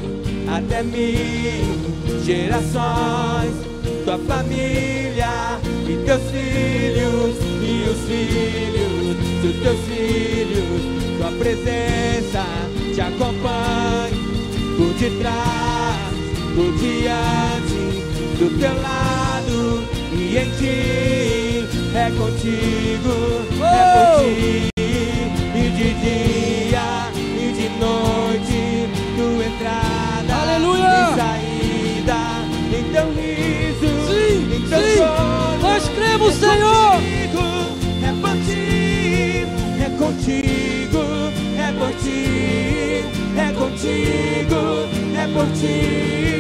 até 0.46 0.84
mim. 0.84 2.22
Gerações, 2.24 3.52
tua 4.04 4.18
família 4.18 5.58
e 5.88 5.96
teus 6.06 6.22
filhos 6.30 7.36
e 7.60 7.88
os 7.90 7.98
filhos 8.06 9.16
dos 9.42 9.62
teus 9.62 9.80
filhos. 9.80 10.82
Tua 11.18 11.32
presença 11.32 12.44
te 12.94 13.00
acompanhe 13.00 14.14
por 14.76 14.92
detrás, 14.94 16.14
por 16.54 16.72
diante, 16.78 18.38
do 18.38 18.58
teu 18.60 18.80
lado 18.80 19.35
e 20.12 20.38
em 20.38 20.50
ti. 20.58 20.76
É 21.94 22.10
contigo, 22.10 23.14
é 23.62 23.64
por 23.94 24.06
ti. 24.22 24.70
E 24.78 25.70
de 25.70 25.88
dia 25.94 26.86
e 27.14 27.52
de 27.52 27.68
noite, 27.80 28.60
tua 29.16 29.44
entrada 29.46 30.32
Aleluia. 30.42 30.82
e 30.84 31.16
saída, 31.16 32.20
em 32.78 32.84
teu 32.92 33.06
riso, 33.14 33.90
Sim, 34.06 34.56
em 34.56 34.68
teu 34.68 34.78
sim. 34.78 34.96
choro. 34.98 35.58
Nós 35.62 35.82
cremos, 35.88 36.34
é 36.34 36.34
Senhor. 36.46 36.92
Contigo, 36.96 37.42
é 38.04 38.12
por 38.20 38.36
ti, 38.44 39.46
é 39.80 39.88
contigo, 39.98 41.02
é 41.58 41.72
por 41.78 41.92
ti, 42.02 43.04
é 43.36 43.52
contigo, 43.52 44.60
é 45.16 45.26
por 45.32 45.46
ti, 45.58 46.35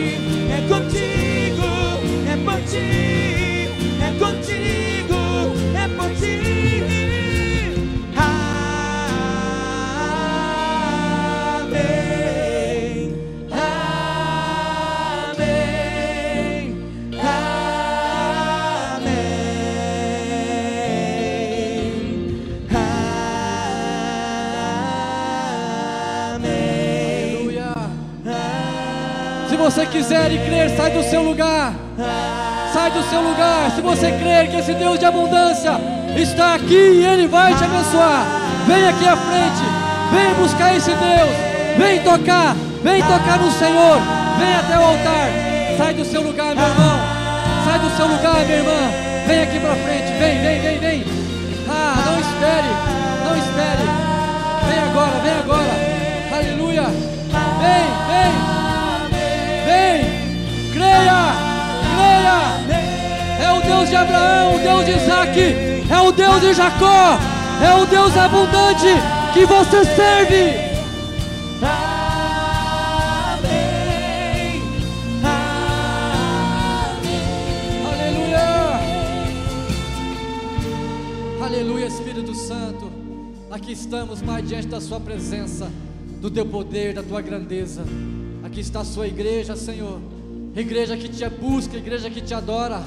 Se 29.48 29.56
você 29.56 29.86
quiser 29.86 30.32
e 30.32 30.38
crer, 30.38 30.70
sai 30.76 30.90
do 30.90 31.02
seu 31.02 31.22
lugar. 31.22 31.85
Sai 32.86 33.02
do 33.02 33.10
seu 33.10 33.20
lugar. 33.20 33.68
Se 33.74 33.80
você 33.80 34.12
crer 34.12 34.48
que 34.48 34.58
esse 34.58 34.72
Deus 34.72 34.96
de 34.96 35.06
abundância 35.06 35.72
está 36.16 36.54
aqui 36.54 37.00
e 37.00 37.04
Ele 37.04 37.26
vai 37.26 37.52
te 37.52 37.64
abençoar, 37.64 38.24
vem 38.64 38.86
aqui 38.86 39.08
à 39.08 39.16
frente. 39.16 39.64
Vem 40.12 40.34
buscar 40.34 40.76
esse 40.76 40.90
Deus. 40.90 41.36
Vem 41.76 42.00
tocar. 42.02 42.54
Vem 42.84 43.02
tocar 43.02 43.40
no 43.40 43.50
Senhor. 43.50 43.98
Vem 44.38 44.54
até 44.54 44.78
o 44.78 44.82
altar. 44.84 45.28
Sai 45.76 45.94
do 45.94 46.04
seu 46.04 46.22
lugar, 46.22 46.54
meu 46.54 46.64
irmão. 46.64 47.00
Sai 47.64 47.78
do 47.80 47.90
seu 47.96 48.06
lugar, 48.06 48.44
minha 48.44 48.58
irmã. 48.58 48.90
Vem 49.26 49.42
aqui 49.42 49.58
para 49.58 49.74
frente. 49.74 50.12
Vem, 50.20 50.42
vem, 50.42 50.60
vem, 50.60 50.78
vem. 50.78 51.04
Ah, 51.68 52.04
não 52.06 52.20
espere. 52.20 52.70
Não 53.24 53.36
espere. 53.36 53.82
Vem 54.68 54.78
agora, 54.78 55.20
vem 55.24 55.32
agora. 55.32 56.36
Aleluia. 56.36 57.05
Deus 63.86 63.90
de 63.90 63.96
Abraão, 63.96 64.56
o 64.56 64.58
Deus 64.58 64.84
de 64.84 64.90
Isaac. 64.92 65.40
É 65.88 66.00
o 66.00 66.10
Deus 66.10 66.40
de 66.40 66.54
Jacó. 66.54 67.18
É 67.62 67.72
o 67.80 67.86
Deus 67.86 68.16
abundante 68.16 68.86
que 69.32 69.46
você 69.46 69.84
serve. 69.84 70.66
Aleluia, 81.40 81.86
Espírito 81.86 82.34
Santo. 82.34 82.90
Aqui 83.52 83.70
estamos, 83.70 84.20
Pai, 84.20 84.42
diante 84.42 84.66
da 84.66 84.80
Sua 84.80 84.98
presença, 84.98 85.70
do 86.20 86.28
Teu 86.28 86.44
poder, 86.44 86.92
da 86.92 87.04
Tua 87.04 87.20
grandeza. 87.22 87.84
Aqui 88.42 88.58
está 88.60 88.80
a 88.80 88.84
Sua 88.84 89.06
igreja, 89.06 89.54
Senhor. 89.54 90.00
Igreja 90.56 90.96
que 90.96 91.08
te 91.08 91.28
busca, 91.28 91.76
igreja 91.76 92.10
que 92.10 92.20
te 92.20 92.34
adora, 92.34 92.82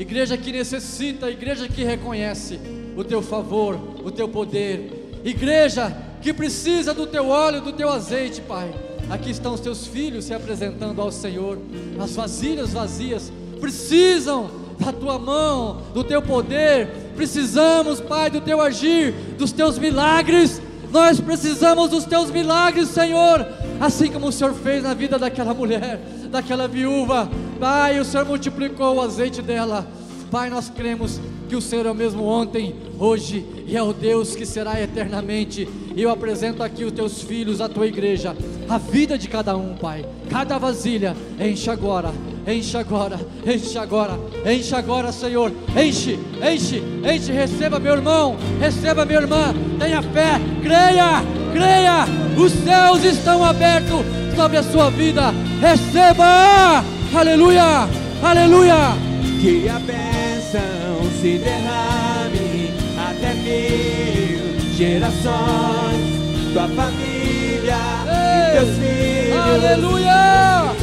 igreja 0.00 0.36
que 0.36 0.50
necessita, 0.50 1.30
igreja 1.30 1.68
que 1.68 1.84
reconhece 1.84 2.58
o 2.96 3.04
Teu 3.04 3.20
favor, 3.20 3.78
o 4.02 4.10
Teu 4.10 4.28
poder. 4.28 5.20
Igreja 5.24 5.94
que 6.22 6.32
precisa 6.32 6.94
do 6.94 7.06
Teu 7.06 7.28
óleo, 7.28 7.60
do 7.60 7.72
Teu 7.72 7.90
azeite, 7.90 8.40
Pai. 8.40 8.72
Aqui 9.10 9.30
estão 9.30 9.52
os 9.52 9.60
Teus 9.60 9.86
filhos 9.86 10.24
se 10.24 10.32
apresentando 10.32 11.00
ao 11.00 11.12
Senhor. 11.12 11.58
As 11.98 12.12
vasilhas 12.12 12.72
vazias 12.72 13.30
precisam 13.60 14.50
da 14.78 14.90
tua 14.92 15.18
mão, 15.18 15.82
do 15.92 16.02
teu 16.02 16.22
poder. 16.22 16.88
Precisamos, 17.14 18.00
Pai, 18.00 18.30
do 18.30 18.40
teu 18.40 18.62
agir, 18.62 19.12
dos 19.36 19.52
teus 19.52 19.78
milagres. 19.78 20.62
Nós 20.90 21.20
precisamos 21.20 21.90
dos 21.90 22.06
teus 22.06 22.30
milagres, 22.30 22.88
Senhor. 22.88 23.46
Assim 23.78 24.10
como 24.10 24.28
o 24.28 24.32
Senhor 24.32 24.54
fez 24.54 24.82
na 24.82 24.94
vida 24.94 25.18
daquela 25.18 25.52
mulher, 25.52 26.00
daquela 26.30 26.66
viúva. 26.66 27.28
Pai, 27.60 28.00
o 28.00 28.04
Senhor 28.06 28.24
multiplicou 28.24 28.96
o 28.96 29.00
azeite 29.02 29.42
dela. 29.42 29.86
Pai, 30.30 30.48
nós 30.48 30.70
cremos 30.70 31.20
que 31.46 31.54
o 31.54 31.60
Senhor 31.60 31.84
é 31.84 31.90
o 31.90 31.94
mesmo 31.94 32.24
ontem, 32.24 32.74
hoje 32.98 33.44
e 33.66 33.76
é 33.76 33.82
o 33.82 33.92
Deus 33.92 34.34
que 34.34 34.46
será 34.46 34.80
eternamente. 34.80 35.68
E 35.94 36.00
eu 36.00 36.08
apresento 36.08 36.62
aqui 36.62 36.84
os 36.84 36.92
teus 36.92 37.20
filhos, 37.20 37.60
a 37.60 37.68
tua 37.68 37.86
igreja. 37.86 38.34
a 38.66 38.78
vida 38.78 39.18
de 39.18 39.28
cada 39.28 39.54
um, 39.56 39.74
Pai. 39.76 40.06
Cada 40.30 40.56
vasilha, 40.56 41.14
enche 41.38 41.68
agora, 41.68 42.14
enche 42.46 42.78
agora, 42.78 43.20
enche 43.44 43.76
agora, 43.76 44.18
enche 44.46 44.74
agora, 44.74 45.12
Senhor. 45.12 45.52
Enche, 45.76 46.18
enche, 46.40 46.82
enche. 47.04 47.30
Receba, 47.30 47.78
meu 47.78 47.94
irmão, 47.94 48.38
receba, 48.58 49.04
minha 49.04 49.20
irmã. 49.20 49.52
Tenha 49.78 50.00
fé, 50.00 50.40
creia, 50.62 51.22
creia. 51.52 52.06
Os 52.38 52.52
céus 52.52 53.04
estão 53.04 53.44
abertos 53.44 54.00
sobre 54.34 54.56
a 54.56 54.62
sua 54.62 54.88
vida. 54.88 55.34
Receba, 55.60 56.82
aleluia, 57.14 57.88
aleluia. 58.22 58.96
Que 59.40 59.68
a 59.68 59.78
bênção 59.78 61.10
se 61.20 61.38
derrame 61.38 62.72
até 62.98 63.34
mil 63.34 64.76
gerações. 64.76 66.20
Tua 66.52 66.68
família 66.68 67.76
e 68.06 68.52
teus 68.58 68.76
filhos. 68.76 69.38
Aleluia! 69.64 70.74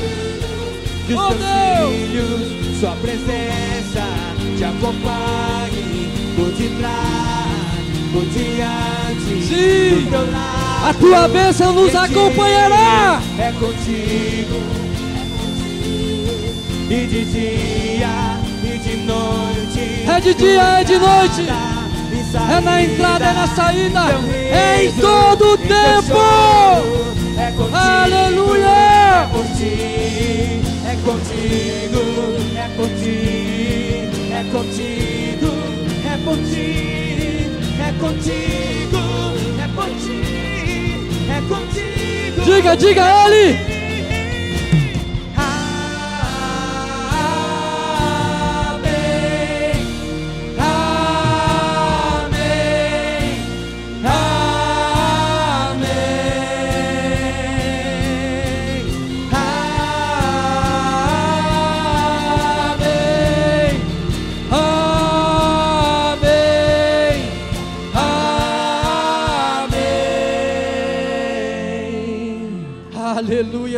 Que 1.05 1.13
os 1.13 1.19
Oh, 1.19 1.27
teus 1.27 1.39
Deus! 1.39 1.89
filhos, 1.91 2.79
sua 2.79 2.91
presença 2.95 4.03
te 4.57 4.63
acompanhe 4.63 6.09
por 6.35 6.51
detrás, 6.51 7.85
por 8.13 8.25
diante, 8.27 9.45
Sim! 9.45 10.05
do 10.05 10.09
teu 10.09 10.31
lado. 10.31 10.89
A 10.89 10.93
tua 10.93 11.27
bênção 11.27 11.73
nos 11.73 11.93
acompanhará. 11.95 13.21
É 13.39 13.51
contigo. 13.59 14.86
E 16.89 17.05
de 17.05 17.25
dia 17.25 18.39
e 18.63 18.77
de 18.77 18.95
noite. 18.97 20.09
É 20.09 20.19
de 20.21 20.33
dia, 20.33 20.61
é 20.79 20.83
de 20.85 20.97
noite. 20.97 21.45
É 22.49 22.61
na 22.61 22.81
entrada, 22.81 23.25
é 23.25 23.33
na 23.33 23.47
saída, 23.47 23.99
é 24.33 24.85
em 24.85 24.91
todo 24.93 25.53
o 25.53 25.57
tempo. 25.57 26.07
choro. 26.07 27.07
É 27.37 27.51
contigo. 27.51 27.75
Aleluia! 27.75 28.67
É 28.67 29.27
por 29.31 29.45
ti, 29.57 30.61
é 30.85 30.95
contigo, 31.03 32.01
é 32.55 32.67
por 32.75 32.89
ti, 32.89 34.09
é 34.31 34.43
contigo, 34.51 35.51
é 36.05 36.17
por 36.23 36.37
ti, 36.37 37.51
é 37.79 37.91
contigo, 37.99 38.97
é 39.61 39.67
por 39.75 39.89
ti, 39.99 40.21
é 41.29 41.41
contigo. 41.49 42.41
Diga, 42.45 42.77
diga 42.77 43.25
ele. 43.25 43.76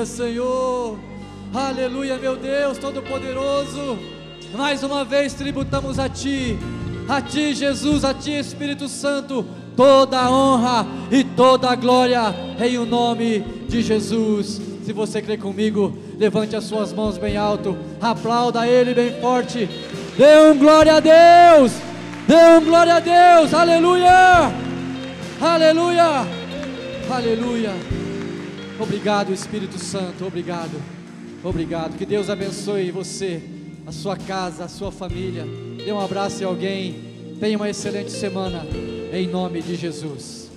Senhor. 0.06 0.98
Aleluia, 1.54 2.18
meu 2.18 2.36
Deus 2.36 2.78
Todo-Poderoso. 2.78 3.98
Mais 4.56 4.84
uma 4.84 5.04
vez 5.06 5.34
tributamos 5.34 6.00
a 6.00 6.10
Ti, 6.10 6.58
a 7.08 7.22
Ti, 7.22 7.54
Jesus, 7.54 8.04
a 8.04 8.14
Ti, 8.14 8.32
Espírito 8.32 8.88
Santo, 8.88 9.46
toda 9.76 10.20
a 10.20 10.32
honra 10.32 10.86
e 11.12 11.24
toda 11.24 11.70
a 11.70 11.76
glória 11.76 12.34
em 12.60 12.78
o 12.78 12.86
nome 12.86 13.40
de 13.68 13.82
Jesus. 13.82 14.62
Se 14.84 14.92
você 14.92 15.22
crê 15.22 15.38
comigo, 15.38 15.96
levante 16.18 16.56
as 16.56 16.64
suas 16.64 16.92
mãos 16.92 17.18
bem 17.18 17.38
alto, 17.38 17.78
aplauda 18.02 18.68
Ele 18.68 18.94
bem 18.94 19.20
forte. 19.22 19.70
Dê 20.18 20.52
um 20.52 20.58
glória 20.58 20.96
a 20.96 21.00
Deus, 21.00 21.74
dê 22.28 22.58
um 22.58 22.66
glória 22.66 22.96
a 22.96 23.00
Deus, 23.00 23.54
aleluia, 23.54 24.52
aleluia, 25.40 26.26
aleluia. 27.10 27.99
Obrigado, 28.80 29.34
Espírito 29.34 29.78
Santo, 29.78 30.26
obrigado. 30.26 30.82
Obrigado. 31.44 31.98
Que 31.98 32.06
Deus 32.06 32.30
abençoe 32.30 32.92
você, 32.92 33.42
a 33.86 33.92
sua 33.92 34.16
casa, 34.16 34.64
a 34.64 34.68
sua 34.70 34.92
família. 34.92 35.46
Dê 35.84 35.92
um 35.92 36.00
abraço 36.00 36.42
em 36.42 36.46
alguém. 36.46 37.36
Tenha 37.40 37.58
uma 37.58 37.70
excelente 37.70 38.12
semana. 38.12 38.66
Em 39.12 39.28
nome 39.28 39.62
de 39.62 39.76
Jesus. 39.76 40.49